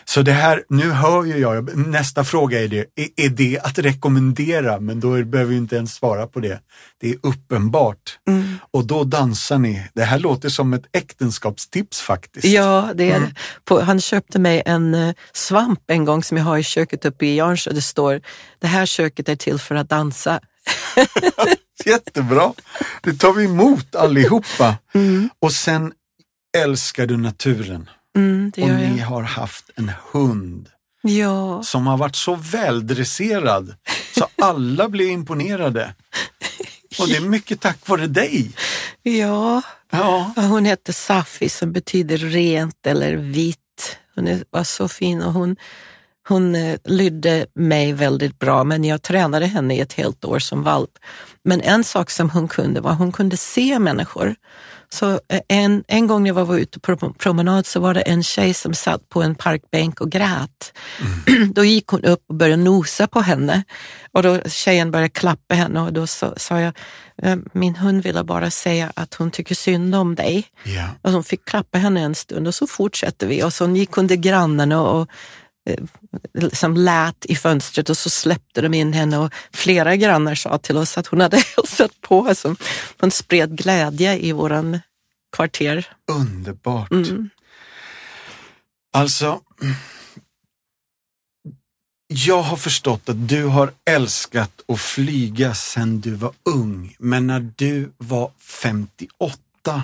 Så 0.04 0.22
det 0.22 0.32
här, 0.32 0.64
nu 0.68 0.90
hör 0.90 1.24
ju 1.24 1.38
jag, 1.38 1.76
nästa 1.76 2.24
fråga 2.24 2.64
är 2.64 2.68
det, 2.68 2.78
är, 2.94 3.08
är 3.16 3.28
det 3.28 3.58
att 3.58 3.78
rekommendera? 3.78 4.80
Men 4.80 5.00
då 5.00 5.24
behöver 5.24 5.50
vi 5.50 5.56
inte 5.56 5.76
ens 5.76 5.94
svara 5.94 6.26
på 6.26 6.40
det. 6.40 6.60
Det 7.00 7.10
är 7.10 7.16
uppenbart. 7.22 8.18
Mm. 8.28 8.58
Och 8.70 8.84
då 8.86 9.04
dansar 9.04 9.58
ni. 9.58 9.88
Det 9.94 10.02
här 10.04 10.18
låter 10.18 10.48
som 10.48 10.72
ett 10.74 10.84
äktenskapstips 10.92 12.00
faktiskt. 12.00 12.44
Ja, 12.46 12.90
det 12.94 13.10
är 13.12 13.16
Mm. 13.16 13.34
på, 13.64 13.80
Han 13.80 14.00
köpte 14.00 14.38
mig 14.38 14.62
en 14.66 14.94
eh, 14.94 15.14
svamp 15.32 15.80
en 15.86 16.04
gång 16.04 16.22
som 16.22 16.36
jag 16.36 16.44
har 16.44 16.58
i 16.58 16.62
köket 16.62 17.04
uppe 17.04 17.26
i 17.26 17.36
Jarnsjö. 17.36 17.70
Det 17.72 17.82
står, 17.82 18.20
det 18.58 18.66
här 18.66 18.86
köket 18.86 19.28
är 19.28 19.36
till 19.36 19.58
för 19.58 19.74
att 19.74 19.88
dansa. 19.88 20.40
Jättebra. 21.84 22.52
Det 23.02 23.12
tar 23.14 23.32
vi 23.32 23.44
emot 23.44 23.94
allihopa. 23.94 24.76
Och 25.38 25.52
sen 25.52 25.92
älskar 26.56 27.06
du 27.06 27.16
naturen. 27.16 27.90
Mm, 28.16 28.52
Och 28.60 28.68
ni 28.68 28.98
har 28.98 29.22
haft 29.22 29.70
en 29.76 29.92
hund 30.12 30.68
Ja, 31.02 31.62
som 31.62 31.86
har 31.86 31.96
varit 31.96 32.16
så 32.16 32.34
väldresserad 32.34 33.74
så 34.14 34.26
alla 34.42 34.88
blev 34.88 35.08
imponerade. 35.08 35.94
Och 36.98 37.08
det 37.08 37.16
är 37.16 37.20
mycket 37.20 37.60
tack 37.60 37.88
vare 37.88 38.06
dig. 38.06 38.50
ja. 39.02 39.62
Ja, 39.90 40.32
Hon 40.36 40.64
heter 40.64 40.92
Safi 40.92 41.48
som 41.48 41.72
betyder 41.72 42.18
rent 42.18 42.86
eller 42.86 43.16
vitt. 43.16 43.96
Hon 44.14 44.28
är, 44.28 44.44
var 44.50 44.64
så 44.64 44.88
fin 44.88 45.22
och 45.22 45.32
hon, 45.32 45.56
hon 46.28 46.54
eh, 46.54 46.76
lydde 46.84 47.46
mig 47.54 47.92
väldigt 47.92 48.38
bra 48.38 48.64
men 48.64 48.84
jag 48.84 49.02
tränade 49.02 49.46
henne 49.46 49.76
i 49.76 49.80
ett 49.80 49.92
helt 49.92 50.24
år 50.24 50.38
som 50.38 50.62
valp. 50.62 50.90
Men 51.44 51.60
en 51.60 51.84
sak 51.84 52.10
som 52.10 52.30
hon 52.30 52.48
kunde 52.48 52.80
var 52.80 52.92
hon 52.92 53.12
kunde 53.12 53.36
se 53.36 53.78
människor. 53.78 54.34
Så 54.88 55.10
eh, 55.28 55.40
en, 55.48 55.84
en 55.88 56.06
gång 56.06 56.22
när 56.22 56.30
jag 56.30 56.44
var 56.44 56.58
ute 56.58 56.80
på 56.80 56.96
promenad 56.96 57.66
så 57.66 57.80
var 57.80 57.94
det 57.94 58.00
en 58.00 58.22
tjej 58.22 58.54
som 58.54 58.74
satt 58.74 59.08
på 59.08 59.22
en 59.22 59.34
parkbänk 59.34 60.00
och 60.00 60.10
grät. 60.10 60.72
Då 61.54 61.64
gick 61.64 61.86
hon 61.86 62.04
upp 62.04 62.24
och 62.28 62.34
började 62.34 62.62
nosa 62.62 63.06
på 63.06 63.20
henne 63.20 63.64
och 64.12 64.22
då 64.22 64.40
tjejen 64.40 64.90
började 64.90 65.08
klappa 65.08 65.54
henne 65.54 65.80
och 65.80 65.92
då 65.92 66.06
sa, 66.06 66.34
sa 66.36 66.60
jag, 66.60 66.72
"Eh, 67.22 67.36
min 67.52 67.76
hund 67.76 68.02
ville 68.02 68.24
bara 68.24 68.50
säga 68.50 68.92
att 68.96 69.14
hon 69.14 69.30
tycker 69.30 69.54
synd 69.54 69.94
om 69.94 70.14
dig. 70.14 70.44
ja. 70.64 70.88
Och 71.02 71.12
hon 71.12 71.24
fick 71.24 71.44
klappa 71.44 71.78
henne 71.78 72.00
en 72.00 72.14
stund 72.14 72.46
och 72.48 72.54
så 72.54 72.66
fortsatte 72.66 73.26
vi 73.26 73.42
och 73.42 73.52
så 73.52 73.70
gick 73.70 73.90
hon 73.90 74.08
till 74.08 74.20
grannarna 74.20 74.82
och 74.82 75.08
liksom 76.34 76.76
lät 76.76 77.24
i 77.24 77.36
fönstret 77.36 77.90
och 77.90 77.96
så 77.96 78.10
släppte 78.10 78.60
de 78.60 78.74
in 78.74 78.92
henne 78.92 79.18
och 79.18 79.32
flera 79.52 79.96
grannar 79.96 80.34
sa 80.34 80.58
till 80.58 80.76
oss 80.76 80.98
att 80.98 81.06
hon 81.06 81.20
hade 81.20 81.36
hälsat 81.56 82.00
på. 82.00 82.28
Alltså, 82.28 82.56
hon 83.00 83.10
spred 83.10 83.58
glädje 83.58 84.18
i 84.18 84.32
våran 84.32 84.80
kvarter. 85.32 85.88
underbart. 86.06 86.90
Mm. 86.90 87.30
Alltså, 88.92 89.40
jag 92.06 92.42
har 92.42 92.56
förstått 92.56 93.08
att 93.08 93.28
du 93.28 93.44
har 93.44 93.72
älskat 93.90 94.62
att 94.68 94.80
flyga 94.80 95.54
sedan 95.54 96.00
du 96.00 96.10
var 96.10 96.32
ung, 96.44 96.96
men 96.98 97.26
när 97.26 97.52
du 97.56 97.92
var 97.98 98.30
58 98.38 99.82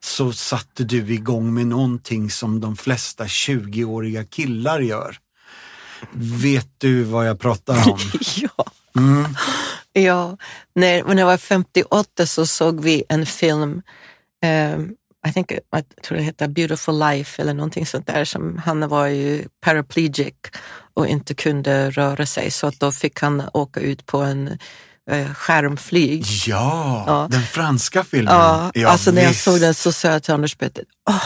så 0.00 0.32
satte 0.32 0.84
du 0.84 1.14
igång 1.14 1.54
med 1.54 1.66
någonting 1.66 2.30
som 2.30 2.60
de 2.60 2.76
flesta 2.76 3.24
20-åriga 3.24 4.24
killar 4.24 4.80
gör. 4.80 5.18
Vet 6.12 6.68
du 6.78 7.02
vad 7.02 7.28
jag 7.28 7.40
pratar 7.40 7.90
om? 7.90 7.98
Ja. 8.36 8.64
Mm. 8.96 9.36
Ja, 9.92 10.36
när, 10.74 11.04
när 11.04 11.18
jag 11.22 11.26
var 11.26 11.36
58 11.36 12.26
så 12.26 12.46
såg 12.46 12.80
vi 12.80 13.04
en 13.08 13.26
film, 13.26 13.82
eh, 14.44 14.78
I 15.28 15.32
think, 15.34 15.52
jag 15.70 15.84
tror 16.04 16.18
det 16.18 16.24
heter 16.24 16.48
Beautiful 16.48 16.98
Life 16.98 17.42
eller 17.42 17.54
någonting 17.54 17.86
sånt 17.86 18.06
där. 18.06 18.24
Som, 18.24 18.60
han 18.64 18.88
var 18.88 19.06
ju 19.06 19.44
paraplegic 19.64 20.34
och 20.94 21.06
inte 21.06 21.34
kunde 21.34 21.90
röra 21.90 22.26
sig 22.26 22.50
så 22.50 22.66
att 22.66 22.80
då 22.80 22.92
fick 22.92 23.20
han 23.20 23.42
åka 23.54 23.80
ut 23.80 24.06
på 24.06 24.18
en 24.18 24.58
eh, 25.10 25.32
skärmflyg. 25.34 26.24
Ja, 26.46 27.04
Ja. 27.06 27.28
den 27.30 27.42
franska 27.42 28.04
filmen. 28.04 28.34
Ja, 28.34 28.88
alltså 28.88 29.10
när 29.10 29.22
jag 29.22 29.28
visst. 29.28 29.42
såg 29.44 29.60
den 29.60 29.74
så 29.74 29.92
sa 29.92 30.08
jag 30.08 30.22
till 30.22 30.34
Anders 30.34 30.54
Petter, 30.56 30.84
åh, 31.10 31.22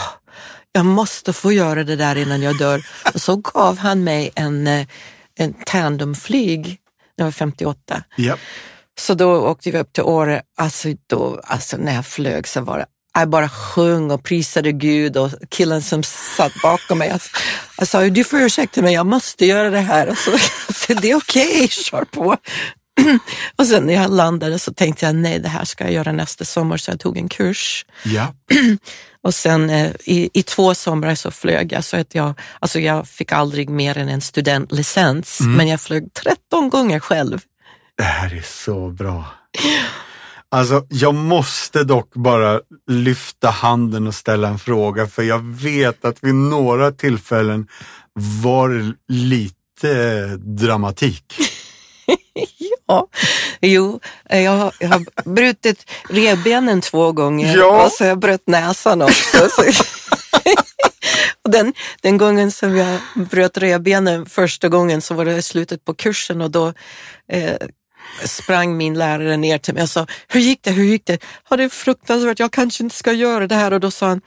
jag 0.77 0.85
måste 0.85 1.33
få 1.33 1.51
göra 1.51 1.83
det 1.83 1.95
där 1.95 2.15
innan 2.15 2.41
jag 2.41 2.57
dör. 2.57 2.85
Och 3.13 3.21
så 3.21 3.35
gav 3.35 3.77
han 3.77 4.03
mig 4.03 4.31
en, 4.35 4.67
eh, 4.67 4.87
en 5.37 5.53
tandemflyg 5.65 6.65
när 6.65 6.77
jag 7.15 7.25
var 7.25 7.31
58. 7.31 8.03
Ja. 8.15 8.37
Så 8.99 9.13
då 9.13 9.47
åkte 9.47 9.71
vi 9.71 9.77
upp 9.77 9.93
till 9.93 10.03
Åre. 10.03 10.41
Alltså, 10.57 10.87
då, 11.07 11.41
alltså 11.43 11.77
när 11.77 11.95
jag 11.95 12.05
flög 12.05 12.47
så 12.47 12.61
var 12.61 12.77
det, 12.77 12.85
jag 13.13 13.29
bara 13.29 13.49
sjöng 13.49 14.11
och 14.11 14.23
prisade 14.23 14.71
Gud 14.71 15.17
och 15.17 15.31
killen 15.49 15.81
som 15.81 16.03
satt 16.03 16.61
bakom 16.61 16.97
mig, 16.97 17.09
alltså, 17.09 17.29
jag 17.77 17.87
sa, 17.87 18.01
du 18.01 18.23
får 18.23 18.41
ursäkta 18.41 18.81
mig, 18.81 18.93
jag 18.93 19.05
måste 19.05 19.45
göra 19.45 19.69
det 19.69 19.79
här. 19.79 20.09
Och 20.09 20.17
så, 20.17 20.37
så 20.73 20.93
det 20.93 21.11
är 21.11 21.15
okej, 21.15 21.67
kör 21.67 22.05
på. 22.05 22.37
Och 23.55 23.67
sen 23.67 23.83
när 23.83 23.93
jag 23.93 24.11
landade 24.11 24.59
så 24.59 24.73
tänkte 24.73 25.05
jag, 25.05 25.15
nej 25.15 25.39
det 25.39 25.49
här 25.49 25.65
ska 25.65 25.83
jag 25.83 25.93
göra 25.93 26.11
nästa 26.11 26.45
sommar, 26.45 26.77
så 26.77 26.91
jag 26.91 26.99
tog 26.99 27.17
en 27.17 27.29
kurs. 27.29 27.85
ja. 28.03 28.33
Och 29.21 29.33
sen 29.33 29.69
eh, 29.69 29.91
i, 30.05 30.29
i 30.33 30.43
två 30.43 30.75
somrar 30.75 31.15
så 31.15 31.31
flög 31.31 31.71
jag 31.71 31.83
så 31.83 31.97
att 31.97 32.15
jag, 32.15 32.33
alltså 32.59 32.79
jag 32.79 33.07
fick 33.07 33.31
aldrig 33.31 33.69
mer 33.69 33.97
än 33.97 34.09
en 34.09 34.21
studentlicens, 34.21 35.39
men 35.57 35.67
jag 35.67 35.81
flög 35.81 36.13
13 36.13 36.69
gånger 36.69 36.99
själv. 36.99 37.39
Det 37.97 38.03
här 38.03 38.35
är 38.35 38.41
så 38.41 38.89
bra. 38.89 39.25
Alltså, 40.51 40.85
jag 40.89 41.15
måste 41.15 41.83
dock 41.83 42.13
bara 42.13 42.61
lyfta 42.87 43.49
handen 43.49 44.07
och 44.07 44.15
ställa 44.15 44.47
en 44.47 44.59
fråga 44.59 45.07
för 45.07 45.23
jag 45.23 45.45
vet 45.45 46.05
att 46.05 46.17
vid 46.21 46.35
några 46.35 46.91
tillfällen 46.91 47.67
var 48.43 48.93
lite 49.07 50.25
dramatik. 50.37 51.33
Ja, 52.87 53.07
jo, 53.61 53.99
eh, 54.29 54.41
jag 54.41 54.51
har, 54.51 54.73
jag 54.79 54.89
har 54.89 55.29
brutit 55.29 55.91
revbenen 56.09 56.81
två 56.81 57.11
gånger 57.11 57.57
Ja. 57.57 57.85
och 57.85 57.91
så 57.91 58.03
har 58.03 58.09
jag 58.09 58.19
bröt 58.19 58.47
näsan 58.47 59.01
också. 59.01 59.49
Så. 59.49 59.61
och 61.43 61.51
den, 61.51 61.73
den 62.01 62.17
gången 62.17 62.51
som 62.51 62.75
jag 62.77 62.99
bröt 63.15 63.57
revbenen 63.57 64.25
första 64.25 64.69
gången 64.69 65.01
så 65.01 65.13
var 65.13 65.25
det 65.25 65.41
slutet 65.41 65.85
på 65.85 65.93
kursen 65.93 66.41
och 66.41 66.51
då 66.51 66.73
eh, 67.31 67.55
sprang 68.25 68.77
min 68.77 68.93
lärare 68.93 69.37
ner 69.37 69.57
till 69.57 69.73
mig 69.73 69.83
och 69.83 69.89
sa, 69.89 70.07
hur 70.27 70.39
gick 70.39 70.59
det, 70.63 70.71
hur 70.71 70.83
gick 70.83 71.05
det? 71.05 71.23
Ja, 71.49 71.57
det 71.57 71.63
är 71.63 71.69
fruktansvärt, 71.69 72.39
jag 72.39 72.51
kanske 72.51 72.83
inte 72.83 72.95
ska 72.95 73.11
göra 73.11 73.47
det 73.47 73.55
här. 73.55 73.73
Och 73.73 73.79
då 73.79 73.91
sa 73.91 74.07
han, 74.07 74.21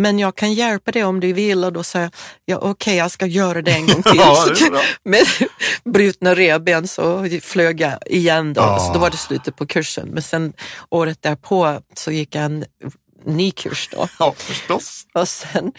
men 0.00 0.18
jag 0.18 0.36
kan 0.36 0.52
hjälpa 0.52 0.90
dig 0.90 1.04
om 1.04 1.20
du 1.20 1.32
vill. 1.32 1.64
Och 1.64 1.72
då 1.72 1.82
sa 1.82 2.00
jag, 2.00 2.10
ja 2.44 2.56
okej, 2.56 2.96
jag 2.96 3.10
ska 3.10 3.26
göra 3.26 3.62
det 3.62 3.70
en 3.70 3.86
gång 3.86 4.02
till. 4.02 4.16
Ja, 4.16 4.46
med 5.04 5.26
brutna 5.84 6.34
revben 6.34 6.88
så 6.88 7.28
flög 7.42 7.80
jag 7.80 7.98
igen 8.06 8.52
då. 8.52 8.60
Ja. 8.60 8.78
Så 8.78 8.92
då 8.92 8.98
var 8.98 9.10
det 9.10 9.16
slutet 9.16 9.56
på 9.56 9.66
kursen. 9.66 10.08
Men 10.08 10.22
sen 10.22 10.52
året 10.90 11.22
därpå 11.22 11.80
så 11.96 12.10
gick 12.10 12.34
jag 12.34 12.44
en 12.44 12.64
ny 13.24 13.50
kurs 13.50 13.88
då. 13.92 14.08
Ja, 14.18 14.34
förstås. 14.36 15.06
Och 15.14 15.28
sen 15.28 15.72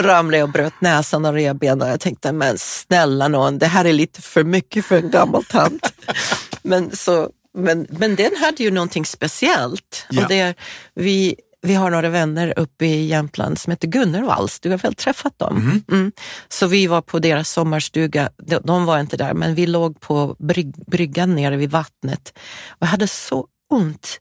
ramlade 0.00 0.38
jag 0.38 0.46
och 0.46 0.52
bröt 0.52 0.80
näsan 0.80 1.24
och 1.24 1.34
revbenen 1.34 1.82
och 1.82 1.88
jag 1.88 2.00
tänkte, 2.00 2.32
men 2.32 2.58
snälla 2.58 3.28
någon, 3.28 3.58
det 3.58 3.66
här 3.66 3.84
är 3.84 3.92
lite 3.92 4.22
för 4.22 4.44
mycket 4.44 4.84
för 4.84 4.96
en 4.96 5.10
gammal 5.10 5.44
tant. 5.44 5.92
men, 6.62 6.96
så, 6.96 7.30
men, 7.58 7.86
men 7.90 8.16
den 8.16 8.36
hade 8.36 8.62
ju 8.62 8.70
någonting 8.70 9.06
speciellt. 9.06 10.06
Ja. 10.10 10.22
Och 10.22 10.28
det, 10.28 10.54
vi, 10.94 11.36
vi 11.62 11.74
har 11.74 11.90
några 11.90 12.08
vänner 12.08 12.54
uppe 12.56 12.86
i 12.86 13.06
Jämtland 13.06 13.58
som 13.58 13.70
heter 13.70 13.88
Gunnar 13.88 14.22
Walls. 14.22 14.60
Du 14.60 14.70
har 14.70 14.78
väl 14.78 14.94
träffat 14.94 15.38
dem? 15.38 15.82
Mm. 15.90 16.12
Så 16.48 16.66
vi 16.66 16.86
var 16.86 17.02
på 17.02 17.18
deras 17.18 17.50
sommarstuga. 17.50 18.30
De, 18.36 18.58
de 18.64 18.84
var 18.84 19.00
inte 19.00 19.16
där, 19.16 19.34
men 19.34 19.54
vi 19.54 19.66
låg 19.66 20.00
på 20.00 20.36
brygg, 20.38 20.74
bryggan 20.86 21.34
nere 21.34 21.56
vid 21.56 21.70
vattnet. 21.70 22.38
Och 22.68 22.82
jag 22.82 22.86
hade 22.86 23.08
så 23.08 23.46
ont. 23.70 24.20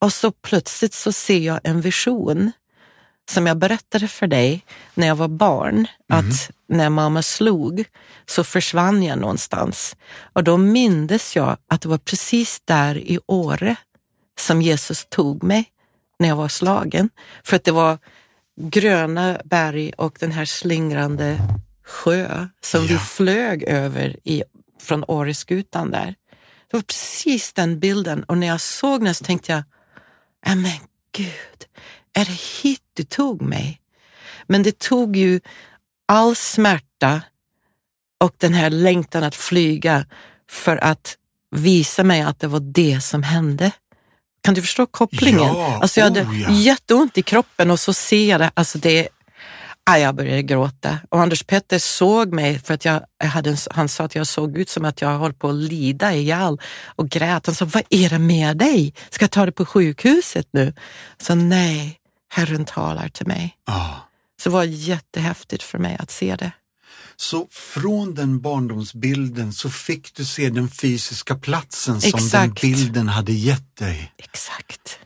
Och 0.00 0.12
så 0.12 0.30
plötsligt 0.30 0.94
så 0.94 1.12
ser 1.12 1.38
jag 1.38 1.60
en 1.64 1.80
vision 1.80 2.52
som 3.30 3.46
jag 3.46 3.58
berättade 3.58 4.08
för 4.08 4.26
dig 4.26 4.64
när 4.94 5.06
jag 5.06 5.16
var 5.16 5.28
barn, 5.28 5.86
att 6.08 6.50
när 6.68 6.90
mamma 6.90 7.22
slog 7.22 7.84
så 8.26 8.44
försvann 8.44 9.02
jag 9.02 9.18
någonstans. 9.18 9.96
Och 10.32 10.44
då 10.44 10.56
mindes 10.56 11.36
jag 11.36 11.56
att 11.68 11.80
det 11.80 11.88
var 11.88 11.98
precis 11.98 12.60
där 12.64 12.98
i 12.98 13.18
Åre 13.26 13.76
som 14.40 14.62
Jesus 14.62 15.06
tog 15.10 15.42
mig 15.42 15.70
när 16.18 16.28
jag 16.28 16.36
var 16.36 16.48
slagen. 16.48 17.10
För 17.44 17.56
att 17.56 17.64
det 17.64 17.72
var 17.72 17.98
gröna 18.60 19.40
berg 19.44 19.92
och 19.92 20.16
den 20.20 20.32
här 20.32 20.44
slingrande 20.44 21.38
sjö 21.86 22.48
som 22.64 22.86
vi 22.86 22.94
Ja. 22.94 23.00
flög 23.00 23.62
över 23.62 24.16
i, 24.24 24.42
från 24.82 25.04
Åreskutan 25.08 25.90
där. 25.90 26.14
Det 26.70 26.76
var 26.76 26.82
precis 26.82 27.52
den 27.52 27.80
bilden 27.80 28.24
och 28.24 28.38
när 28.38 28.46
jag 28.46 28.60
såg 28.60 29.04
den 29.04 29.14
så 29.14 29.24
tänkte 29.24 29.52
jag, 29.52 29.62
"Nej, 30.46 30.56
men 30.56 30.72
gud, 31.16 31.66
är 32.12 32.24
det 32.24 32.40
hit 32.62 32.82
du 32.94 33.04
tog 33.04 33.42
mig? 33.42 33.80
Men 34.46 34.62
det 34.62 34.78
tog 34.78 35.16
ju 35.16 35.40
all 36.08 36.36
smärta 36.36 37.22
och 38.20 38.34
den 38.38 38.54
här 38.54 38.70
längtan 38.70 39.24
att 39.24 39.34
flyga 39.34 40.06
för 40.50 40.76
att 40.76 41.16
visa 41.50 42.04
mig 42.04 42.22
att 42.22 42.40
det 42.40 42.46
var 42.46 42.60
det 42.60 43.00
som 43.00 43.22
hände. 43.22 43.72
Kan 44.44 44.54
du 44.54 44.62
förstå 44.62 44.86
kopplingen? 44.86 45.40
Ja, 45.40 45.78
alltså 45.82 46.00
jag 46.00 46.04
hade 46.04 46.22
oh 46.22 46.40
ja. 46.40 46.50
jätteont 46.50 47.18
i 47.18 47.22
kroppen 47.22 47.70
och 47.70 47.80
så 47.80 47.92
ser 47.92 48.30
jag 48.30 48.40
det. 48.40 48.50
Alltså 48.54 48.78
det 48.78 49.08
ah, 49.84 49.96
jag 49.96 50.14
började 50.14 50.42
gråta. 50.42 50.98
Och 51.08 51.20
Anders 51.20 51.42
Petter 51.42 51.78
såg 51.78 52.32
mig 52.32 52.58
för 52.58 52.74
att 52.74 52.84
jag, 52.84 53.00
hade 53.24 53.50
en, 53.50 53.56
han 53.70 53.88
sa 53.88 54.04
att 54.04 54.14
jag 54.14 54.26
såg 54.26 54.58
ut 54.58 54.68
som 54.68 54.84
att 54.84 55.00
jag 55.00 55.18
höll 55.18 55.32
på 55.32 55.48
att 55.48 55.54
lida 55.54 56.14
ihjäl 56.14 56.60
och 56.86 57.08
grät. 57.08 57.46
Han 57.46 57.54
sa, 57.54 57.64
vad 57.64 57.82
är 57.90 58.10
det 58.10 58.18
med 58.18 58.56
dig? 58.56 58.94
Ska 59.10 59.22
jag 59.22 59.30
ta 59.30 59.44
dig 59.44 59.54
på 59.54 59.66
sjukhuset 59.66 60.48
nu? 60.50 60.74
Så 61.18 61.34
nej, 61.34 61.98
Herren 62.30 62.64
talar 62.64 63.08
till 63.08 63.26
mig. 63.26 63.56
Ja. 63.66 64.08
Så 64.42 64.48
det 64.48 64.52
var 64.52 64.64
jättehäftigt 64.64 65.62
för 65.62 65.78
mig 65.78 65.96
att 66.00 66.10
se 66.10 66.36
det. 66.36 66.52
Så 67.16 67.46
från 67.50 68.14
den 68.14 68.40
barndomsbilden 68.40 69.52
så 69.52 69.70
fick 69.70 70.14
du 70.14 70.24
se 70.24 70.50
den 70.50 70.68
fysiska 70.70 71.34
platsen 71.34 72.00
som 72.00 72.28
den 72.32 72.54
bilden 72.62 73.08
hade 73.08 73.32
gett 73.32 73.76
dig. 73.76 74.12
Exakt. 74.18 74.98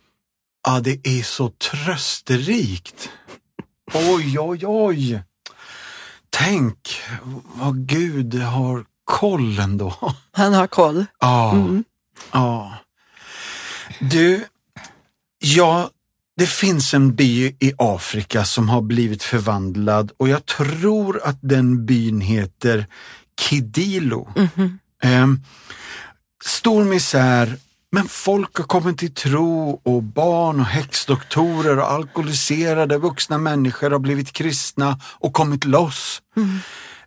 Ja, 0.67 0.81
det 0.81 1.07
är 1.07 1.23
så 1.23 1.51
trösterikt. 1.51 3.09
Oj, 3.95 4.39
oj, 4.41 4.67
oj. 4.67 5.23
Tänk 6.31 7.01
vad 7.55 7.87
Gud 7.87 8.35
har 8.35 8.85
koll 9.05 9.59
ändå. 9.59 10.15
Han 10.33 10.55
har 10.55 10.67
koll. 10.67 11.07
Ja, 11.21 11.53
Mm. 11.53 11.85
ja. 12.33 12.75
Du, 14.01 14.45
ja, 15.39 15.91
det 16.39 16.47
finns 16.47 16.95
en 16.95 17.15
by 17.15 17.57
i 17.61 17.73
Afrika 17.79 18.45
som 18.45 18.69
har 18.69 18.83
blivit 18.83 19.23
förvandlad 19.23 20.13
och 20.17 20.29
jag 20.29 20.47
tror 20.47 21.21
att 21.25 21.39
den 21.41 21.87
byn 21.87 22.21
heter 22.21 22.87
Kidilo. 23.41 24.29
Mhm. 24.37 24.79
Ehm, 25.03 25.41
stor 26.45 26.85
misär, 26.85 27.57
men 27.93 28.09
folk 28.09 28.57
har 28.57 28.65
kommit 28.65 28.99
till 28.99 29.15
tro 29.15 29.81
och 29.85 30.03
barn 30.03 30.61
och 30.61 30.67
häxdoktorer 30.67 31.79
och 31.79 31.91
alkoholiserade 31.91 32.99
vuxna 32.99 33.39
människor 33.39 33.91
har 33.91 33.99
blivit 33.99 34.33
kristna 34.33 35.01
och 35.05 35.33
kommit 35.33 35.65
loss. 35.65 36.23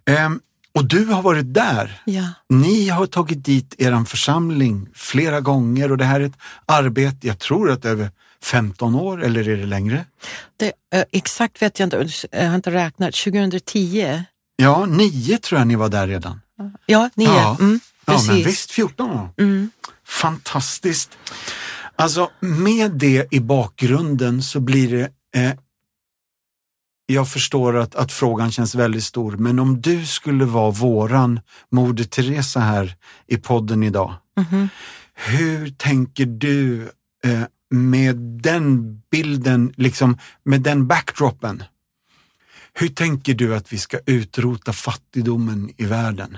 Ehm, 0.05 0.39
och 0.75 0.86
du 0.86 1.05
har 1.05 1.21
varit 1.21 1.53
där. 1.53 2.01
Ja. 2.05 2.23
Ni 2.49 2.89
har 2.89 3.05
tagit 3.05 3.45
dit 3.45 3.75
er 3.77 4.05
församling 4.05 4.88
flera 4.93 5.41
gånger 5.41 5.91
och 5.91 5.97
det 5.97 6.05
här 6.05 6.19
är 6.19 6.25
ett 6.25 6.38
arbete, 6.65 7.27
jag 7.27 7.39
tror 7.39 7.71
att 7.71 7.86
över 7.86 8.11
15 8.44 8.96
år 8.96 9.24
eller 9.24 9.50
är 9.50 9.58
det 9.58 9.66
längre? 9.66 10.06
Det, 10.58 10.74
eh, 10.94 11.04
exakt 11.12 11.62
vet 11.62 11.80
jag 11.80 11.86
inte, 11.88 12.08
jag 12.32 12.48
har 12.50 12.56
inte 12.56 12.72
räknat. 12.72 13.16
2010? 13.16 14.24
Ja, 14.56 14.86
nio 14.86 15.38
tror 15.38 15.60
jag 15.60 15.68
ni 15.68 15.76
var 15.76 15.89
där 15.89 16.08
redan. 16.08 16.42
Ja, 16.86 17.10
nio. 17.16 17.28
Ja. 17.28 17.58
Mm, 17.60 17.80
Ja, 18.06 18.22
men 18.28 18.36
visst 18.36 18.72
14 18.72 19.10
år. 19.12 19.30
Mm. 19.38 19.72
Fantastiskt. 20.08 21.18
Alltså 21.96 22.32
med 22.39 22.92
det 22.92 23.28
i 23.32 23.39
bakgrunden 23.39 24.44
så 24.44 24.60
blir 24.60 24.92
det 24.92 25.39
eh, 25.42 25.54
jag 27.06 27.30
förstår 27.30 27.78
att, 27.78 27.96
att 27.96 28.12
frågan 28.12 28.52
känns 28.52 28.76
väldigt 28.76 29.04
stor, 29.04 29.32
men 29.38 29.60
om 29.60 29.82
du 29.82 30.06
skulle 30.06 30.46
vara 30.46 30.72
våran 30.72 31.39
Moder 31.72 32.04
Teresa 32.04 32.60
här 32.60 32.96
i 33.28 33.38
podden 33.38 33.84
idag, 33.84 34.14
Mhm. 34.38 34.70
hur 35.14 35.70
tänker 35.70 36.26
du 36.26 36.84
eh, 37.26 37.42
med 37.72 38.15
den 38.17 38.97
bilden, 39.11 39.74
liksom 39.78 40.17
med 40.43 40.61
den 40.61 40.88
backdropen? 40.88 41.63
Hur 42.74 42.88
tänker 42.88 43.34
du 43.34 43.55
att 43.55 43.74
vi 43.74 43.78
ska 43.78 43.99
utrota 44.05 44.74
fattigdomen 44.74 45.72
i 45.78 45.86
världen? 45.86 46.38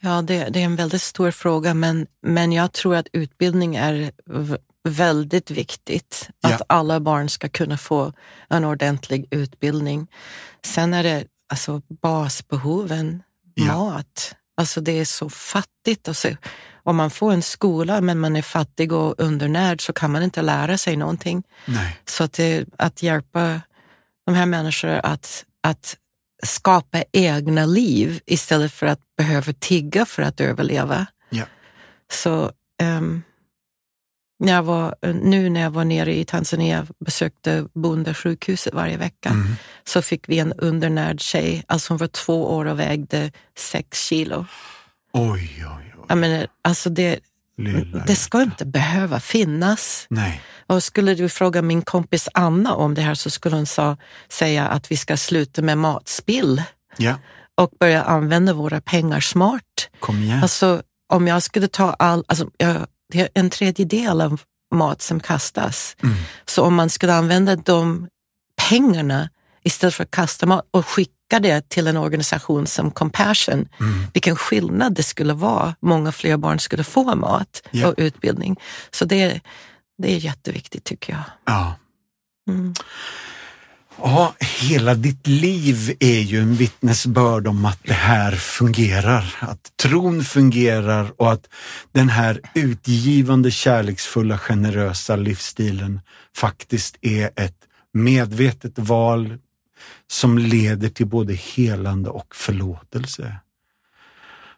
Ja, 0.00 0.22
det, 0.22 0.44
det 0.48 0.60
är 0.60 0.64
en 0.64 0.76
väldigt 0.76 1.02
stor 1.02 1.30
fråga, 1.30 1.74
men, 1.74 2.06
men 2.26 2.52
jag 2.52 2.72
tror 2.72 2.96
att 2.96 3.06
utbildning 3.12 3.76
är 3.76 4.12
väldigt 4.88 5.50
viktigt. 5.50 6.30
Att 6.42 6.50
Ja. 6.50 6.64
alla 6.68 7.00
barn 7.00 7.28
ska 7.28 7.48
kunna 7.48 7.78
få 7.78 8.12
en 8.48 8.64
ordentlig 8.64 9.26
utbildning. 9.30 10.06
Sen 10.64 10.94
är 10.94 11.02
det 11.02 11.24
alltså 11.52 11.82
basbehoven, 12.02 13.22
Ja. 13.54 13.64
mat. 13.66 14.34
Alltså 14.60 14.80
det 14.80 15.00
är 15.00 15.04
så 15.04 15.30
fattigt. 15.30 16.08
Alltså, 16.08 16.28
om 16.82 16.96
man 16.96 17.10
får 17.10 17.32
en 17.32 17.42
skola 17.42 18.00
men 18.00 18.18
man 18.18 18.36
är 18.36 18.42
fattig 18.42 18.92
och 18.92 19.14
undernärd 19.20 19.80
så 19.80 19.92
kan 19.92 20.12
man 20.12 20.22
inte 20.22 20.42
lära 20.42 20.78
sig 20.78 20.96
någonting. 20.96 21.42
Nej. 21.66 22.00
Så 22.04 22.24
att, 22.24 22.32
det, 22.32 22.64
att 22.78 23.02
hjälpa 23.02 23.60
de 24.26 24.34
här 24.34 24.46
människorna 24.46 25.00
att, 25.00 25.44
att 25.62 25.96
skapa 26.42 27.04
egna 27.12 27.66
liv 27.66 28.20
istället 28.26 28.72
för 28.72 28.86
att 28.86 29.00
behöva 29.16 29.52
tigga 29.52 30.06
för 30.06 30.22
att 30.22 30.40
överleva. 30.40 31.06
Ja. 31.30 31.44
Så 32.12 32.52
ehm, 32.82 33.22
när 34.40 34.52
jag 34.52 34.62
var, 34.62 34.94
nu 35.22 35.48
när 35.50 35.60
jag 35.60 35.70
var 35.70 35.84
nere 35.84 36.14
i 36.18 36.24
Tanzania 36.24 36.80
och 36.88 37.04
besökte 37.04 37.66
bondesjukhuset 37.74 38.74
varje 38.74 38.96
vecka 38.96 39.28
Mm. 39.28 39.54
så 39.84 40.02
fick 40.02 40.28
vi 40.28 40.38
en 40.38 40.52
undernärd 40.52 41.20
tjej, 41.20 41.64
alltså 41.68 41.92
hon 41.92 41.98
var 41.98 42.06
två 42.06 42.54
år 42.56 42.64
och 42.64 42.78
vägde 42.80 43.32
sex 43.58 44.00
kilo. 44.06 44.46
Oj, 45.12 45.30
oj, 45.58 45.94
oj. 45.98 46.04
Jag 46.08 46.18
menar, 46.18 46.46
alltså 46.62 46.90
det, 46.90 47.18
Lilla 47.58 48.04
det 48.06 48.16
ska 48.16 48.42
inte 48.42 48.66
behöva 48.66 49.20
finnas. 49.20 50.06
Nej. 50.10 50.40
Och 50.66 50.82
skulle 50.82 51.14
du 51.14 51.28
fråga 51.28 51.62
min 51.62 51.82
kompis 51.82 52.28
Anna 52.34 52.74
om 52.74 52.94
det 52.94 53.02
här 53.02 53.14
så 53.14 53.30
skulle 53.30 53.56
hon 53.56 53.66
sa, 53.66 53.96
säga 54.28 54.68
att 54.68 54.90
vi 54.90 54.96
ska 54.96 55.16
sluta 55.16 55.62
med 55.62 55.78
matspill 55.78 56.62
Ja, 56.96 57.14
och 57.54 57.70
börja 57.80 58.02
använda 58.02 58.52
våra 58.52 58.80
pengar 58.80 59.20
smart. 59.20 59.62
kom 60.00 60.22
igen. 60.22 60.42
Alltså 60.42 60.82
om 61.12 61.26
jag 61.28 61.42
skulle 61.42 61.68
ta 61.68 61.92
all, 61.92 62.24
alltså, 62.28 62.50
jag, 62.58 62.76
det 63.10 63.20
är 63.20 63.28
en 63.34 63.50
tredjedel 63.50 64.20
av 64.20 64.40
mat 64.74 65.02
som 65.02 65.20
kastas. 65.20 65.96
Mm. 66.02 66.14
Så 66.46 66.64
om 66.64 66.74
man 66.74 66.90
skulle 66.90 67.14
använda 67.14 67.56
de 67.56 68.08
pengarna 68.68 69.28
istället 69.64 69.94
för 69.94 70.04
att 70.04 70.10
kasta 70.10 70.46
mat 70.46 70.64
och 70.70 70.86
skicka 70.86 71.40
det 71.40 71.68
till 71.68 71.86
en 71.86 71.96
organisation 71.96 72.66
som 72.66 72.90
Compassion, 72.90 73.68
Mm. 73.80 74.06
vilken 74.14 74.36
skillnad 74.36 74.94
det 74.94 75.02
skulle 75.02 75.32
vara. 75.32 75.74
Många 75.80 76.12
fler 76.12 76.36
barn 76.36 76.58
skulle 76.58 76.84
få 76.84 77.14
mat 77.14 77.62
Ja. 77.70 77.88
och 77.88 77.94
utbildning. 77.96 78.56
Så 78.90 79.04
det, 79.04 79.40
det 79.98 80.12
är 80.14 80.16
jätteviktigt 80.18 80.84
tycker 80.84 81.12
jag. 81.12 81.22
Ja. 81.44 81.74
Mm. 82.48 82.74
Ja, 84.02 84.34
hela 84.40 84.94
ditt 84.94 85.26
liv 85.26 85.96
är 86.00 86.20
ju 86.20 86.40
en 86.40 86.54
vittnesbörd 86.54 87.46
om 87.46 87.64
att 87.64 87.78
det 87.84 87.92
här 87.92 88.32
fungerar. 88.32 89.34
Att 89.40 89.72
tron 89.76 90.24
fungerar 90.24 91.12
och 91.16 91.32
att 91.32 91.48
den 91.92 92.08
här 92.08 92.40
utgivande, 92.54 93.50
kärleksfulla, 93.50 94.38
generösa 94.38 95.16
livsstilen 95.16 96.00
faktiskt 96.36 96.96
är 97.00 97.30
ett 97.36 97.56
medvetet 97.92 98.78
val 98.78 99.38
som 100.06 100.38
leder 100.38 100.88
till 100.88 101.06
både 101.06 101.34
helande 101.34 102.10
och 102.10 102.36
förlåtelse. 102.36 103.36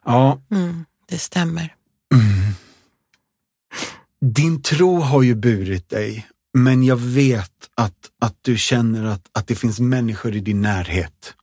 Ja, 0.05 0.41
Mm, 0.51 0.85
det 1.09 1.17
stämmer. 1.17 1.75
Mm. 2.13 2.53
Din 4.21 4.61
tro 4.61 4.99
har 4.99 5.21
ju 5.23 5.35
burit 5.35 5.89
dig, 5.89 6.27
men 6.53 6.83
jag 6.83 6.97
vet 6.97 7.69
att, 7.75 7.93
att 8.21 8.35
du 8.41 8.57
känner 8.57 9.05
att, 9.05 9.29
att 9.31 9.47
det 9.47 9.55
finns 9.55 9.79
människor 9.79 10.35
i 10.35 10.39
din 10.39 10.61
närhet 10.61 11.33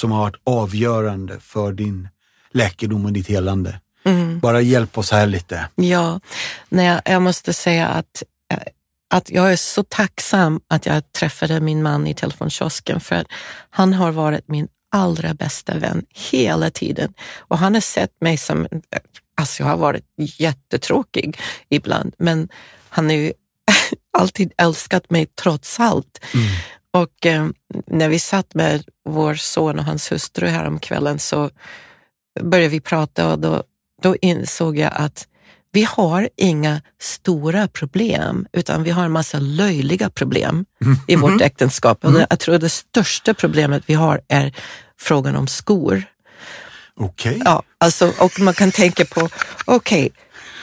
som 0.00 0.10
har 0.10 0.20
varit 0.20 0.40
avgörande 0.44 1.40
för 1.40 1.72
din 1.72 2.08
läkedom 2.50 3.04
och 3.04 3.12
ditt 3.12 3.28
helande. 3.28 3.80
Mm. 4.04 4.40
Bara 4.40 4.60
hjälp 4.60 4.98
oss 4.98 5.10
här 5.10 5.26
lite. 5.26 5.68
Ja, 5.74 6.20
nej, 6.68 6.86
jag, 6.86 7.00
jag 7.04 7.22
måste 7.22 7.52
säga 7.52 7.88
att, 7.88 8.22
eh, 8.52 8.58
att 9.10 9.30
jag 9.30 9.52
är 9.52 9.56
så 9.56 9.82
tacksam 9.82 10.60
att 10.68 10.86
jag 10.86 11.12
träffade 11.12 11.60
min 11.60 11.82
man 11.82 12.06
i 12.06 12.14
telefonkiosken 12.14 13.00
för 13.00 13.16
att 13.16 13.26
han 13.70 13.94
har 13.94 14.12
varit 14.12 14.48
min 14.48 14.68
allra 14.90 15.34
bästa 15.34 15.78
vän 15.78 16.04
hela 16.30 16.70
tiden. 16.70 17.14
Och 17.38 17.58
han 17.58 17.74
har 17.74 17.80
sett 17.80 18.20
mig 18.20 18.36
som, 18.36 18.66
alltså 19.34 19.62
jag 19.62 19.70
har 19.70 19.76
varit 19.76 20.04
jättetråkig 20.16 21.38
ibland, 21.68 22.14
men 22.18 22.48
han 22.88 23.10
är 23.10 23.14
ju 23.14 23.32
alltid 24.18 24.52
älskat 24.58 25.10
mig 25.10 25.26
trots 25.26 25.80
allt. 25.80 26.20
Mm. 26.34 26.46
Och 26.92 27.26
eh, 27.26 27.48
när 27.86 28.08
vi 28.08 28.18
satt 28.18 28.54
med 28.54 28.84
vår 29.04 29.34
son 29.34 29.78
och 29.78 29.84
hans 29.84 30.12
hustru 30.12 30.46
här 30.46 30.64
om 30.64 30.78
kvällen 30.78 31.18
så 31.18 31.50
började 32.40 32.68
vi 32.68 32.80
prata 32.80 33.32
och 33.32 33.38
då, 33.38 33.62
då 34.02 34.16
insåg 34.16 34.78
jag 34.78 34.92
att 34.94 35.28
vi 35.72 35.84
har 35.84 36.28
inga 36.36 36.82
stora 37.00 37.68
problem, 37.68 38.46
utan 38.52 38.82
vi 38.82 38.90
har 38.90 39.04
en 39.04 39.12
massa 39.12 39.38
löjliga 39.38 40.10
problem 40.10 40.64
i 41.08 41.16
vårt 41.16 41.40
äktenskap. 41.40 42.04
Och 42.04 42.12
det, 42.12 42.26
jag 42.30 42.38
tror 42.38 42.58
det 42.58 42.68
största 42.68 43.34
problemet 43.34 43.82
vi 43.86 43.94
har 43.94 44.20
är 44.28 44.52
frågan 45.00 45.36
om 45.36 45.46
skor. 45.46 46.02
Okej. 46.96 47.42
Ja, 47.44 47.62
alltså, 47.78 48.12
och 48.18 48.40
man 48.40 48.54
kan 48.54 48.72
tänka 48.72 49.04
på, 49.04 49.28
okej, 49.64 50.12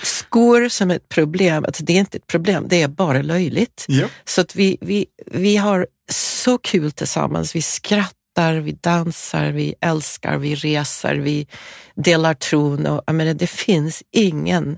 skor 0.03 0.69
som 0.69 0.91
ett 0.91 1.09
problem, 1.09 1.65
alltså 1.65 1.83
det 1.83 1.93
är 1.93 1.99
inte 1.99 2.17
ett 2.17 2.27
problem, 2.27 2.65
det 2.67 2.81
är 2.81 2.87
bara 2.87 3.21
löjligt. 3.21 3.85
Ja. 3.87 4.07
Så 4.25 4.41
att 4.41 4.55
vi, 4.55 4.77
vi, 4.81 5.05
vi 5.25 5.57
har 5.57 5.87
så 6.11 6.57
kul 6.57 6.91
tillsammans, 6.91 7.55
vi 7.55 7.61
skrattar, 7.61 8.53
vi 8.53 8.71
dansar, 8.71 9.51
vi 9.51 9.75
älskar, 9.81 10.37
vi 10.37 10.55
reser, 10.55 11.15
vi 11.15 11.47
delar 11.95 12.33
tron. 12.33 12.87
Och, 12.87 13.03
jag 13.05 13.15
menar, 13.15 13.33
det 13.33 13.47
finns 13.47 14.03
ingen 14.11 14.77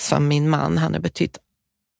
som 0.00 0.28
min 0.28 0.50
man, 0.50 0.78
han 0.78 0.92
har 0.94 1.00
betytt 1.00 1.38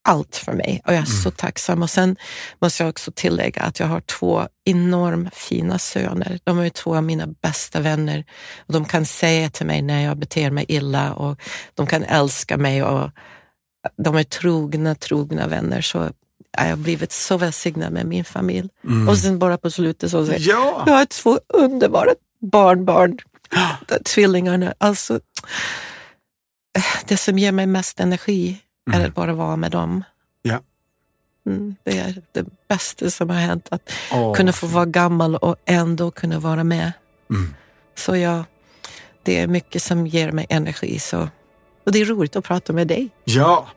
allt 0.09 0.37
för 0.37 0.53
mig 0.53 0.83
och 0.87 0.93
jag 0.93 1.01
är 1.01 1.05
så 1.05 1.31
tacksam. 1.31 1.83
Och 1.83 1.91
sen 1.91 2.17
måste 2.61 2.83
jag 2.83 2.91
också 2.91 3.13
tillägga 3.15 3.63
att 3.63 3.81
jag 3.81 3.87
har 3.87 4.01
två 4.01 4.49
enormt 4.65 5.35
fina 5.35 5.79
söner. 5.79 6.39
De 6.45 6.59
är 6.59 6.71
två 6.71 6.97
av 6.97 7.03
mina 7.05 7.27
bästa 7.27 7.81
vänner. 7.81 8.25
Och 8.67 8.73
de 8.73 8.85
kan 8.85 9.07
säga 9.07 9.51
till 9.51 9.67
mig 9.67 9.83
när 9.83 10.05
jag 10.05 10.17
beter 10.19 10.51
mig 10.51 10.65
illa 10.69 11.13
och 11.15 11.41
de 11.75 11.87
kan 11.87 12.03
älska 12.05 12.57
mig 12.57 12.83
och 12.83 13.11
de 13.97 14.17
är 14.17 14.25
trogna, 14.25 14.95
trogna 14.95 15.47
vänner. 15.47 15.81
Så 15.81 16.11
jag 16.57 16.65
har 16.65 16.77
blivit 16.77 17.13
så 17.13 17.37
välsignad 17.37 17.93
med 17.93 18.07
min 18.07 18.25
familj. 18.25 18.69
Och 19.09 19.19
sen 19.19 19.39
bara 19.39 19.59
på 19.59 19.71
slutet 19.71 20.11
så 20.11 20.27
säger 20.27 20.49
Ja. 20.49 20.83
jag 20.87 20.93
har 20.95 21.05
två 21.05 21.41
underbara 21.49 22.11
barnbarn, 22.53 23.19
tvillingarna. 24.05 24.75
Alltså, 24.79 25.21
det 27.05 27.17
som 27.17 27.39
ger 27.39 27.53
mig 27.53 27.67
mest 27.67 28.01
energi 28.01 28.59
är 28.93 29.07
att 29.07 29.15
bara 29.15 29.33
vara 29.33 29.57
med 29.57 29.71
dem. 29.71 30.05
Ja. 30.43 30.61
Mm, 31.47 31.77
det 31.85 31.99
är 31.99 32.23
det 32.33 32.45
bästa 32.69 33.11
som 33.11 33.31
har 33.31 33.37
hänt, 33.37 33.69
att 33.71 33.93
Åh, 34.13 34.35
kunna 34.35 34.53
få 34.53 34.67
vara 34.67 34.87
gammal 34.87 35.37
och 35.37 35.57
ändå 35.65 36.11
kunna 36.11 36.39
vara 36.39 36.65
med. 36.65 36.93
Mm. 37.31 37.55
Så 37.95 38.17
ja, 38.17 38.45
det 39.23 39.39
är 39.39 39.47
mycket 39.47 39.83
som 39.83 40.07
ger 40.07 40.33
mig 40.33 40.47
energi. 40.49 40.99
Så. 40.99 41.29
Och 41.85 41.93
det 41.93 42.01
är 42.01 42.05
roligt 42.05 42.37
att 42.37 42.45
prata 42.45 42.73
med 42.73 42.87
dig. 42.87 43.11
Ja. 43.25 43.69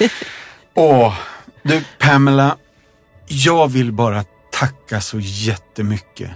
Åh, 0.74 1.14
du 1.62 1.84
Pamela, 1.98 2.56
jag 3.26 3.68
vill 3.68 3.92
bara 3.92 4.24
tacka 4.52 5.00
så 5.00 5.18
jättemycket. 5.20 6.30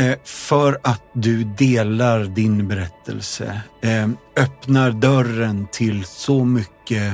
Eh, 0.00 0.16
för 0.24 0.78
att 0.82 1.02
du 1.12 1.44
delar 1.44 2.24
din 2.24 2.68
berättelse. 2.68 3.60
Eh, 3.82 4.08
öppnar 4.36 4.90
dörren 4.90 5.66
till 5.72 6.04
så 6.04 6.44
mycket 6.44 7.12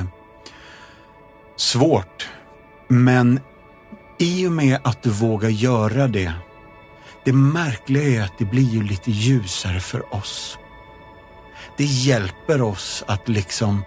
svårt. 1.57 2.29
Men 2.87 3.39
i 4.19 4.47
och 4.47 4.51
med 4.51 4.79
att 4.83 5.03
du 5.03 5.09
vågar 5.09 5.49
göra 5.49 6.07
det, 6.07 6.33
det 7.25 7.33
märkliga 7.33 8.21
är 8.21 8.25
att 8.25 8.37
det 8.37 8.45
blir 8.45 8.69
ju 8.69 8.83
lite 8.83 9.11
ljusare 9.11 9.79
för 9.79 10.15
oss. 10.15 10.57
Det 11.77 11.85
hjälper 11.85 12.61
oss 12.61 13.03
att 13.07 13.29
liksom 13.29 13.83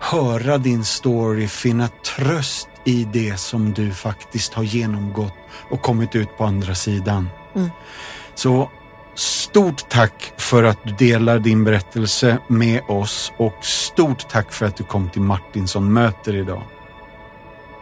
höra 0.00 0.58
din 0.58 0.84
story, 0.84 1.48
finna 1.48 1.88
tröst 1.88 2.68
i 2.84 3.04
det 3.12 3.36
som 3.36 3.72
du 3.72 3.92
faktiskt 3.92 4.54
har 4.54 4.62
genomgått 4.62 5.34
och 5.70 5.82
kommit 5.82 6.14
ut 6.14 6.36
på 6.38 6.44
andra 6.44 6.74
sidan. 6.74 7.28
Mm. 7.54 7.70
Så 8.34 8.70
stort 9.14 9.88
tack 9.88 10.32
för 10.36 10.64
att 10.64 10.78
du 10.82 10.92
delar 10.92 11.38
din 11.38 11.64
berättelse 11.64 12.38
med 12.46 12.82
oss 12.88 13.32
och 13.36 13.64
stort 13.64 14.28
tack 14.28 14.52
för 14.52 14.66
att 14.66 14.76
du 14.76 14.84
kom 14.84 15.10
till 15.10 15.22
Martinsson 15.22 15.92
möter 15.92 16.36
idag. 16.36 16.62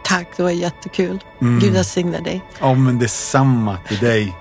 Tack, 0.03 0.27
det 0.37 0.43
var 0.43 0.49
jättekul. 0.49 1.23
Mm. 1.41 1.59
Gud 1.59 1.73
välsigne 1.73 2.19
dig. 2.19 2.41
Ja, 2.59 2.73
men 2.73 2.99
detsamma 2.99 3.77
till 3.87 3.97
dig. 3.97 4.35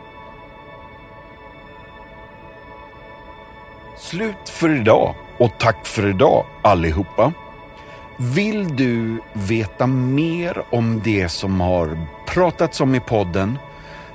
Slut 3.98 4.48
för 4.48 4.80
idag 4.80 5.14
och 5.38 5.52
tack 5.58 5.86
för 5.86 6.06
idag 6.06 6.46
allihopa. 6.62 7.32
Vill 8.16 8.76
du 8.76 9.20
veta 9.32 9.86
mer 9.86 10.62
om 10.70 11.00
det 11.04 11.28
som 11.28 11.60
har 11.60 12.06
pratats 12.26 12.80
om 12.80 12.94
i 12.94 13.00
podden 13.00 13.58